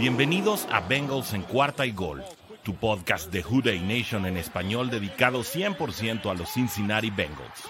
Bienvenidos 0.00 0.66
a 0.72 0.80
Bengals 0.80 1.34
en 1.34 1.42
cuarta 1.42 1.84
y 1.84 1.92
gol, 1.92 2.24
tu 2.62 2.74
podcast 2.74 3.30
de 3.30 3.42
Houday 3.42 3.80
Nation 3.80 4.24
en 4.24 4.38
español 4.38 4.88
dedicado 4.88 5.40
100% 5.40 6.30
a 6.30 6.32
los 6.32 6.50
Cincinnati 6.50 7.10
Bengals. 7.10 7.68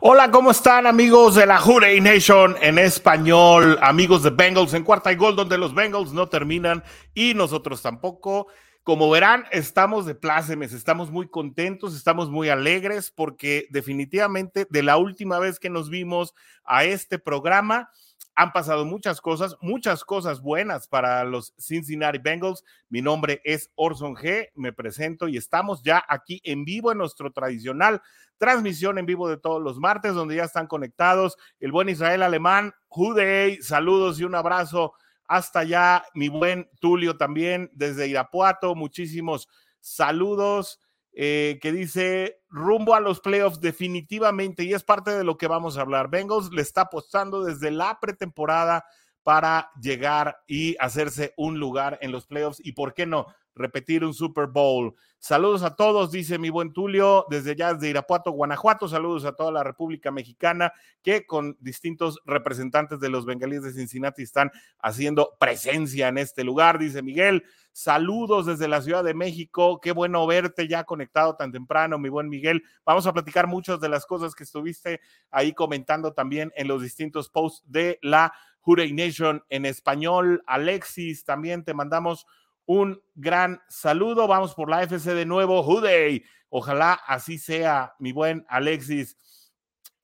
Hola, 0.00 0.30
¿cómo 0.30 0.52
están 0.52 0.86
amigos 0.86 1.34
de 1.34 1.44
la 1.44 1.58
Houday 1.58 2.00
Nation 2.00 2.56
en 2.62 2.78
español? 2.78 3.78
Amigos 3.82 4.22
de 4.22 4.30
Bengals 4.30 4.72
en 4.72 4.82
cuarta 4.82 5.12
y 5.12 5.16
gol, 5.16 5.36
donde 5.36 5.58
los 5.58 5.74
Bengals 5.74 6.14
no 6.14 6.30
terminan 6.30 6.82
y 7.12 7.34
nosotros 7.34 7.82
tampoco. 7.82 8.46
Como 8.84 9.08
verán, 9.08 9.44
estamos 9.52 10.06
de 10.06 10.16
plácemes, 10.16 10.72
estamos 10.72 11.08
muy 11.12 11.28
contentos, 11.28 11.94
estamos 11.94 12.30
muy 12.30 12.48
alegres 12.48 13.12
porque 13.12 13.68
definitivamente 13.70 14.66
de 14.68 14.82
la 14.82 14.96
última 14.96 15.38
vez 15.38 15.60
que 15.60 15.70
nos 15.70 15.88
vimos 15.88 16.34
a 16.64 16.82
este 16.84 17.20
programa 17.20 17.90
han 18.34 18.52
pasado 18.52 18.84
muchas 18.84 19.20
cosas, 19.20 19.56
muchas 19.60 20.02
cosas 20.02 20.40
buenas 20.40 20.88
para 20.88 21.22
los 21.22 21.54
Cincinnati 21.58 22.18
Bengals. 22.18 22.64
Mi 22.88 23.02
nombre 23.02 23.40
es 23.44 23.70
Orson 23.76 24.16
G, 24.16 24.48
me 24.56 24.72
presento 24.72 25.28
y 25.28 25.36
estamos 25.36 25.84
ya 25.84 26.04
aquí 26.08 26.40
en 26.42 26.64
vivo 26.64 26.90
en 26.90 26.98
nuestro 26.98 27.30
tradicional 27.30 28.02
transmisión 28.36 28.98
en 28.98 29.06
vivo 29.06 29.28
de 29.28 29.36
todos 29.36 29.62
los 29.62 29.78
martes, 29.78 30.14
donde 30.14 30.34
ya 30.34 30.42
están 30.42 30.66
conectados 30.66 31.36
el 31.60 31.70
buen 31.70 31.88
Israel 31.88 32.24
Alemán, 32.24 32.74
Judei, 32.88 33.62
saludos 33.62 34.18
y 34.18 34.24
un 34.24 34.34
abrazo 34.34 34.94
hasta 35.36 35.60
allá, 35.60 36.04
mi 36.14 36.28
buen 36.28 36.68
Tulio 36.80 37.16
también 37.16 37.70
desde 37.72 38.08
Irapuato, 38.08 38.74
muchísimos 38.74 39.48
saludos. 39.80 40.78
Eh, 41.14 41.58
que 41.60 41.72
dice 41.72 42.40
rumbo 42.48 42.94
a 42.94 43.00
los 43.00 43.20
playoffs 43.20 43.60
definitivamente 43.60 44.64
y 44.64 44.72
es 44.72 44.82
parte 44.82 45.10
de 45.10 45.24
lo 45.24 45.36
que 45.36 45.46
vamos 45.46 45.76
a 45.76 45.82
hablar. 45.82 46.08
Bengals 46.08 46.50
le 46.52 46.62
está 46.62 46.82
apostando 46.82 47.44
desde 47.44 47.70
la 47.70 48.00
pretemporada 48.00 48.86
para 49.22 49.70
llegar 49.78 50.38
y 50.46 50.74
hacerse 50.80 51.34
un 51.36 51.58
lugar 51.58 51.98
en 52.00 52.12
los 52.12 52.26
playoffs 52.26 52.60
y 52.64 52.72
por 52.72 52.94
qué 52.94 53.04
no 53.04 53.26
repetir 53.54 54.04
un 54.04 54.14
Super 54.14 54.46
Bowl. 54.46 54.94
Saludos 55.18 55.62
a 55.62 55.76
todos, 55.76 56.10
dice 56.10 56.36
mi 56.38 56.50
buen 56.50 56.72
Tulio, 56.72 57.26
desde 57.30 57.54
ya 57.54 57.74
de 57.74 57.90
Irapuato, 57.90 58.32
Guanajuato. 58.32 58.88
Saludos 58.88 59.24
a 59.24 59.32
toda 59.32 59.52
la 59.52 59.62
República 59.62 60.10
Mexicana 60.10 60.72
que 61.00 61.26
con 61.26 61.56
distintos 61.60 62.20
representantes 62.24 62.98
de 62.98 63.08
los 63.08 63.24
bengalíes 63.24 63.62
de 63.62 63.72
Cincinnati 63.72 64.22
están 64.22 64.50
haciendo 64.80 65.36
presencia 65.38 66.08
en 66.08 66.18
este 66.18 66.42
lugar, 66.42 66.78
dice 66.78 67.02
Miguel. 67.02 67.44
Saludos 67.70 68.46
desde 68.46 68.68
la 68.68 68.82
Ciudad 68.82 69.04
de 69.04 69.14
México. 69.14 69.80
Qué 69.80 69.92
bueno 69.92 70.26
verte 70.26 70.66
ya 70.66 70.84
conectado 70.84 71.36
tan 71.36 71.52
temprano, 71.52 71.98
mi 71.98 72.08
buen 72.08 72.28
Miguel. 72.28 72.64
Vamos 72.84 73.06
a 73.06 73.12
platicar 73.12 73.46
muchas 73.46 73.80
de 73.80 73.88
las 73.88 74.06
cosas 74.06 74.34
que 74.34 74.42
estuviste 74.42 75.00
ahí 75.30 75.52
comentando 75.54 76.12
también 76.12 76.52
en 76.56 76.66
los 76.66 76.82
distintos 76.82 77.28
posts 77.30 77.62
de 77.64 77.98
la 78.02 78.32
Hurray 78.64 78.92
Nation 78.92 79.42
en 79.48 79.66
español. 79.66 80.42
Alexis, 80.46 81.24
también 81.24 81.64
te 81.64 81.74
mandamos 81.74 82.26
un 82.72 83.02
gran 83.14 83.60
saludo. 83.68 84.26
Vamos 84.26 84.54
por 84.54 84.70
la 84.70 84.82
FC 84.82 85.14
de 85.14 85.26
nuevo, 85.26 85.62
Hudey. 85.62 86.24
Ojalá 86.48 86.94
así 87.06 87.38
sea, 87.38 87.94
mi 87.98 88.12
buen 88.12 88.46
Alexis. 88.48 89.16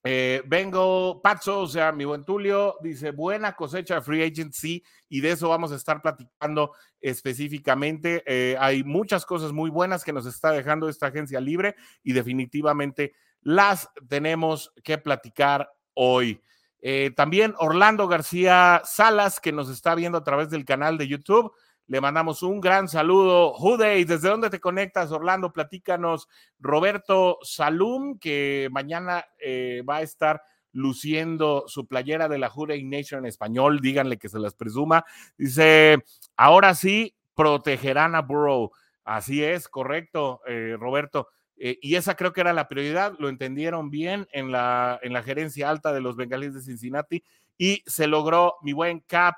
Eh, 0.03 0.43
vengo, 0.45 1.19
Pacho, 1.21 1.61
o 1.61 1.67
sea, 1.67 1.91
mi 1.91 2.05
buen 2.05 2.23
Tulio, 2.23 2.77
dice 2.81 3.11
buena 3.11 3.53
cosecha 3.55 3.95
de 3.95 4.01
free 4.01 4.23
agency 4.23 4.83
y 5.09 5.19
de 5.19 5.31
eso 5.31 5.49
vamos 5.49 5.71
a 5.71 5.75
estar 5.75 6.01
platicando 6.01 6.73
específicamente. 7.01 8.23
Eh, 8.27 8.55
hay 8.59 8.83
muchas 8.83 9.25
cosas 9.25 9.51
muy 9.51 9.71
buenas 9.71 10.03
que 10.03 10.13
nos 10.13 10.27
está 10.27 10.51
dejando 10.51 10.89
esta 10.89 11.07
agencia 11.07 11.41
libre 11.41 11.75
y 12.03 12.13
definitivamente 12.13 13.13
las 13.41 13.89
tenemos 14.07 14.71
que 14.83 14.99
platicar 14.99 15.69
hoy. 15.95 16.41
Eh, 16.81 17.11
también 17.15 17.55
Orlando 17.57 18.07
García 18.07 18.81
Salas, 18.85 19.39
que 19.39 19.51
nos 19.51 19.69
está 19.69 19.95
viendo 19.95 20.19
a 20.19 20.23
través 20.23 20.49
del 20.49 20.65
canal 20.65 20.97
de 20.97 21.07
YouTube. 21.07 21.51
Le 21.89 22.01
mandamos 22.01 22.43
un 22.43 22.61
gran 22.61 22.87
saludo. 22.87 23.51
Judey, 23.53 24.03
¿desde 24.03 24.29
dónde 24.29 24.51
te 24.51 24.59
conectas, 24.59 25.11
Orlando? 25.11 25.51
Platícanos. 25.51 26.27
Roberto 26.59 27.39
Salum, 27.41 28.19
que 28.19 28.69
mañana 28.71 29.25
eh, 29.39 29.81
va 29.89 29.97
a 29.97 30.01
estar 30.03 30.43
luciendo 30.71 31.63
su 31.65 31.87
playera 31.87 32.27
de 32.29 32.37
la 32.37 32.47
Judey 32.47 32.83
Nation 32.83 33.21
en 33.21 33.25
español. 33.25 33.79
Díganle 33.81 34.19
que 34.19 34.29
se 34.29 34.37
las 34.37 34.53
presuma. 34.53 35.03
Dice, 35.35 36.03
ahora 36.37 36.75
sí, 36.75 37.15
protegerán 37.33 38.13
a 38.13 38.21
Burrow. 38.21 38.69
Así 39.03 39.43
es, 39.43 39.67
correcto, 39.67 40.41
eh, 40.45 40.77
Roberto. 40.79 41.29
Eh, 41.57 41.79
y 41.81 41.95
esa 41.95 42.15
creo 42.15 42.33
que 42.33 42.41
era 42.41 42.53
la 42.53 42.67
prioridad, 42.67 43.15
lo 43.17 43.29
entendieron 43.29 43.89
bien 43.89 44.27
en 44.31 44.51
la, 44.51 44.99
en 45.01 45.11
la 45.11 45.23
gerencia 45.23 45.71
alta 45.71 45.91
de 45.91 46.01
los 46.01 46.15
bengalíes 46.17 46.53
de 46.53 46.61
Cincinnati 46.61 47.23
y 47.57 47.81
se 47.87 48.05
logró 48.05 48.57
mi 48.61 48.73
buen 48.73 48.99
Cap, 48.99 49.37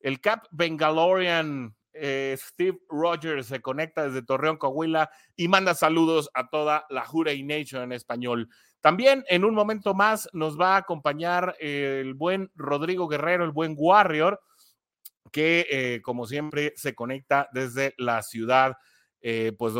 el 0.00 0.18
Cap 0.18 0.46
Bengalorian 0.50 1.76
eh, 1.92 2.36
Steve 2.38 2.78
Rogers 2.88 3.46
se 3.46 3.60
conecta 3.60 4.06
desde 4.06 4.22
Torreón, 4.22 4.56
Coahuila 4.56 5.10
y 5.36 5.48
manda 5.48 5.74
saludos 5.74 6.30
a 6.34 6.48
toda 6.48 6.86
la 6.90 7.04
Jurey 7.04 7.42
Nation 7.42 7.82
en 7.82 7.92
español. 7.92 8.48
También 8.80 9.24
en 9.28 9.44
un 9.44 9.54
momento 9.54 9.94
más 9.94 10.28
nos 10.32 10.58
va 10.58 10.74
a 10.74 10.78
acompañar 10.78 11.56
el 11.60 12.14
buen 12.14 12.50
Rodrigo 12.54 13.08
Guerrero, 13.08 13.44
el 13.44 13.50
buen 13.50 13.74
Warrior, 13.76 14.40
que 15.32 15.66
eh, 15.70 16.00
como 16.02 16.26
siempre 16.26 16.72
se 16.76 16.94
conecta 16.94 17.48
desde 17.52 17.94
la 17.98 18.22
ciudad, 18.22 18.76
eh, 19.20 19.52
pues 19.58 19.74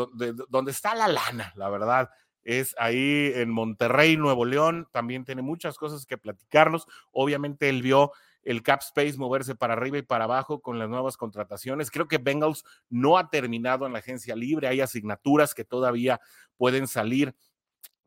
donde 0.49 0.71
está 0.71 0.93
la 0.93 1.07
lana, 1.07 1.51
la 1.55 1.69
verdad 1.69 2.09
es 2.43 2.75
ahí 2.79 3.31
en 3.35 3.49
Monterrey, 3.49 4.17
Nuevo 4.17 4.45
León. 4.45 4.87
También 4.91 5.25
tiene 5.25 5.41
muchas 5.41 5.77
cosas 5.77 6.05
que 6.05 6.17
platicarnos. 6.17 6.87
Obviamente 7.11 7.69
él 7.69 7.81
vio 7.81 8.11
el 8.43 8.63
cap 8.63 8.81
space 8.81 9.17
moverse 9.17 9.55
para 9.55 9.73
arriba 9.73 9.97
y 9.97 10.01
para 10.01 10.25
abajo 10.25 10.61
con 10.61 10.79
las 10.79 10.89
nuevas 10.89 11.17
contrataciones. 11.17 11.91
Creo 11.91 12.07
que 12.07 12.17
Bengals 12.17 12.63
no 12.89 13.17
ha 13.17 13.29
terminado 13.29 13.85
en 13.85 13.93
la 13.93 13.99
agencia 13.99 14.35
libre, 14.35 14.67
hay 14.67 14.81
asignaturas 14.81 15.53
que 15.53 15.63
todavía 15.63 16.19
pueden 16.57 16.87
salir 16.87 17.35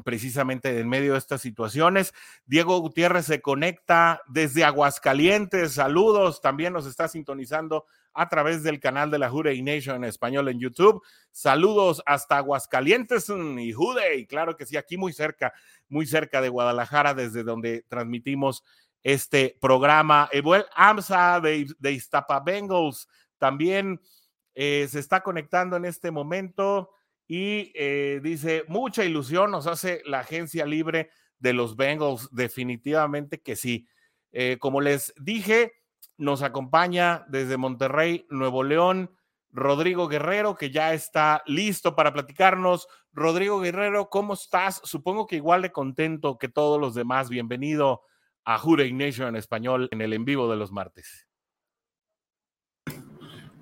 precisamente 0.02 0.78
en 0.78 0.88
medio 0.88 1.12
de 1.12 1.18
estas 1.18 1.40
situaciones. 1.40 2.12
Diego 2.46 2.78
Gutiérrez 2.78 3.26
se 3.26 3.40
conecta 3.40 4.22
desde 4.26 4.64
Aguascalientes. 4.64 5.74
Saludos, 5.74 6.40
también 6.40 6.72
nos 6.72 6.86
está 6.86 7.06
sintonizando 7.06 7.86
a 8.12 8.28
través 8.28 8.62
del 8.62 8.80
canal 8.80 9.10
de 9.10 9.18
la 9.18 9.28
Jurey 9.28 9.60
Nation 9.62 9.96
en 9.96 10.04
español 10.04 10.48
en 10.48 10.60
YouTube. 10.60 11.02
Saludos 11.30 12.02
hasta 12.06 12.38
Aguascalientes 12.38 13.28
mm, 13.28 13.58
y 13.58 13.72
Judey, 13.72 14.26
claro 14.26 14.56
que 14.56 14.66
sí, 14.66 14.76
aquí 14.76 14.96
muy 14.96 15.12
cerca, 15.12 15.52
muy 15.88 16.06
cerca 16.06 16.40
de 16.40 16.48
Guadalajara, 16.48 17.14
desde 17.14 17.42
donde 17.42 17.84
transmitimos 17.88 18.62
este 19.04 19.56
programa. 19.60 20.28
El 20.32 20.42
buen 20.42 20.64
AMSA 20.74 21.38
de, 21.40 21.68
de 21.78 21.92
Iztapa 21.92 22.40
Bengals 22.40 23.06
también 23.38 24.00
eh, 24.54 24.88
se 24.90 24.98
está 24.98 25.22
conectando 25.22 25.76
en 25.76 25.84
este 25.84 26.10
momento 26.10 26.90
y 27.28 27.70
eh, 27.74 28.20
dice, 28.22 28.64
mucha 28.66 29.04
ilusión 29.04 29.50
nos 29.50 29.66
hace 29.66 30.02
la 30.06 30.20
agencia 30.20 30.64
libre 30.64 31.10
de 31.38 31.52
los 31.52 31.76
Bengals, 31.76 32.28
definitivamente 32.32 33.42
que 33.42 33.56
sí. 33.56 33.86
Eh, 34.32 34.56
como 34.58 34.80
les 34.80 35.12
dije, 35.20 35.72
nos 36.16 36.42
acompaña 36.42 37.24
desde 37.28 37.58
Monterrey, 37.58 38.26
Nuevo 38.30 38.62
León, 38.62 39.10
Rodrigo 39.50 40.08
Guerrero, 40.08 40.56
que 40.56 40.70
ya 40.70 40.94
está 40.94 41.42
listo 41.46 41.94
para 41.94 42.12
platicarnos. 42.12 42.88
Rodrigo 43.12 43.60
Guerrero, 43.60 44.08
¿cómo 44.08 44.34
estás? 44.34 44.80
Supongo 44.84 45.26
que 45.26 45.36
igual 45.36 45.62
de 45.62 45.72
contento 45.72 46.38
que 46.38 46.48
todos 46.48 46.80
los 46.80 46.94
demás. 46.94 47.28
Bienvenido 47.28 48.02
a 48.44 48.58
Jure 48.58 48.90
Nation 48.92 49.28
en 49.28 49.36
español 49.36 49.88
en 49.90 50.00
el 50.00 50.12
en 50.12 50.24
vivo 50.24 50.50
de 50.50 50.56
los 50.56 50.72
martes. 50.72 51.26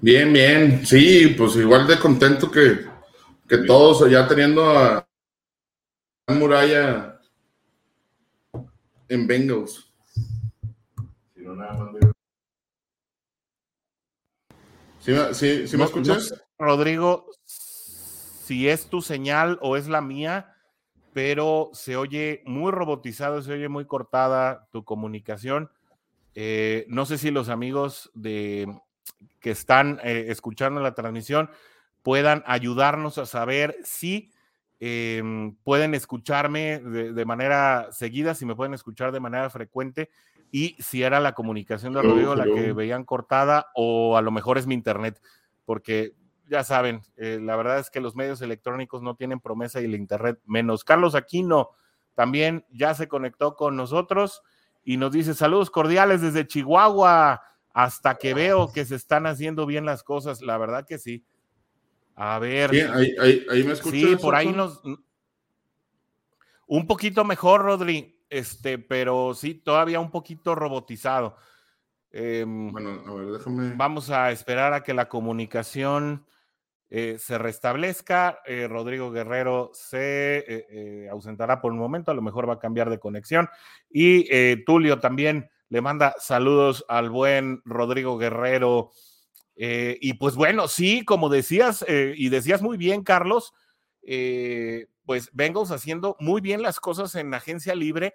Bien, 0.00 0.32
bien. 0.32 0.84
Sí, 0.84 1.34
pues 1.38 1.56
igual 1.56 1.86
de 1.86 1.98
contento 1.98 2.50
que, 2.50 2.86
que 3.48 3.58
todos 3.58 4.10
ya 4.10 4.26
teniendo 4.26 4.76
a 4.76 5.06
Muralla 6.28 7.20
en 9.08 9.26
Bengals. 9.26 9.92
¿Sí, 14.98 15.66
sí, 15.66 15.76
me 15.76 15.84
escuchas? 15.84 16.34
Rodrigo, 16.58 17.26
si 17.44 18.68
es 18.68 18.86
tu 18.86 19.02
señal 19.02 19.58
o 19.60 19.76
es 19.76 19.88
la 19.88 20.00
mía, 20.00 20.51
pero 21.12 21.70
se 21.72 21.96
oye 21.96 22.42
muy 22.46 22.72
robotizado, 22.72 23.42
se 23.42 23.52
oye 23.52 23.68
muy 23.68 23.84
cortada 23.84 24.68
tu 24.72 24.84
comunicación. 24.84 25.70
Eh, 26.34 26.86
no 26.88 27.04
sé 27.04 27.18
si 27.18 27.30
los 27.30 27.48
amigos 27.48 28.10
de, 28.14 28.66
que 29.40 29.50
están 29.50 30.00
eh, 30.02 30.26
escuchando 30.28 30.80
la 30.80 30.94
transmisión 30.94 31.50
puedan 32.02 32.42
ayudarnos 32.46 33.18
a 33.18 33.26
saber 33.26 33.76
si 33.84 34.32
em, 34.80 35.54
pueden 35.62 35.94
escucharme 35.94 36.80
de, 36.80 37.24
manera 37.24 37.88
seguida, 37.92 38.34
si 38.34 38.46
me 38.46 38.56
pueden 38.56 38.74
escuchar 38.74 39.12
de 39.12 39.20
manera 39.20 39.50
frecuente 39.50 40.10
y 40.50 40.76
si 40.82 41.02
era 41.02 41.20
la 41.20 41.32
comunicación 41.32 41.92
de 41.92 42.02
Rodrigo 42.02 42.34
la 42.34 42.44
que 42.44 42.72
veían 42.72 43.04
cortada 43.04 43.66
o 43.74 44.16
a 44.16 44.22
lo 44.22 44.30
mejor 44.30 44.58
es 44.58 44.66
mi 44.66 44.74
internet, 44.74 45.20
porque 45.64 46.14
ya 46.52 46.64
saben, 46.64 47.00
eh, 47.16 47.38
la 47.40 47.56
verdad 47.56 47.78
es 47.78 47.88
que 47.88 48.02
los 48.02 48.14
medios 48.14 48.42
electrónicos 48.42 49.00
no 49.00 49.16
tienen 49.16 49.40
promesa 49.40 49.80
y 49.80 49.86
el 49.86 49.94
Internet 49.94 50.38
menos. 50.44 50.84
Carlos 50.84 51.14
Aquino 51.14 51.70
también 52.14 52.66
ya 52.70 52.92
se 52.92 53.08
conectó 53.08 53.56
con 53.56 53.74
nosotros. 53.74 54.42
y 54.84 54.96
nos 54.98 55.12
dice 55.12 55.32
saludos 55.32 55.70
cordiales 55.70 56.20
desde 56.20 56.46
Chihuahua 56.46 57.40
hasta 57.72 58.16
que 58.16 58.34
veo 58.34 58.70
que 58.72 58.84
se 58.84 58.96
están 58.96 59.26
haciendo 59.26 59.64
bien 59.64 59.86
las 59.86 60.02
cosas. 60.02 60.42
La 60.42 60.58
verdad 60.58 60.84
que 60.86 60.98
sí. 60.98 61.24
A 62.16 62.38
ver. 62.38 62.70
Sí, 62.70 62.80
ahí, 63.18 63.64
me 63.64 63.72
escuchas. 63.72 64.00
Sí, 64.00 64.16
por 64.16 64.34
ahí 64.34 64.52
nos. 64.52 64.82
Un 66.66 66.86
poquito 66.86 67.24
mejor, 67.24 67.62
Rodri, 67.62 68.20
este, 68.28 68.76
pero 68.76 69.32
sí, 69.34 69.54
todavía 69.54 70.00
un 70.00 70.10
poquito 70.10 70.54
robotizado. 70.54 71.36
Em, 72.10 72.70
bueno, 72.72 73.02
a 73.06 73.14
ver, 73.14 73.26
déjame. 73.38 73.74
Vamos 73.74 74.10
a 74.10 74.32
esperar 74.32 74.74
a 74.74 74.82
que 74.82 74.92
la 74.92 75.08
comunicación 75.08 76.26
eh, 76.94 77.16
se 77.18 77.38
restablezca. 77.38 78.40
Eh, 78.44 78.68
Rodrigo 78.68 79.10
Guerrero 79.10 79.70
se 79.72 80.44
eh, 80.46 81.08
ausentará 81.10 81.58
por 81.62 81.72
un 81.72 81.78
momento, 81.78 82.10
a 82.10 82.14
lo 82.14 82.20
mejor 82.20 82.46
va 82.46 82.52
a 82.52 82.58
cambiar 82.58 82.90
de 82.90 82.98
conexión. 82.98 83.48
Y 83.88 84.62
Tulio 84.66 85.00
también 85.00 85.48
le 85.70 85.80
manda 85.80 86.14
saludos 86.18 86.84
al 86.88 87.08
buen 87.08 87.62
Rodrigo 87.64 88.18
Guerrero. 88.18 88.90
y 89.56 90.12
pues 90.14 90.34
bueno, 90.34 90.68
sí, 90.68 91.02
como 91.02 91.30
decías, 91.30 91.82
y 91.88 92.28
decías 92.28 92.60
muy 92.60 92.76
bien, 92.76 93.04
Carlos, 93.04 93.54
pues 95.06 95.30
Bengals 95.32 95.70
haciendo 95.70 96.14
muy 96.20 96.42
bien 96.42 96.60
las 96.60 96.78
cosas 96.78 97.14
en 97.14 97.32
agencia 97.32 97.74
libre. 97.74 98.12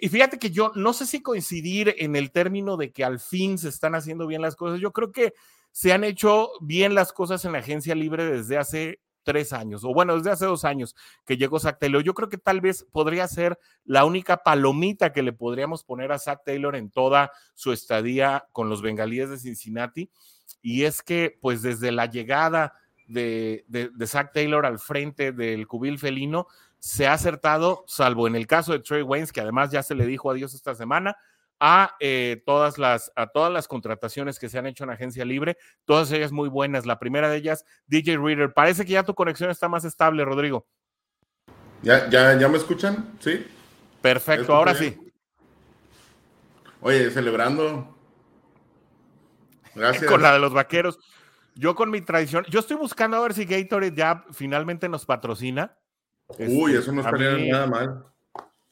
Y 0.00 0.08
fíjate 0.08 0.40
que 0.40 0.50
yo 0.50 0.72
no 0.74 0.92
sé 0.92 1.06
si 1.06 1.22
coincidir 1.22 1.94
en 1.98 2.16
el 2.16 2.32
término 2.32 2.76
de 2.76 2.90
que 2.90 3.04
al 3.04 3.20
fin 3.20 3.56
se 3.56 3.68
están 3.68 3.94
haciendo 3.94 4.26
bien 4.26 4.42
las 4.42 4.56
cosas. 4.56 4.80
Yo 4.80 4.92
creo 4.92 5.12
que 5.12 5.34
se 5.72 5.92
han 5.92 6.04
hecho 6.04 6.50
bien 6.60 6.94
las 6.94 7.12
cosas 7.12 7.44
en 7.44 7.52
la 7.52 7.58
agencia 7.58 7.94
libre 7.94 8.24
desde 8.24 8.58
hace 8.58 9.00
tres 9.28 9.52
años, 9.52 9.84
o 9.84 9.92
bueno, 9.92 10.16
desde 10.16 10.30
hace 10.30 10.46
dos 10.46 10.64
años 10.64 10.96
que 11.26 11.36
llegó 11.36 11.60
Zach 11.60 11.78
Taylor. 11.78 12.02
Yo 12.02 12.14
creo 12.14 12.30
que 12.30 12.38
tal 12.38 12.62
vez 12.62 12.86
podría 12.90 13.28
ser 13.28 13.58
la 13.84 14.06
única 14.06 14.42
palomita 14.42 15.12
que 15.12 15.22
le 15.22 15.34
podríamos 15.34 15.84
poner 15.84 16.12
a 16.12 16.18
Zach 16.18 16.40
Taylor 16.46 16.74
en 16.74 16.90
toda 16.90 17.30
su 17.54 17.72
estadía 17.72 18.46
con 18.52 18.70
los 18.70 18.80
bengalíes 18.80 19.28
de 19.28 19.36
Cincinnati. 19.36 20.10
Y 20.62 20.84
es 20.84 21.02
que, 21.02 21.36
pues 21.42 21.60
desde 21.60 21.92
la 21.92 22.06
llegada 22.06 22.72
de, 23.06 23.66
de, 23.68 24.06
Zach 24.06 24.32
Taylor 24.32 24.64
al 24.64 24.78
frente 24.78 25.32
del 25.32 25.66
cubil 25.66 25.98
felino, 25.98 26.46
se 26.78 27.06
ha 27.06 27.12
acertado, 27.12 27.84
salvo 27.86 28.28
en 28.28 28.34
el 28.34 28.46
caso 28.46 28.72
de 28.72 28.78
Trey 28.78 29.02
Waynes, 29.02 29.32
que 29.32 29.42
además 29.42 29.70
ya 29.70 29.82
se 29.82 29.94
le 29.94 30.06
dijo 30.06 30.30
adiós 30.30 30.54
esta 30.54 30.74
semana, 30.74 31.18
a, 31.60 31.96
eh, 32.00 32.42
todas 32.46 32.78
las, 32.78 33.12
a 33.16 33.26
todas 33.28 33.52
las 33.52 33.68
contrataciones 33.68 34.38
que 34.38 34.48
se 34.48 34.58
han 34.58 34.66
hecho 34.66 34.84
en 34.84 34.90
agencia 34.90 35.24
libre, 35.24 35.56
todas 35.84 36.10
ellas 36.12 36.32
muy 36.32 36.48
buenas. 36.48 36.86
La 36.86 36.98
primera 36.98 37.28
de 37.28 37.36
ellas, 37.36 37.64
DJ 37.86 38.18
Reader. 38.18 38.52
Parece 38.52 38.84
que 38.84 38.92
ya 38.92 39.02
tu 39.02 39.14
conexión 39.14 39.50
está 39.50 39.68
más 39.68 39.84
estable, 39.84 40.24
Rodrigo. 40.24 40.66
¿Ya, 41.82 42.08
ya, 42.10 42.38
ya 42.38 42.48
me 42.48 42.58
escuchan? 42.58 43.16
¿Sí? 43.20 43.46
Perfecto, 44.00 44.54
ahora 44.54 44.74
sí. 44.74 44.98
Oye, 46.80 47.10
celebrando. 47.10 47.96
Gracias. 49.74 50.10
Con 50.10 50.22
la 50.22 50.32
de 50.32 50.38
los 50.38 50.52
vaqueros. 50.52 50.98
Yo 51.54 51.74
con 51.74 51.90
mi 51.90 52.00
tradición, 52.00 52.44
yo 52.48 52.60
estoy 52.60 52.76
buscando 52.76 53.16
a 53.16 53.20
ver 53.20 53.34
si 53.34 53.44
Gatorade 53.44 53.92
ya 53.92 54.24
finalmente 54.30 54.88
nos 54.88 55.04
patrocina. 55.04 55.76
Uy, 56.28 56.72
este, 56.72 56.82
eso 56.82 56.92
no 56.92 57.00
estaría 57.00 57.52
nada 57.52 57.66
mal. 57.66 58.04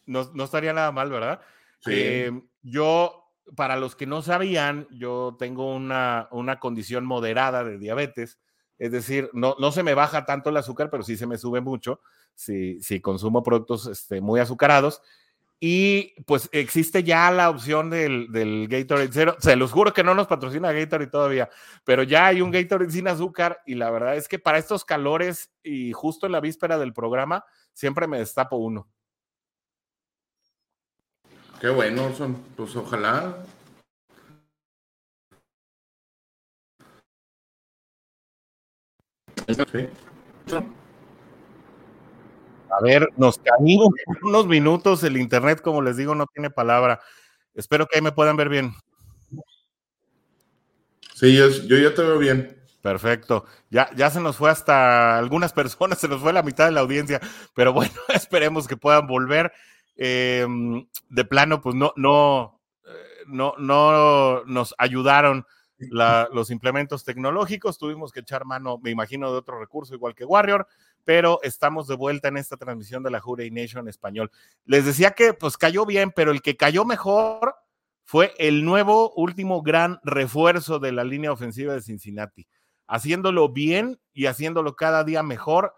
No, 0.05 0.31
no 0.33 0.44
estaría 0.44 0.73
nada 0.73 0.93
mal, 0.93 1.11
¿verdad? 1.11 1.41
Eh, 1.87 2.31
yo, 2.66 3.30
para 3.54 3.76
los 3.76 3.94
que 3.94 4.06
no 4.06 4.22
sabían, 4.22 4.88
yo 4.90 5.36
tengo 5.38 5.74
una, 5.74 6.28
una 6.32 6.58
condición 6.58 7.06
moderada 7.06 7.62
de 7.62 7.78
diabetes, 7.78 8.38
es 8.78 8.90
decir, 8.90 9.30
no, 9.32 9.54
no 9.58 9.70
se 9.72 9.82
me 9.82 9.94
baja 9.94 10.26
tanto 10.26 10.50
el 10.50 10.56
azúcar, 10.56 10.90
pero 10.90 11.02
sí 11.02 11.16
se 11.16 11.26
me 11.26 11.38
sube 11.38 11.60
mucho 11.60 12.00
si, 12.34 12.82
si 12.82 13.00
consumo 13.00 13.42
productos 13.42 13.86
este, 13.86 14.20
muy 14.20 14.40
azucarados. 14.40 15.00
Y 15.58 16.20
pues 16.24 16.50
existe 16.52 17.02
ya 17.02 17.30
la 17.30 17.48
opción 17.48 17.88
del, 17.88 18.30
del 18.30 18.68
Gatorade 18.68 19.08
Zero. 19.10 19.36
Se 19.38 19.56
los 19.56 19.72
juro 19.72 19.94
que 19.94 20.04
no 20.04 20.14
nos 20.14 20.26
patrocina 20.26 20.72
Gatorade 20.72 21.10
todavía, 21.10 21.48
pero 21.84 22.02
ya 22.02 22.26
hay 22.26 22.42
un 22.42 22.50
Gatorade 22.50 22.90
sin 22.90 23.08
azúcar 23.08 23.62
y 23.64 23.74
la 23.74 23.90
verdad 23.90 24.16
es 24.16 24.28
que 24.28 24.38
para 24.38 24.58
estos 24.58 24.84
calores 24.84 25.50
y 25.62 25.92
justo 25.92 26.26
en 26.26 26.32
la 26.32 26.40
víspera 26.40 26.76
del 26.76 26.92
programa, 26.92 27.44
siempre 27.72 28.06
me 28.06 28.18
destapo 28.18 28.56
uno. 28.56 28.86
Qué 31.61 31.70
bueno, 31.70 32.14
son, 32.14 32.35
pues 32.56 32.76
ojalá. 32.76 33.44
A 42.69 42.82
ver, 42.82 43.08
nos 43.17 43.38
caímos 43.38 43.88
unos 44.23 44.47
minutos, 44.47 45.03
el 45.05 45.17
internet, 45.17 45.62
como 45.62 45.81
les 45.82 45.97
digo, 45.97 46.14
no 46.14 46.26
tiene 46.26 46.50
palabra. 46.50 47.00
Espero 47.55 47.87
que 47.87 47.97
ahí 47.97 48.02
me 48.02 48.12
puedan 48.12 48.37
ver 48.37 48.49
bien. 48.49 48.75
Sí, 51.14 51.35
yo, 51.35 51.49
yo 51.49 51.79
ya 51.79 51.94
te 51.94 52.02
veo 52.02 52.19
bien. 52.19 52.61
Perfecto. 52.82 53.47
Ya, 53.70 53.91
ya 53.97 54.11
se 54.11 54.20
nos 54.20 54.37
fue 54.37 54.50
hasta 54.50 55.17
algunas 55.17 55.52
personas, 55.55 55.99
se 55.99 56.09
nos 56.09 56.20
fue 56.20 56.32
la 56.32 56.43
mitad 56.43 56.67
de 56.67 56.73
la 56.73 56.81
audiencia, 56.81 57.20
pero 57.55 57.73
bueno, 57.73 57.94
esperemos 58.14 58.69
que 58.69 58.76
puedan 58.76 59.06
volver. 59.06 59.52
Em, 59.96 60.87
de 61.08 61.25
plano, 61.25 61.60
pues 61.62 61.75
no, 61.75 61.93
no, 61.96 62.60
eh, 62.87 63.25
no, 63.26 63.54
no 63.58 64.44
nos 64.44 64.75
ayudaron 64.76 65.46
los 66.32 66.50
implementos 66.50 67.04
tecnológicos, 67.04 67.78
tuvimos 67.78 68.12
que 68.12 68.20
echar 68.20 68.44
mano, 68.44 68.78
me 68.82 68.90
imagino, 68.90 69.31
de 69.31 69.38
otro 69.38 69.58
recurso 69.58 69.94
igual 69.94 70.14
que 70.14 70.25
Warrior, 70.25 70.66
pero 71.04 71.40
estamos 71.43 71.87
de 71.87 71.96
vuelta 71.96 72.28
en 72.28 72.37
esta 72.37 72.56
transmisión 72.56 73.02
de 73.02 73.10
la 73.10 73.20
Jure 73.20 73.50
Nation 73.50 73.88
español. 73.88 74.31
Les 74.64 74.84
decía 74.84 75.12
que 75.12 75.32
pues 75.32 75.56
cayó 75.56 75.87
bien, 75.87 76.12
pero 76.14 76.31
el 76.31 76.42
que 76.42 76.56
cayó 76.56 76.84
mejor 76.84 77.54
fue 78.04 78.34
el 78.38 78.64
nuevo 78.64 79.12
último 79.14 79.62
gran 79.62 80.00
refuerzo 80.04 80.78
de 80.78 80.92
la 80.92 81.04
línea 81.04 81.32
ofensiva 81.32 81.75
de 81.75 81.82
Cincinnati, 81.82 82.46
haciéndolo 82.87 83.49
bien 83.49 83.99
y 84.12 84.26
haciéndolo 84.26 84.76
cada 84.76 85.04
día 85.04 85.22
mejor. 85.22 85.75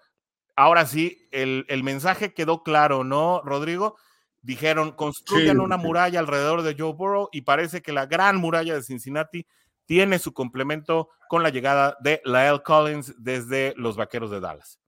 Ahora 0.56 0.87
sí, 0.87 1.29
el, 1.31 1.64
el 1.69 1.85
mensaje 1.85 2.35
quedó 2.35 2.62
claro, 2.62 3.05
¿no, 3.05 3.43
Rodrigo? 3.44 3.97
Dijeron, 4.43 4.93
construyan 4.93 5.61
una 5.61 5.76
muralla 5.76 6.20
alrededor 6.20 6.62
de 6.62 6.75
Joe 6.79 6.93
Burrow 6.93 7.29
y 7.32 7.43
parece 7.43 7.82
que 7.82 7.93
la 7.93 8.06
gran 8.06 8.37
muralla 8.37 8.75
de 8.75 8.82
Cincinnati 8.82 9.46
tiene 9.85 10.19
su 10.19 10.32
complemento 10.32 11.11
con 11.29 11.43
la 11.43 11.50
llegada 11.50 11.96
de 12.00 12.20
Lael 12.25 12.62
Collins 12.62 13.14
desde 13.19 13.75
los 13.76 13.96
Vaqueros 13.96 14.31
de 14.31 14.40
Dallas. 14.40 14.79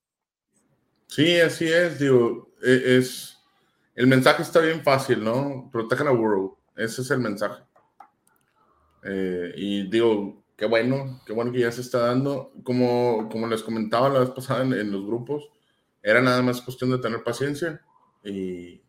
Sí, 1.07 1.41
así 1.41 1.67
es, 1.67 1.99
digo, 1.99 2.53
e, 2.63 2.99
es, 2.99 3.39
el 3.97 4.07
mensaje 4.07 4.43
está 4.43 4.61
bien 4.61 4.83
fácil, 4.85 5.25
¿no? 5.25 5.69
Protejan 5.73 6.07
a 6.07 6.13
Burrow, 6.13 6.57
ese 6.77 7.03
es 7.03 7.11
el 7.11 7.19
mensaje. 7.19 7.63
Eh, 9.03 9.53
y 9.57 9.91
digo, 9.91 10.45
qué 10.57 10.67
bueno, 10.67 11.21
qué 11.27 11.33
bueno 11.33 11.51
que 11.51 11.61
ya 11.61 11.73
se 11.73 11.81
está 11.81 11.99
dando. 12.01 12.53
Como, 12.63 13.29
como 13.31 13.47
les 13.49 13.63
comentaba 13.63 14.09
la 14.09 14.21
vez 14.21 14.31
pasada 14.31 14.63
en 14.63 14.93
los 14.93 15.05
grupos, 15.05 15.51
era 16.03 16.21
nada 16.21 16.43
más 16.43 16.63
cuestión 16.63 16.91
de 16.91 16.99
tener 16.99 17.23
paciencia 17.23 17.81
y, 18.25 18.81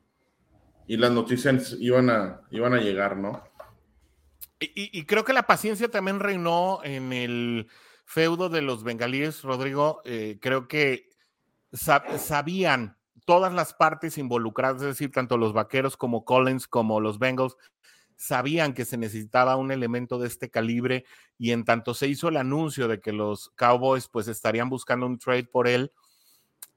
y 0.91 0.97
las 0.97 1.11
noticias 1.11 1.77
iban 1.79 2.09
a, 2.09 2.41
iban 2.51 2.73
a 2.73 2.81
llegar, 2.81 3.15
¿no? 3.15 3.41
Y, 4.59 5.05
creo 5.05 5.23
que 5.23 5.31
la 5.31 5.47
paciencia 5.47 5.89
también 5.89 6.19
reinó 6.19 6.81
en 6.83 7.13
el 7.13 7.69
feudo 8.03 8.49
de 8.49 8.61
los 8.61 8.83
bengalíes, 8.83 9.41
Rodrigo. 9.41 10.01
Eh, 10.03 10.37
creo 10.41 10.67
que 10.67 11.07
sabían 11.71 12.97
todas 13.23 13.53
las 13.53 13.73
partes 13.73 14.17
involucradas, 14.17 14.81
es 14.81 14.87
decir, 14.89 15.13
tanto 15.13 15.37
los 15.37 15.53
vaqueros 15.53 15.95
como 15.95 16.25
Collins 16.25 16.67
como 16.67 16.99
los 16.99 17.19
Bengals, 17.19 17.55
sabían 18.17 18.73
que 18.73 18.83
se 18.83 18.97
necesitaba 18.97 19.55
un 19.55 19.71
elemento 19.71 20.19
de 20.19 20.27
este 20.27 20.49
calibre 20.49 21.05
y 21.37 21.51
en 21.51 21.63
tanto 21.63 21.93
se 21.93 22.07
hizo 22.07 22.27
el 22.27 22.35
anuncio 22.35 22.89
de 22.89 22.99
que 22.99 23.13
los 23.13 23.49
Cowboys 23.55 24.09
pues 24.09 24.27
estarían 24.27 24.67
buscando 24.67 25.05
un 25.05 25.19
trade 25.19 25.45
por 25.45 25.69
él, 25.69 25.93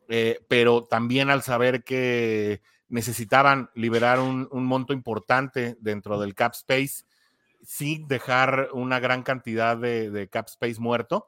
eh, 0.09 0.39
pero 0.47 0.85
también 0.85 1.31
al 1.31 1.43
saber 1.43 1.83
que 1.83 2.63
necesitaban 2.95 3.71
liberar 3.75 4.21
un, 4.21 4.49
monto 4.53 4.93
importante 4.93 5.77
dentro 5.81 6.21
del 6.21 6.37
cap 6.37 6.53
space 6.55 7.05
sin 7.61 8.07
dejar 8.07 8.69
una 8.73 9.01
gran 9.01 9.25
cantidad 9.25 9.77
de, 9.77 10.29
cap 10.31 10.47
space 10.49 10.81
muerto. 10.81 11.27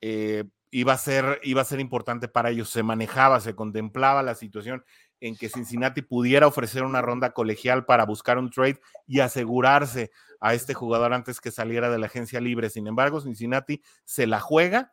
Eh, 0.00 0.44
iba, 0.70 0.92
a 0.92 0.98
ser, 0.98 1.40
iba 1.42 1.62
a 1.62 1.64
ser 1.64 1.80
importante 1.80 2.28
para 2.28 2.50
ellos. 2.50 2.70
Se 2.70 2.84
manejaba, 2.84 3.40
se 3.40 3.56
contemplaba 3.56 4.22
la 4.22 4.36
situación 4.36 4.84
en 5.18 5.34
que 5.34 5.48
Cincinnati 5.48 6.00
pudiera 6.00 6.46
ofrecer 6.46 6.84
una 6.84 7.02
ronda 7.02 7.32
colegial 7.32 7.86
para 7.86 8.06
buscar 8.06 8.38
un 8.38 8.50
trade 8.50 8.80
y 9.04 9.18
asegurarse 9.18 10.12
a 10.38 10.54
este 10.54 10.74
jugador 10.74 11.12
antes 11.12 11.40
que 11.40 11.50
saliera 11.50 11.90
de 11.90 11.98
la 11.98 12.06
agencia 12.06 12.40
libre. 12.40 12.70
Sin 12.70 12.86
embargo, 12.86 13.20
Cincinnati 13.20 13.82
se 14.04 14.28
la 14.28 14.38
juega, 14.38 14.92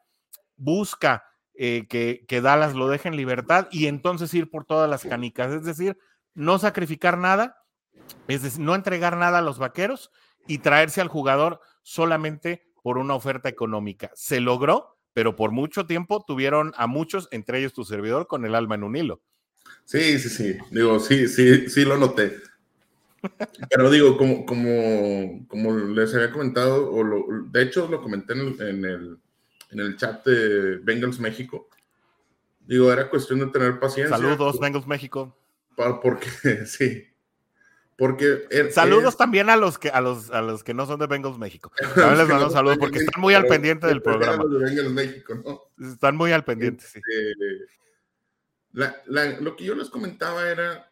busca 0.57 1.25
eh, 1.63 1.85
que, 1.87 2.41
Dallas 2.41 2.73
lo 2.73 2.87
deje 2.87 3.07
en 3.07 3.15
libertad 3.15 3.67
y 3.69 3.85
entonces 3.85 4.33
ir 4.33 4.49
por 4.49 4.65
todas 4.65 4.89
las 4.89 5.03
canicas. 5.03 5.53
Es 5.53 5.63
decir, 5.63 5.95
no 6.33 6.57
sacrificar 6.57 7.19
nada, 7.19 7.63
es 8.27 8.41
decir, 8.41 8.61
no 8.61 8.73
entregar 8.73 9.15
nada 9.15 9.37
a 9.37 9.41
los 9.43 9.59
vaqueros 9.59 10.09
y 10.47 10.57
traerse 10.57 11.01
al 11.01 11.07
jugador 11.07 11.61
solamente 11.83 12.63
por 12.81 12.97
una 12.97 13.13
oferta 13.13 13.47
económica. 13.47 14.09
Se 14.15 14.39
logró, 14.39 14.97
pero 15.13 15.35
por 15.35 15.51
mucho 15.51 15.85
tiempo 15.85 16.25
tuvieron 16.25 16.73
a 16.77 16.87
muchos, 16.87 17.27
entre 17.29 17.59
ellos 17.59 17.73
tu 17.73 17.85
servidor, 17.85 18.25
con 18.25 18.43
el 18.43 18.55
alma 18.55 18.73
en 18.73 18.83
un 18.83 18.95
hilo. 18.95 19.21
Sí, 19.85 20.17
sí, 20.17 20.29
sí. 20.29 20.57
Digo, 20.71 20.99
sí, 20.99 21.27
sí, 21.27 21.69
sí 21.69 21.85
lo 21.85 21.95
noté. 21.95 22.37
Pero 23.69 23.91
digo, 23.91 24.17
como, 24.17 24.47
como, 24.47 25.47
como 25.47 25.77
les 25.77 26.15
había 26.15 26.31
comentado, 26.31 26.91
o 26.91 27.03
de 27.51 27.61
hecho 27.61 27.87
lo 27.87 28.01
comenté 28.01 28.33
en 28.33 28.83
el, 28.83 29.19
chat 29.97 30.25
de 30.25 30.77
Bengals 30.77 31.19
México, 31.19 31.69
digo, 32.65 32.91
era 32.91 33.09
cuestión 33.09 33.39
de 33.39 33.47
tener 33.47 33.79
paciencia. 33.79 34.17
Saludos, 34.17 34.59
Bengals 34.59 34.87
México. 34.87 35.35
porque, 36.01 36.27
sí, 36.65 37.07
porque 37.97 38.47
saludos 38.71 39.17
también 39.17 39.49
a 39.49 39.55
los 39.55 39.77
que 39.77 39.89
a 39.89 40.01
los 40.01 40.31
a 40.31 40.41
los 40.41 40.63
que 40.63 40.73
no 40.73 40.85
son 40.85 40.99
de 40.99 41.07
Bengals 41.07 41.37
México. 41.37 41.71
También 41.95 42.17
les 42.17 42.27
mando 42.27 42.49
saludos 42.49 42.77
porque 42.79 42.99
están 42.99 43.21
muy 43.21 43.33
al 43.33 43.45
pendiente 43.45 43.87
del 43.87 44.01
programa. 44.01 44.43
Están 45.79 46.15
muy 46.15 46.31
al 46.31 46.43
pendiente, 46.43 46.83
sí. 46.85 46.99
Este, 48.73 49.41
lo 49.41 49.55
que 49.55 49.65
yo 49.65 49.75
les 49.75 49.89
comentaba 49.89 50.49
era 50.49 50.91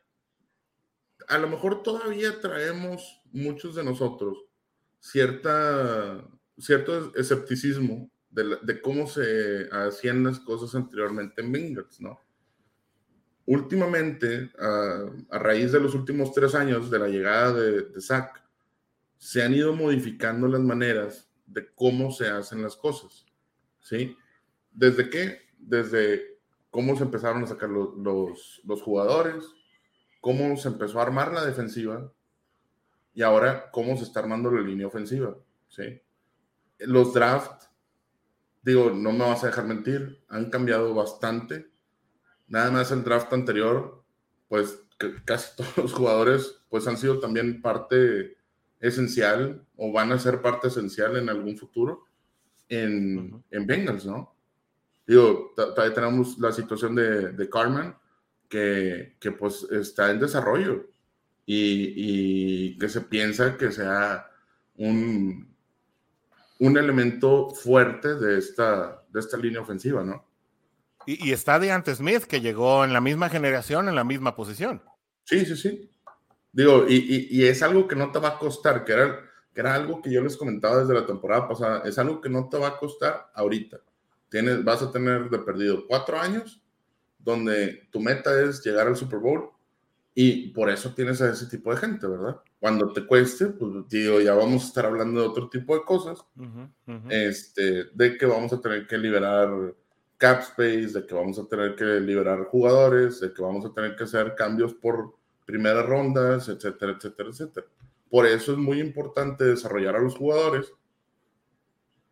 a 1.29 1.37
lo 1.37 1.47
mejor 1.47 1.83
todavía 1.83 2.41
traemos 2.41 3.21
muchos 3.31 3.75
de 3.75 3.83
nosotros 3.83 4.45
cierta, 4.99 6.23
cierto 6.57 7.15
escepticismo 7.15 8.09
de, 8.31 8.81
cómo 8.81 9.07
se 9.07 9.67
hacían 9.71 10.23
las 10.23 10.39
cosas 10.39 10.75
anteriormente 10.75 11.41
en 11.41 11.51
Bengals, 11.51 11.99
¿no? 11.99 12.19
Últimamente, 13.45 14.51
a, 14.59 15.39
raíz 15.39 15.71
de 15.71 15.79
los 15.79 15.95
últimos 15.95 16.31
tres 16.33 16.53
años 16.53 16.91
de 16.91 16.99
la 16.99 17.07
llegada 17.07 17.53
de, 17.53 17.81
de 17.83 18.01
se 19.17 19.41
han 19.41 19.53
ido 19.53 19.73
modificando 19.73 20.47
las 20.47 20.61
maneras 20.61 21.29
de 21.45 21.73
cómo 21.73 22.11
se 22.11 22.27
hacen 22.27 22.61
las 22.61 22.75
cosas, 22.75 23.25
¿sí? 23.81 24.15
¿Desde 24.71 25.09
qué? 25.09 25.39
Desde 25.57 26.39
cómo 26.69 26.95
se 26.95 27.03
empezaron 27.03 27.43
a 27.43 27.47
sacar 27.47 27.69
los, 27.69 27.97
los, 27.97 28.61
los 28.63 28.81
jugadores, 28.81 29.43
cómo 30.21 30.55
se 30.57 30.67
empezó 30.67 30.99
a 30.99 31.03
armar 31.03 31.33
la 31.33 31.45
defensiva 31.45 32.11
y 33.13 33.21
ahora 33.21 33.71
cómo 33.71 33.97
se 33.97 34.03
está 34.03 34.19
armando 34.19 34.51
la 34.51 34.61
línea 34.61 34.87
ofensiva. 34.87 35.35
¿sí? 35.67 36.01
Los 36.79 37.13
drafts, 37.13 37.68
digo, 38.69 38.91
no 38.91 39.11
me 39.11 39.25
vas 39.25 39.43
a 39.43 39.47
dejar 39.47 39.65
mentir, 39.65 40.23
han 40.29 40.49
cambiado 40.49 40.93
bastante. 40.93 41.69
Nada 42.47 42.71
más 42.71 42.91
el 42.91 43.03
draft 43.03 43.31
anterior, 43.33 44.03
pues 44.47 44.79
casi 45.25 45.55
todos 45.57 45.77
los 45.77 45.93
jugadores 45.93 46.61
pues 46.69 46.87
han 46.87 46.97
sido 46.97 47.19
también 47.19 47.61
parte 47.61 48.37
esencial 48.79 49.65
o 49.75 49.91
van 49.91 50.11
a 50.11 50.19
ser 50.19 50.41
parte 50.41 50.67
esencial 50.67 51.17
en 51.17 51.29
algún 51.29 51.57
futuro 51.57 52.05
en, 52.69 53.43
en 53.49 53.67
Bengals, 53.67 54.05
¿no? 54.05 54.35
Digo, 55.05 55.53
todavía 55.55 55.93
tenemos 55.93 56.37
la 56.37 56.51
situación 56.51 56.93
de, 56.93 57.31
de 57.31 57.49
Carmen, 57.49 57.95
que, 58.47 59.15
que 59.19 59.31
pues 59.31 59.65
está 59.71 60.11
en 60.11 60.19
desarrollo 60.19 60.87
y, 61.45 61.93
y, 61.95 62.77
que 62.77 62.89
se 62.89 63.01
piensa 63.01 63.57
que 63.57 63.71
sea 63.71 64.29
un, 64.75 65.48
un 66.59 66.77
elemento 66.77 67.49
fuerte 67.49 68.15
de 68.15 68.37
esta, 68.37 69.03
de 69.09 69.19
esta 69.19 69.37
línea 69.37 69.61
ofensiva, 69.61 70.03
¿no? 70.03 70.25
Y, 71.05 71.29
y 71.29 71.31
está 71.31 71.57
Deante 71.57 71.95
Smith, 71.95 72.23
que 72.23 72.41
llegó 72.41 72.83
en 72.83 72.93
la 72.93 73.01
misma 73.01 73.29
generación, 73.29 73.89
en 73.89 73.95
la 73.95 74.03
misma 74.03 74.35
posición. 74.35 74.83
Sí, 75.23 75.45
sí, 75.45 75.55
sí. 75.55 75.91
Digo, 76.51 76.85
y, 76.87 77.27
y, 77.29 77.45
es 77.45 77.61
algo 77.61 77.87
que 77.87 77.95
no 77.95 78.11
te 78.11 78.19
va 78.19 78.29
a 78.29 78.37
costar, 78.37 78.83
que 78.83 78.93
era, 78.93 79.19
que 79.53 79.61
era 79.61 79.75
algo 79.75 80.01
que 80.01 80.11
yo 80.11 80.21
les 80.21 80.35
comentaba 80.35 80.79
desde 80.79 80.93
la 80.93 81.05
temporada 81.05 81.47
pasada, 81.47 81.83
es 81.85 81.97
algo 81.97 82.19
que 82.19 82.29
no 82.29 82.49
te 82.49 82.57
va 82.57 82.69
a 82.69 82.77
costar 82.77 83.29
ahorita. 83.35 83.79
Tienes, 84.29 84.63
vas 84.63 84.81
a 84.81 84.91
tener 84.91 85.29
de 85.29 85.39
perdido 85.39 85.85
cuatro 85.87 86.19
años 86.19 86.61
donde 87.19 87.87
tu 87.91 87.99
meta 87.99 88.41
es 88.41 88.63
llegar 88.63 88.87
al 88.87 88.95
Super 88.95 89.19
Bowl 89.19 89.51
y 90.13 90.49
por 90.49 90.69
eso 90.69 90.93
tienes 90.93 91.21
a 91.21 91.31
ese 91.31 91.45
tipo 91.45 91.71
de 91.71 91.77
gente, 91.77 92.07
¿verdad? 92.07 92.41
Cuando 92.59 92.91
te 92.91 93.05
cueste, 93.05 93.47
pues 93.47 93.87
digo, 93.87 94.19
ya 94.19 94.33
vamos 94.33 94.63
a 94.63 94.67
estar 94.67 94.85
hablando 94.85 95.21
de 95.21 95.27
otro 95.27 95.49
tipo 95.49 95.75
de 95.75 95.83
cosas, 95.83 96.19
Este, 97.09 97.85
de 97.93 98.17
que 98.17 98.25
vamos 98.25 98.51
a 98.51 98.61
tener 98.61 98.85
que 98.87 98.97
liberar 98.97 99.49
cap 100.17 100.41
space, 100.41 100.99
de 100.99 101.05
que 101.05 101.15
vamos 101.15 101.39
a 101.39 101.47
tener 101.47 101.75
que 101.75 101.85
liberar 102.01 102.43
jugadores, 102.45 103.21
de 103.21 103.33
que 103.33 103.41
vamos 103.41 103.65
a 103.65 103.73
tener 103.73 103.95
que 103.95 104.03
hacer 104.03 104.35
cambios 104.35 104.73
por 104.73 105.15
primeras 105.45 105.85
rondas, 105.85 106.49
etcétera, 106.49 106.93
etcétera, 106.97 107.29
etcétera. 107.29 107.67
Por 108.09 108.25
eso 108.25 108.51
es 108.51 108.57
muy 108.57 108.79
importante 108.81 109.45
desarrollar 109.45 109.95
a 109.95 110.01
los 110.01 110.15
jugadores 110.15 110.73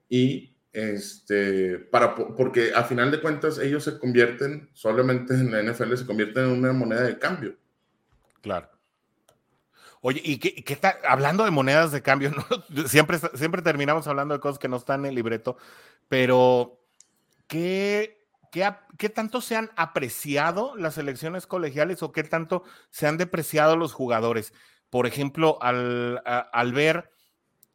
y 0.09 0.55
este, 0.71 1.79
para, 1.79 2.15
porque 2.15 2.71
a 2.73 2.83
final 2.83 3.11
de 3.11 3.19
cuentas 3.19 3.57
ellos 3.57 3.83
se 3.83 3.97
convierten, 3.97 4.69
solamente 4.73 5.33
en 5.33 5.51
la 5.51 5.61
NFL 5.63 5.95
se 5.95 6.05
convierten 6.05 6.45
en 6.45 6.51
una 6.51 6.71
moneda 6.71 7.03
de 7.03 7.17
cambio. 7.17 7.57
Claro. 8.41 8.69
Oye, 10.01 10.21
¿y 10.23 10.37
qué, 10.37 10.73
está? 10.73 10.97
Hablando 11.07 11.43
de 11.43 11.51
monedas 11.51 11.91
de 11.91 12.01
cambio, 12.01 12.31
siempre, 12.87 13.17
siempre 13.33 13.61
terminamos 13.61 14.07
hablando 14.07 14.33
de 14.33 14.39
cosas 14.39 14.59
que 14.59 14.67
no 14.67 14.77
están 14.77 15.01
en 15.01 15.07
el 15.07 15.15
libreto, 15.15 15.57
pero 16.07 16.79
¿qué, 17.47 18.25
qué, 18.51 18.71
qué 18.97 19.09
tanto 19.09 19.41
se 19.41 19.55
han 19.55 19.71
apreciado 19.75 20.75
las 20.75 20.97
elecciones 20.97 21.47
colegiales 21.47 22.03
o 22.03 22.11
qué 22.11 22.23
tanto 22.23 22.63
se 22.89 23.07
han 23.07 23.17
depreciado 23.17 23.75
los 23.75 23.93
jugadores? 23.93 24.53
Por 24.89 25.07
ejemplo, 25.07 25.57
al, 25.61 26.21
al 26.25 26.73
ver 26.73 27.11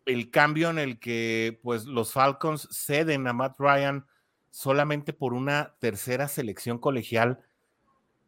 el 0.06 0.30
cambio 0.30 0.70
en 0.70 0.78
el 0.78 0.98
que 0.98 1.60
pues 1.62 1.84
los 1.84 2.12
Falcons 2.12 2.68
ceden 2.72 3.26
a 3.26 3.32
Matt 3.32 3.58
Ryan 3.58 4.06
solamente 4.50 5.12
por 5.12 5.32
una 5.32 5.74
tercera 5.78 6.28
selección 6.28 6.78
colegial, 6.78 7.40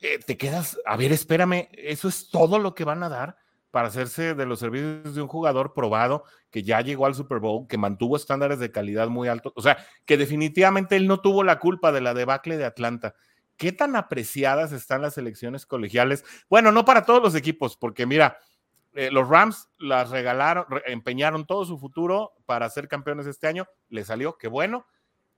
eh, 0.05 0.19
te 0.19 0.37
quedas, 0.37 0.79
a 0.85 0.99
ver, 0.99 1.13
espérame, 1.13 1.69
eso 1.73 2.09
es 2.09 2.29
todo 2.29 2.59
lo 2.59 2.75
que 2.75 2.85
van 2.85 3.03
a 3.03 3.09
dar 3.09 3.39
para 3.71 3.89
hacerse 3.89 4.35
de 4.35 4.45
los 4.45 4.61
servicios 4.61 5.15
de 5.15 5.23
un 5.23 5.29
jugador 5.29 5.73
probado 5.73 6.25
que 6.51 6.63
ya 6.63 6.83
llegó 6.83 7.07
al 7.07 7.15
Super 7.15 7.39
Bowl, 7.39 7.67
que 7.67 7.79
mantuvo 7.79 8.15
estándares 8.15 8.59
de 8.59 8.71
calidad 8.71 9.09
muy 9.09 9.29
altos, 9.29 9.55
o 9.57 9.63
sea, 9.63 9.79
que 10.05 10.19
definitivamente 10.19 10.97
él 10.97 11.09
no 11.09 11.21
tuvo 11.21 11.43
la 11.43 11.59
culpa 11.59 11.91
de 11.91 12.03
la 12.03 12.13
debacle 12.13 12.59
de 12.59 12.67
Atlanta. 12.67 13.15
¿Qué 13.57 13.73
tan 13.73 13.97
apreciadas 13.97 14.73
están 14.73 15.01
las 15.01 15.15
selecciones 15.15 15.65
colegiales? 15.65 16.23
Bueno, 16.51 16.71
no 16.71 16.85
para 16.85 17.07
todos 17.07 17.23
los 17.23 17.35
equipos, 17.35 17.79
porque 17.79 18.05
mira, 18.05 18.39
eh, 18.93 19.11
los 19.11 19.27
Rams 19.27 19.71
las 19.79 20.11
regalaron, 20.11 20.67
empeñaron 20.85 21.47
todo 21.47 21.65
su 21.65 21.79
futuro 21.79 22.35
para 22.45 22.69
ser 22.69 22.89
campeones 22.89 23.27
este 23.27 23.47
año, 23.47 23.67
le 23.89 24.05
salió, 24.05 24.37
qué 24.37 24.49
bueno. 24.49 24.87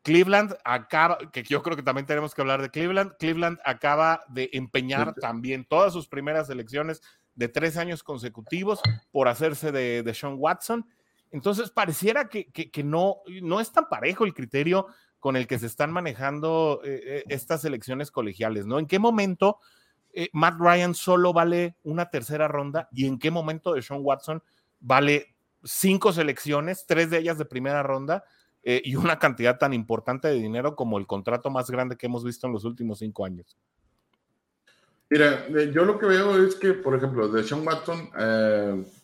Cleveland 0.07 0.55
acaba, 0.65 1.19
que 1.33 1.43
yo 1.43 1.65
creo 1.65 1.77
que 1.77 1.83
también 1.83 2.07
tenemos 2.07 2.33
que 2.33 2.41
hablar 2.41 2.63
de 2.63 2.71
Cleveland, 2.71 3.17
Cleveland 3.19 3.59
acaba 3.65 4.23
de 4.29 4.49
empeñar 4.53 5.15
también 5.15 5.65
todas 5.65 5.93
sus 5.93 6.07
primeras 6.07 6.49
elecciones 6.49 7.03
de 7.35 7.49
tres 7.49 7.77
años 7.77 8.05
consecutivos 8.05 8.81
por 9.11 9.27
hacerse 9.27 9.73
de, 9.73 10.05
de 10.05 10.15
Sean 10.15 10.37
Watson. 10.39 10.87
Entonces, 11.33 11.71
pareciera 11.71 12.29
que, 12.29 12.47
que, 12.47 12.85
no, 12.85 13.17
no 13.43 13.59
es 13.59 13.73
tan 13.73 13.89
parejo 13.89 14.25
el 14.25 14.33
criterio 14.33 14.87
con 15.19 15.35
el 15.35 15.49
que 15.49 15.59
se 15.59 15.67
están 15.67 15.91
manejando 15.91 16.83
eh, 16.85 17.01
eh, 17.05 17.25
estas 17.27 17.65
elecciones 17.65 18.13
colegiales, 18.13 18.65
¿no? 18.65 18.79
¿En 18.79 18.87
qué 18.87 19.01
momento 19.01 19.59
eh, 20.13 20.29
Matt 20.33 20.61
Ryan 20.61 20.95
solo 20.95 21.33
vale 21.33 21.79
una 21.83 22.11
tercera 22.11 22.47
ronda 22.47 22.89
y 22.93 23.09
en 23.09 23.19
qué 23.19 23.33
momento 23.33 23.75
de 23.75 23.83
Sean 23.83 24.03
Watson 24.05 24.41
vale 24.79 25.35
cinco 25.65 26.13
selecciones, 26.13 26.87
tres 26.87 27.11
de 27.11 27.19
ellas 27.19 27.39
de 27.39 27.45
primera 27.45 27.83
ronda 27.83 28.23
eh, 28.67 28.83
y 28.85 28.97
una 28.97 29.19
cantidad 29.19 29.59
tan 29.59 29.73
importante 29.73 30.29
de 30.29 30.35
dinero 30.35 30.77
como 30.77 30.99
el 30.99 31.07
contrato 31.07 31.49
más 31.49 31.71
grande 31.71 31.97
que 31.97 32.07
hemos 32.07 32.23
visto 32.23 32.47
en 32.47 32.53
los 32.53 32.65
últimos 32.65 32.99
cinco 32.99 33.25
años. 33.25 33.57
Mira, 35.09 35.47
eh, 35.49 35.71
yo 35.73 35.85
lo 35.85 35.99
que 35.99 36.07
veo 36.07 36.45
es 36.45 36.57
que, 36.57 36.75
por 36.75 36.95
ejemplo, 36.97 37.29
de 37.29 37.43
Sean 37.45 37.67
Watson, 37.67 38.11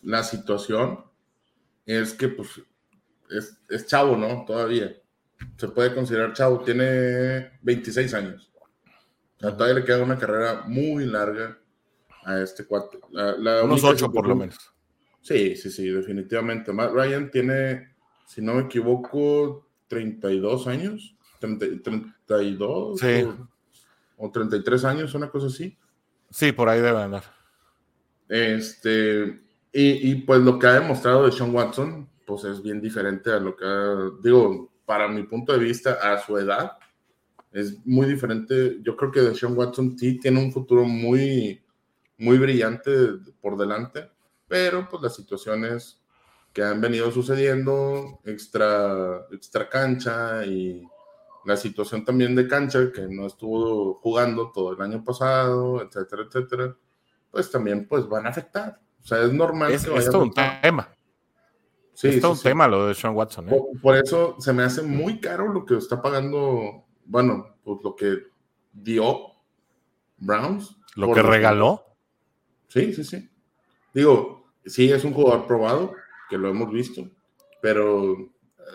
la 0.03 0.23
situación 0.23 0.99
es 1.85 2.13
que 2.13 2.27
pues 2.27 2.61
es, 3.31 3.57
es 3.69 3.87
chavo, 3.87 4.15
¿no? 4.15 4.43
Todavía. 4.45 4.95
Se 5.57 5.67
puede 5.69 5.95
considerar 5.95 6.33
chavo, 6.33 6.59
tiene 6.59 7.51
26 7.63 8.13
años 8.13 8.53
todavía 9.51 9.75
le 9.75 9.83
queda 9.83 10.03
una 10.03 10.17
carrera 10.17 10.63
muy 10.65 11.05
larga 11.05 11.57
a 12.23 12.39
este 12.39 12.65
cuatro. 12.65 13.01
Unos 13.11 13.83
ocho 13.83 14.11
por 14.11 14.27
lo 14.27 14.35
menos. 14.35 14.57
Sí, 15.21 15.55
sí, 15.55 15.69
sí, 15.69 15.89
definitivamente. 15.89 16.71
Matt 16.73 16.91
Ryan 16.91 17.29
tiene, 17.31 17.92
si 18.25 18.41
no 18.41 18.55
me 18.55 18.63
equivoco, 18.63 19.67
32 19.87 20.67
años. 20.67 21.15
32 21.39 22.99
sí. 22.99 23.25
o, 24.17 24.31
33 24.31 24.85
años, 24.85 25.13
una 25.13 25.29
cosa 25.29 25.47
así. 25.47 25.77
Sí, 26.29 26.51
por 26.51 26.69
ahí 26.69 26.79
debe 26.79 27.01
andar. 27.01 27.23
Este, 28.29 29.41
y, 29.71 30.11
y, 30.11 30.15
pues 30.21 30.41
lo 30.41 30.57
que 30.57 30.67
ha 30.67 30.79
demostrado 30.79 31.25
de 31.25 31.31
Sean 31.33 31.53
Watson, 31.53 32.09
pues 32.25 32.45
es 32.45 32.61
bien 32.61 32.81
diferente 32.81 33.31
a 33.31 33.39
lo 33.39 33.55
que 33.55 33.65
ha, 33.65 34.09
digo, 34.23 34.71
para 34.85 35.07
mi 35.07 35.23
punto 35.23 35.53
de 35.53 35.59
vista, 35.59 35.93
a 36.01 36.17
su 36.19 36.37
edad, 36.37 36.77
es 37.51 37.85
muy 37.85 38.07
diferente. 38.07 38.79
Yo 38.81 38.97
creo 38.97 39.11
que 39.11 39.21
Deshaun 39.21 39.57
Watson 39.57 39.97
sí 39.97 40.19
tiene 40.19 40.43
un 40.43 40.51
futuro 40.51 40.85
muy, 40.85 41.63
muy 42.17 42.37
brillante 42.37 42.91
por 43.41 43.57
delante, 43.57 44.09
pero 44.47 44.87
pues 44.89 45.03
las 45.03 45.15
situaciones 45.15 46.02
que 46.53 46.63
han 46.63 46.79
venido 46.79 47.11
sucediendo 47.11 48.19
extra, 48.23 49.25
extra 49.31 49.67
cancha 49.67 50.45
y 50.45 50.87
la 51.45 51.57
situación 51.57 52.05
también 52.05 52.35
de 52.35 52.47
cancha 52.47 52.91
que 52.91 53.07
no 53.09 53.25
estuvo 53.25 53.95
jugando 53.95 54.51
todo 54.51 54.73
el 54.73 54.81
año 54.81 55.03
pasado, 55.03 55.81
etcétera, 55.81 56.23
etcétera, 56.27 56.77
pues 57.31 57.49
también 57.51 57.87
pues 57.87 58.07
van 58.07 58.27
a 58.27 58.29
afectar. 58.29 58.79
O 59.03 59.05
sea, 59.05 59.21
es 59.23 59.33
normal 59.33 59.71
es, 59.71 59.83
que 59.83 59.89
vaya 59.89 60.17
un 60.17 60.31
tema. 60.31 60.89
Sí, 61.93 62.07
es 62.07 62.23
un 62.23 62.39
tema 62.39 62.67
lo 62.67 62.87
de 62.87 62.95
Sean 62.95 63.15
Watson. 63.15 63.49
¿eh? 63.49 63.61
Por, 63.81 63.97
eso 63.97 64.35
se 64.39 64.53
me 64.53 64.63
hace 64.63 64.81
muy 64.81 65.19
caro 65.19 65.51
lo 65.51 65.65
que 65.65 65.77
está 65.77 66.01
pagando, 66.01 66.85
bueno, 67.05 67.57
pues 67.63 67.79
lo 67.83 67.95
que 67.95 68.19
dio 68.71 69.33
Browns. 70.17 70.77
Lo 70.95 71.13
que 71.13 71.21
regaló. 71.21 71.83
Sí, 72.67 72.93
sí, 72.93 73.03
sí. 73.03 73.29
Digo, 73.93 74.51
sí, 74.65 74.91
es 74.91 75.03
un 75.03 75.13
jugador 75.13 75.45
probado, 75.45 75.93
que 76.33 76.39
lo 76.39 76.49
hemos 76.49 76.71
visto, 76.71 77.07
pero 77.61 78.17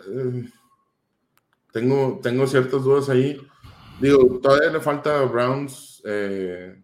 eh, 0.07 0.49
tengo, 1.73 2.21
tengo 2.23 2.47
ciertas 2.47 2.81
dudas 2.85 3.09
ahí. 3.09 3.37
Digo, 3.99 4.39
todavía 4.41 4.71
le 4.71 4.79
falta 4.79 5.19
a 5.19 5.25
Browns 5.25 6.01
eh, 6.05 6.81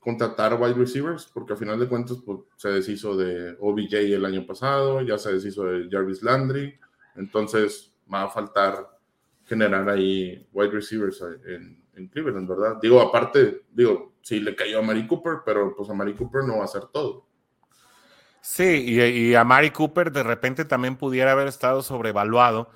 contratar 0.00 0.60
wide 0.60 0.74
receivers, 0.74 1.30
porque 1.32 1.52
al 1.52 1.60
final 1.60 1.78
de 1.78 1.86
cuentas 1.86 2.18
pues, 2.26 2.40
se 2.56 2.70
deshizo 2.70 3.16
de 3.16 3.56
OBJ 3.60 3.94
el 3.94 4.24
año 4.24 4.44
pasado, 4.44 5.00
ya 5.02 5.16
se 5.16 5.34
deshizo 5.34 5.62
de 5.66 5.88
Jarvis 5.88 6.24
Landry, 6.24 6.76
entonces 7.14 7.94
va 8.12 8.24
a 8.24 8.28
faltar 8.28 8.98
generar 9.44 9.88
ahí 9.88 10.44
wide 10.52 10.72
receivers 10.72 11.22
en, 11.46 11.84
en 11.94 12.08
Cleveland, 12.08 12.48
¿verdad? 12.48 12.78
Digo, 12.82 13.00
aparte, 13.00 13.62
digo, 13.70 14.14
sí 14.22 14.40
le 14.40 14.56
cayó 14.56 14.80
a 14.80 14.82
Mari 14.82 15.06
Cooper, 15.06 15.34
pero 15.46 15.72
pues 15.76 15.88
a 15.88 15.94
Mari 15.94 16.14
Cooper 16.14 16.42
no 16.42 16.56
va 16.56 16.62
a 16.62 16.64
hacer 16.64 16.86
todo. 16.92 17.27
Sí, 18.40 18.84
y, 18.86 19.34
a 19.34 19.44
Mari 19.44 19.70
Cooper 19.70 20.12
de 20.12 20.22
repente 20.22 20.64
también 20.64 20.96
pudiera 20.96 21.32
haber 21.32 21.48
estado 21.48 21.82
sobrevaluado. 21.82 22.70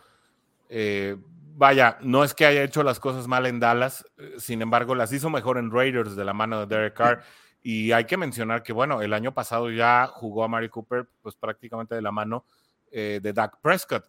Eh, 0.68 1.16
vaya, 1.56 1.98
no 2.00 2.24
es 2.24 2.34
que 2.34 2.46
haya 2.46 2.62
hecho 2.62 2.82
las 2.82 3.00
cosas 3.00 3.28
mal 3.28 3.46
en 3.46 3.60
Dallas, 3.60 4.04
eh, 4.18 4.34
sin 4.38 4.62
embargo, 4.62 4.94
las 4.94 5.12
hizo 5.12 5.30
mejor 5.30 5.58
en 5.58 5.70
Raiders 5.70 6.16
de 6.16 6.24
la 6.24 6.32
mano 6.32 6.60
de 6.60 6.66
Derek 6.66 6.94
Carr. 6.94 7.22
Y 7.64 7.92
hay 7.92 8.06
que 8.06 8.16
mencionar 8.16 8.64
que, 8.64 8.72
bueno, 8.72 9.02
el 9.02 9.12
año 9.12 9.34
pasado 9.34 9.70
ya 9.70 10.08
jugó 10.08 10.42
a 10.42 10.48
Mari 10.48 10.68
Cooper, 10.68 11.06
pues 11.22 11.36
prácticamente 11.36 11.94
de 11.94 12.02
la 12.02 12.10
mano 12.10 12.44
eh, 12.90 13.20
de 13.22 13.32
Dak 13.32 13.60
Prescott. 13.60 14.04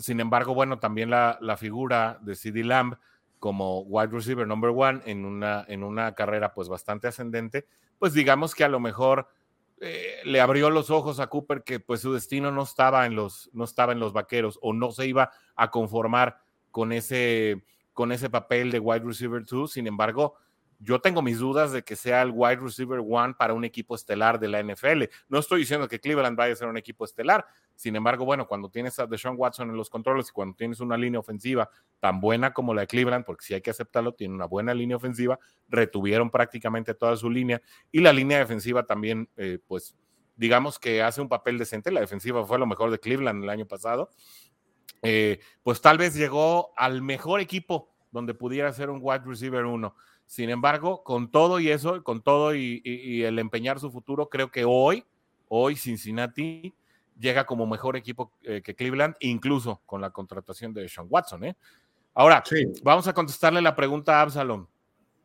Sin 0.00 0.18
embargo, 0.18 0.52
bueno, 0.52 0.80
también 0.80 1.08
la, 1.08 1.38
la 1.40 1.56
figura 1.56 2.18
de 2.22 2.34
CD 2.34 2.64
Lamb 2.64 2.96
como 3.38 3.82
wide 3.82 4.08
receiver 4.08 4.46
number 4.46 4.70
one 4.74 5.00
en 5.04 5.24
una, 5.24 5.64
en 5.68 5.82
una 5.84 6.14
carrera 6.14 6.52
pues 6.54 6.68
bastante 6.68 7.08
ascendente, 7.08 7.66
pues 7.98 8.12
digamos 8.12 8.54
que 8.54 8.64
a 8.64 8.68
lo 8.68 8.80
mejor 8.80 9.28
eh, 9.80 10.20
le 10.24 10.40
abrió 10.40 10.70
los 10.70 10.90
ojos 10.90 11.20
a 11.20 11.28
Cooper 11.28 11.62
que 11.62 11.80
pues 11.80 12.00
su 12.00 12.12
destino 12.12 12.50
no 12.50 12.62
estaba 12.62 13.06
en 13.06 13.14
los, 13.14 13.50
no 13.52 13.64
estaba 13.64 13.92
en 13.92 14.00
los 14.00 14.12
vaqueros 14.12 14.58
o 14.62 14.72
no 14.72 14.90
se 14.90 15.06
iba 15.06 15.30
a 15.54 15.70
conformar 15.70 16.40
con 16.70 16.92
ese, 16.92 17.64
con 17.92 18.12
ese 18.12 18.30
papel 18.30 18.70
de 18.70 18.80
wide 18.80 19.04
receiver 19.04 19.44
2. 19.44 19.70
Sin 19.70 19.86
embargo, 19.86 20.34
yo 20.80 21.00
tengo 21.00 21.22
mis 21.22 21.38
dudas 21.38 21.72
de 21.72 21.82
que 21.82 21.96
sea 21.96 22.22
el 22.22 22.30
wide 22.32 22.56
receiver 22.56 23.00
one 23.06 23.34
para 23.34 23.52
un 23.52 23.64
equipo 23.64 23.94
estelar 23.94 24.38
de 24.38 24.48
la 24.48 24.62
NFL. 24.62 25.04
No 25.28 25.38
estoy 25.38 25.60
diciendo 25.60 25.88
que 25.88 26.00
Cleveland 26.00 26.36
vaya 26.36 26.52
a 26.52 26.56
ser 26.56 26.68
un 26.68 26.76
equipo 26.76 27.04
estelar. 27.04 27.44
Sin 27.74 27.96
embargo, 27.96 28.24
bueno, 28.24 28.46
cuando 28.46 28.70
tienes 28.70 28.98
a 28.98 29.06
Deshaun 29.06 29.34
Watson 29.36 29.70
en 29.70 29.76
los 29.76 29.90
controles 29.90 30.28
y 30.28 30.32
cuando 30.32 30.54
tienes 30.54 30.78
una 30.80 30.96
línea 30.96 31.18
ofensiva 31.18 31.68
tan 31.98 32.20
buena 32.20 32.52
como 32.52 32.74
la 32.74 32.82
de 32.82 32.86
Cleveland, 32.86 33.24
porque 33.24 33.44
si 33.44 33.54
hay 33.54 33.60
que 33.60 33.70
aceptarlo, 33.70 34.14
tiene 34.14 34.34
una 34.34 34.46
buena 34.46 34.72
línea 34.72 34.96
ofensiva, 34.96 35.38
retuvieron 35.68 36.30
prácticamente 36.30 36.94
toda 36.94 37.16
su 37.16 37.28
línea 37.28 37.60
y 37.90 38.00
la 38.00 38.12
línea 38.12 38.38
defensiva 38.38 38.84
también, 38.84 39.28
eh, 39.36 39.58
pues, 39.66 39.96
digamos 40.36 40.78
que 40.78 41.02
hace 41.02 41.20
un 41.20 41.28
papel 41.28 41.58
decente. 41.58 41.90
La 41.90 42.00
defensiva 42.00 42.44
fue 42.46 42.58
lo 42.58 42.66
mejor 42.66 42.92
de 42.92 43.00
Cleveland 43.00 43.42
el 43.42 43.50
año 43.50 43.66
pasado. 43.66 44.10
Eh, 45.02 45.40
pues 45.62 45.80
tal 45.80 45.98
vez 45.98 46.14
llegó 46.14 46.72
al 46.76 47.02
mejor 47.02 47.40
equipo 47.40 47.94
donde 48.10 48.34
pudiera 48.34 48.72
ser 48.72 48.90
un 48.90 49.00
wide 49.02 49.22
receiver 49.24 49.64
uno. 49.64 49.94
Sin 50.28 50.50
embargo, 50.50 51.02
con 51.02 51.30
todo 51.30 51.58
y 51.58 51.70
eso, 51.70 52.04
con 52.04 52.20
todo 52.20 52.54
y, 52.54 53.22
el 53.24 53.38
empeñar 53.38 53.80
su 53.80 53.90
futuro, 53.90 54.28
creo 54.28 54.50
que 54.50 54.62
hoy, 54.66 55.02
hoy 55.48 55.74
Cincinnati 55.74 56.74
llega 57.18 57.46
como 57.46 57.66
mejor 57.66 57.96
equipo 57.96 58.30
eh, 58.42 58.60
que 58.62 58.74
Cleveland, 58.74 59.16
incluso 59.20 59.80
con 59.86 60.02
la 60.02 60.10
contratación 60.10 60.74
de 60.74 60.86
Sean 60.86 61.06
Watson. 61.08 61.44
¿eh? 61.44 61.56
Ahora, 62.12 62.44
vamos 62.82 63.08
a 63.08 63.14
contestarle 63.14 63.62
la 63.62 63.74
pregunta 63.74 64.18
a 64.18 64.22
Absalom. 64.22 64.66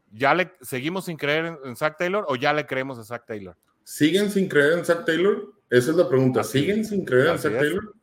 ¿Ya 0.10 0.34
le 0.34 0.54
seguimos 0.62 1.04
sin 1.04 1.18
creer 1.18 1.60
en, 1.66 1.76
Zach 1.76 1.98
Taylor 1.98 2.26
o 2.30 2.38
ya 2.38 2.54
le 2.54 2.66
creemos 2.66 2.98
a 2.98 3.04
Zach 3.04 3.26
Taylor? 3.28 3.58
¿Siguen 3.84 4.32
sin 4.32 4.48
creer 4.48 4.80
en 4.80 4.86
Zach 4.86 5.04
Taylor? 5.06 5.54
Esa 5.70 5.92
es 5.92 5.98
la 5.98 6.08
pregunta. 6.08 6.46
¿Siguen 6.46 6.86
sin 6.86 7.04
creer 7.04 7.28
en 7.28 7.39
Zach 7.39 7.52
Taylor? 7.52 7.94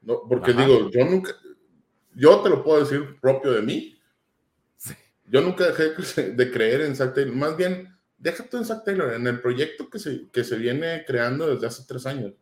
No, 0.00 0.22
porque 0.26 0.54
digo, 0.54 0.90
yo 0.90 1.04
nunca, 1.04 1.32
yo 2.14 2.40
te 2.40 2.48
lo 2.48 2.64
puedo 2.64 2.80
decir 2.80 3.20
propio 3.20 3.50
de 3.50 3.60
mí 3.60 3.95
yo 5.28 5.40
nunca 5.40 5.66
dejé 5.66 6.32
de 6.32 6.50
creer 6.50 6.82
en 6.82 6.96
Zack 6.96 7.14
Taylor. 7.14 7.34
Más 7.34 7.56
bien, 7.56 7.96
déjate 8.18 8.56
en 8.56 8.64
Zack 8.64 8.84
Taylor, 8.84 9.12
en 9.14 9.26
el 9.26 9.40
proyecto 9.40 9.90
que 9.90 9.98
se, 9.98 10.28
que 10.30 10.44
se 10.44 10.56
viene 10.56 11.04
creando 11.06 11.52
desde 11.52 11.66
hace 11.66 11.84
tres 11.86 12.06
años. 12.06 12.32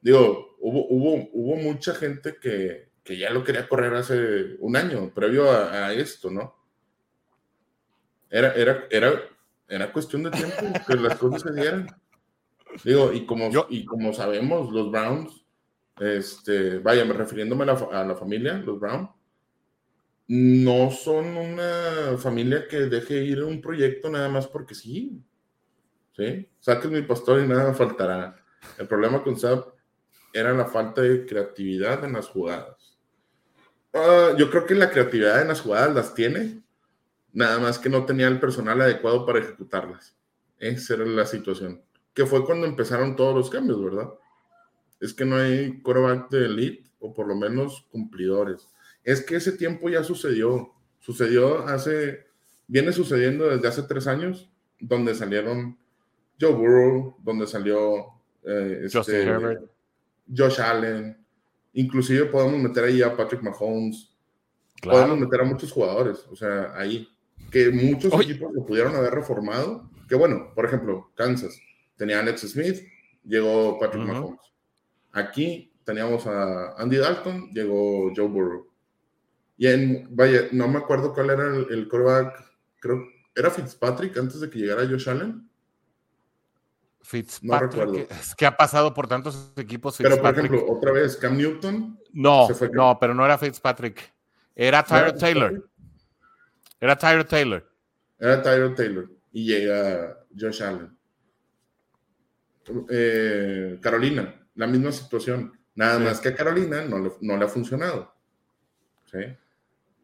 Digo, 0.00 0.56
hubo, 0.60 0.86
hubo, 0.88 1.28
hubo 1.32 1.56
mucha 1.56 1.94
gente 1.94 2.36
que, 2.40 2.90
que 3.02 3.18
ya 3.18 3.30
lo 3.30 3.44
quería 3.44 3.68
correr 3.68 3.94
hace 3.94 4.56
un 4.60 4.76
año, 4.76 5.12
previo 5.12 5.50
a, 5.50 5.92
esto, 5.92 6.30
¿no? 6.30 6.56
Era, 8.30 8.54
era, 8.54 8.86
era, 8.90 9.20
era 9.68 9.92
cuestión 9.92 10.22
de 10.22 10.30
tiempo 10.30 10.56
que 10.86 10.94
las 10.94 11.18
cosas 11.18 11.42
se 11.42 11.52
dieran. 11.52 11.88
Digo, 12.84 13.12
y 13.12 13.26
como, 13.26 13.50
y 13.68 13.84
como 13.84 14.12
sabemos, 14.12 14.72
los 14.72 14.90
Browns, 14.92 15.44
este, 15.98 16.78
vaya, 16.78 17.04
refiriéndome 17.04 17.64
a 17.64 17.66
la, 17.66 17.72
a 18.00 18.04
la 18.04 18.14
familia, 18.14 18.54
los 18.54 18.78
Browns, 18.78 19.10
no 20.32 20.92
son 20.92 21.36
una 21.36 22.16
familia 22.16 22.68
que 22.68 22.82
deje 22.82 23.24
ir 23.24 23.42
un 23.42 23.60
proyecto 23.60 24.08
nada 24.08 24.28
más 24.28 24.46
porque 24.46 24.76
sí. 24.76 25.20
¿Sí? 26.16 26.48
Saques 26.60 26.88
mi 26.88 27.02
pastor 27.02 27.40
y 27.40 27.48
nada 27.48 27.74
faltará. 27.74 28.36
El 28.78 28.86
problema 28.86 29.24
con 29.24 29.36
Saab 29.36 29.74
era 30.32 30.52
la 30.52 30.66
falta 30.66 31.02
de 31.02 31.26
creatividad 31.26 32.04
en 32.04 32.12
las 32.12 32.28
jugadas. 32.28 32.96
Ah, 33.92 34.36
yo 34.38 34.48
creo 34.52 34.66
que 34.66 34.76
la 34.76 34.90
creatividad 34.90 35.42
en 35.42 35.48
las 35.48 35.62
jugadas 35.62 35.96
las 35.96 36.14
tiene, 36.14 36.62
nada 37.32 37.58
más 37.58 37.80
que 37.80 37.88
no 37.88 38.06
tenía 38.06 38.28
el 38.28 38.38
personal 38.38 38.80
adecuado 38.82 39.26
para 39.26 39.40
ejecutarlas. 39.40 40.16
Esa 40.58 40.94
era 40.94 41.06
la 41.06 41.26
situación. 41.26 41.82
Que 42.14 42.24
fue 42.24 42.44
cuando 42.44 42.68
empezaron 42.68 43.16
todos 43.16 43.34
los 43.34 43.50
cambios, 43.50 43.82
¿verdad? 43.82 44.10
Es 45.00 45.12
que 45.12 45.24
no 45.24 45.38
hay 45.38 45.82
quarterback 45.82 46.30
de 46.30 46.46
elite, 46.46 46.88
o 47.00 47.12
por 47.12 47.26
lo 47.26 47.34
menos 47.34 47.84
cumplidores 47.90 48.68
es 49.04 49.24
que 49.24 49.36
ese 49.36 49.52
tiempo 49.52 49.88
ya 49.88 50.04
sucedió. 50.04 50.74
Sucedió 50.98 51.66
hace, 51.66 52.26
viene 52.66 52.92
sucediendo 52.92 53.48
desde 53.48 53.68
hace 53.68 53.82
tres 53.84 54.06
años, 54.06 54.50
donde 54.78 55.14
salieron 55.14 55.78
Joe 56.40 56.52
Burrow, 56.52 57.16
donde 57.22 57.46
salió 57.46 58.06
eh, 58.44 58.82
este, 58.84 59.58
Josh 60.34 60.60
Allen, 60.60 61.16
inclusive 61.72 62.26
podemos 62.26 62.60
meter 62.60 62.84
ahí 62.84 63.02
a 63.02 63.16
Patrick 63.16 63.42
Mahomes, 63.42 64.10
podemos 64.82 65.18
meter 65.18 65.40
a 65.40 65.44
muchos 65.44 65.70
jugadores, 65.70 66.26
o 66.30 66.36
sea, 66.36 66.72
ahí, 66.76 67.08
que 67.50 67.70
muchos 67.70 68.12
equipos 68.20 68.52
lo 68.54 68.64
pudieron 68.64 68.94
haber 68.94 69.14
reformado, 69.14 69.90
que 70.08 70.14
bueno, 70.14 70.52
por 70.54 70.64
ejemplo, 70.64 71.10
Kansas. 71.14 71.58
Tenía 71.96 72.20
Alex 72.20 72.40
Smith, 72.52 72.78
llegó 73.24 73.78
Patrick 73.78 74.06
Mahomes. 74.06 74.40
Aquí 75.12 75.70
teníamos 75.84 76.26
a 76.26 76.74
Andy 76.80 76.96
Dalton, 76.96 77.50
llegó 77.52 78.10
Joe 78.16 78.26
Burrow. 78.26 78.69
Y 79.60 79.66
en, 79.66 80.08
vaya, 80.16 80.48
no 80.52 80.68
me 80.68 80.78
acuerdo 80.78 81.12
cuál 81.12 81.28
era 81.28 81.54
el, 81.54 81.66
el 81.70 81.86
coreback, 81.86 82.50
creo, 82.80 83.04
¿era 83.36 83.50
Fitzpatrick 83.50 84.16
antes 84.16 84.40
de 84.40 84.48
que 84.48 84.58
llegara 84.58 84.88
Josh 84.88 85.06
Allen? 85.10 85.46
Fitzpatrick, 87.02 88.10
es 88.10 88.34
que 88.34 88.46
ha 88.46 88.56
pasado 88.56 88.94
por 88.94 89.06
tantos 89.06 89.52
equipos. 89.56 89.98
Pero 89.98 90.16
por 90.16 90.30
ejemplo, 90.30 90.64
otra 90.66 90.92
vez, 90.92 91.14
Cam 91.18 91.36
Newton. 91.36 92.00
No, 92.14 92.48
no, 92.72 92.98
pero 92.98 93.12
no 93.12 93.22
era 93.22 93.36
Fitzpatrick. 93.36 94.10
Era 94.56 94.82
Tyler 94.82 95.18
Taylor. 95.18 95.70
Era 96.80 96.96
Tyler 96.96 97.24
Taylor. 97.26 97.70
Era 98.18 98.42
Tyler 98.42 98.74
Taylor. 98.74 99.10
Y 99.30 99.44
llega 99.44 100.24
Josh 100.38 100.62
Allen. 100.62 100.96
Eh, 102.88 103.78
Carolina, 103.82 104.42
la 104.54 104.66
misma 104.66 104.90
situación. 104.90 105.52
Nada 105.74 105.98
más 105.98 106.18
que 106.18 106.30
a 106.30 106.34
Carolina 106.34 106.82
no 106.82 106.98
le, 106.98 107.12
no 107.20 107.36
le 107.36 107.44
ha 107.44 107.48
funcionado. 107.48 108.14
¿Sí? 109.04 109.18